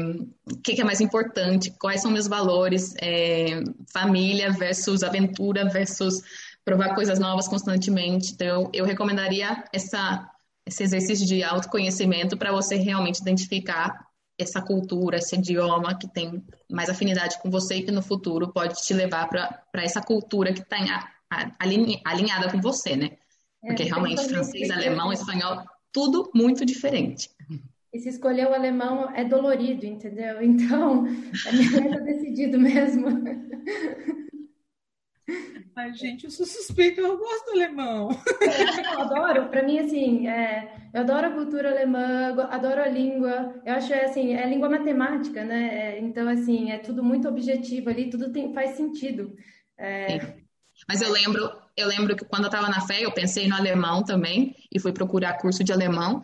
o 0.46 0.58
que, 0.58 0.76
que, 0.76 0.82
é 0.82 0.84
mais 0.84 1.00
importante, 1.00 1.72
quais 1.80 2.02
são 2.02 2.12
meus 2.12 2.28
valores, 2.28 2.94
é, 3.02 3.62
família 3.94 4.52
versus 4.52 5.02
aventura 5.02 5.70
versus 5.70 6.22
provar 6.66 6.96
coisas 6.96 7.20
novas 7.20 7.48
constantemente. 7.48 8.34
Então, 8.34 8.70
eu 8.74 8.86
recomendaria 8.86 9.64
essa, 9.74 10.30
esse 10.66 10.84
exercício 10.84 11.26
de 11.26 11.44
autoconhecimento 11.44 12.38
para 12.38 12.52
você 12.52 12.76
realmente 12.76 13.20
identificar 13.20 14.08
essa 14.38 14.62
cultura, 14.62 15.18
esse 15.18 15.36
idioma 15.36 15.98
que 15.98 16.08
tem 16.12 16.44
mais 16.72 16.90
afinidade 16.90 17.40
com 17.42 17.50
você 17.50 17.76
e 17.76 17.84
que 17.84 17.92
no 17.92 18.02
futuro 18.02 18.52
pode 18.52 18.82
te 18.82 18.94
levar 18.94 19.28
para 19.28 19.84
essa 19.84 20.02
cultura 20.02 20.54
que 20.54 20.62
está 20.62 20.78
alinhada 22.04 22.52
com 22.52 22.60
você, 22.60 22.96
né? 22.96 23.12
Porque 23.62 23.84
é, 23.84 23.86
realmente 23.86 24.28
francês, 24.28 24.70
alemão, 24.72 25.14
espanhol, 25.14 25.64
tudo 25.92 26.30
muito 26.34 26.66
diferente. 26.66 27.30
E 27.94 28.00
se 28.00 28.10
escolher 28.10 28.48
o 28.48 28.54
alemão 28.54 29.10
é 29.12 29.24
dolorido, 29.24 29.86
entendeu? 29.86 30.42
Então, 30.42 31.06
é 31.46 32.00
decidido 32.02 32.60
mesmo. 32.60 33.08
Ai, 35.76 35.94
gente, 35.94 36.26
eu 36.26 36.32
sou 36.32 36.46
suspeita, 36.46 37.02
eu 37.02 37.18
gosto 37.18 37.46
do 37.46 37.52
alemão. 37.52 38.10
Eu 38.42 39.02
adoro, 39.02 39.50
para 39.50 39.64
mim, 39.64 39.80
assim, 39.80 40.28
é, 40.28 40.76
eu 40.94 41.02
adoro 41.02 41.28
a 41.28 41.32
cultura 41.32 41.72
alemã, 41.72 42.36
adoro 42.50 42.82
a 42.82 42.88
língua, 42.88 43.62
eu 43.66 43.74
acho, 43.74 43.92
é, 43.92 44.06
assim, 44.06 44.36
é 44.36 44.48
língua 44.48 44.70
matemática, 44.70 45.44
né? 45.44 45.96
É, 45.96 46.00
então, 46.00 46.30
assim, 46.30 46.72
é 46.72 46.78
tudo 46.78 47.04
muito 47.04 47.28
objetivo 47.28 47.90
ali, 47.90 48.10
tudo 48.10 48.32
tem, 48.32 48.54
faz 48.54 48.72
sentido. 48.72 49.36
É, 49.78 50.36
mas 50.88 51.02
eu 51.02 51.12
lembro, 51.12 51.50
eu 51.76 51.88
lembro 51.88 52.16
que 52.16 52.26
quando 52.26 52.44
eu 52.44 52.50
estava 52.50 52.70
na 52.70 52.82
fé, 52.82 53.04
eu 53.04 53.12
pensei 53.12 53.48
no 53.48 53.56
alemão 53.56 54.04
também 54.04 54.56
e 54.72 54.80
fui 54.80 54.92
procurar 54.92 55.38
curso 55.40 55.64
de 55.64 55.72
alemão. 55.72 56.24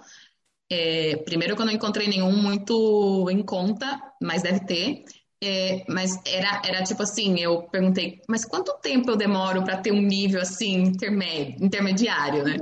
É, 0.70 1.18
primeiro 1.26 1.56
que 1.56 1.62
eu 1.62 1.66
não 1.66 1.74
encontrei 1.74 2.08
nenhum 2.08 2.32
muito 2.32 3.28
em 3.32 3.42
conta, 3.42 4.00
mas 4.22 4.44
deve 4.44 4.66
ter. 4.66 5.04
É, 5.42 5.86
mas 5.88 6.20
era, 6.26 6.62
era 6.66 6.84
tipo 6.84 7.02
assim, 7.02 7.40
eu 7.40 7.62
perguntei, 7.64 8.22
mas 8.28 8.44
quanto 8.44 8.78
tempo 8.82 9.10
eu 9.10 9.16
demoro 9.16 9.64
para 9.64 9.78
ter 9.78 9.92
um 9.94 10.02
nível 10.02 10.42
assim 10.42 10.74
intermédio, 10.84 11.64
intermediário, 11.64 12.44
né? 12.44 12.58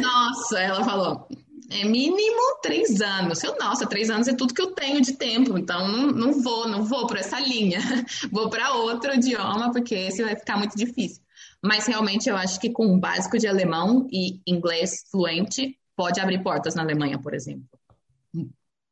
Nossa, 0.00 0.58
ela 0.58 0.82
falou, 0.82 1.28
é 1.70 1.84
mínimo 1.84 2.58
três 2.62 3.00
anos. 3.00 3.42
Eu, 3.44 3.56
nossa, 3.58 3.86
três 3.86 4.10
anos 4.10 4.26
é 4.26 4.34
tudo 4.34 4.54
que 4.54 4.62
eu 4.62 4.72
tenho 4.72 5.00
de 5.00 5.12
tempo, 5.12 5.56
então 5.56 5.86
não, 5.86 6.06
não 6.08 6.42
vou, 6.42 6.66
não 6.66 6.84
vou 6.84 7.06
por 7.06 7.18
essa 7.18 7.38
linha. 7.38 7.78
vou 8.32 8.48
para 8.48 8.72
outro 8.72 9.14
idioma, 9.14 9.70
porque 9.70 9.94
esse 9.94 10.22
vai 10.22 10.34
ficar 10.34 10.56
muito 10.56 10.76
difícil. 10.76 11.22
Mas 11.62 11.86
realmente 11.86 12.28
eu 12.28 12.36
acho 12.36 12.58
que 12.58 12.70
com 12.70 12.86
o 12.86 12.98
básico 12.98 13.38
de 13.38 13.46
alemão 13.46 14.08
e 14.10 14.40
inglês 14.46 15.04
fluente 15.10 15.78
pode 15.94 16.20
abrir 16.20 16.42
portas 16.42 16.74
na 16.74 16.82
Alemanha, 16.82 17.20
por 17.20 17.34
exemplo. 17.34 17.68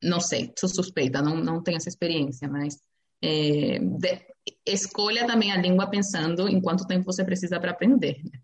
Não 0.03 0.21
sei, 0.21 0.53
sou 0.59 0.69
suspeita, 0.69 1.23
não, 1.23 1.37
não 1.37 1.63
tenho 1.63 1.79
essa 1.79 1.89
experiência, 1.89 2.49
mas 2.49 2.79
é, 3.23 3.79
de, 3.79 4.27
escolha 4.67 5.27
também 5.27 5.53
a 5.53 5.57
língua 5.57 5.89
pensando 5.89 6.49
em 6.49 6.61
quanto 6.61 6.87
tempo 6.87 7.05
você 7.05 7.25
precisa 7.25 7.59
para 7.61 7.71
aprender. 7.71 8.21
Né? 8.25 8.41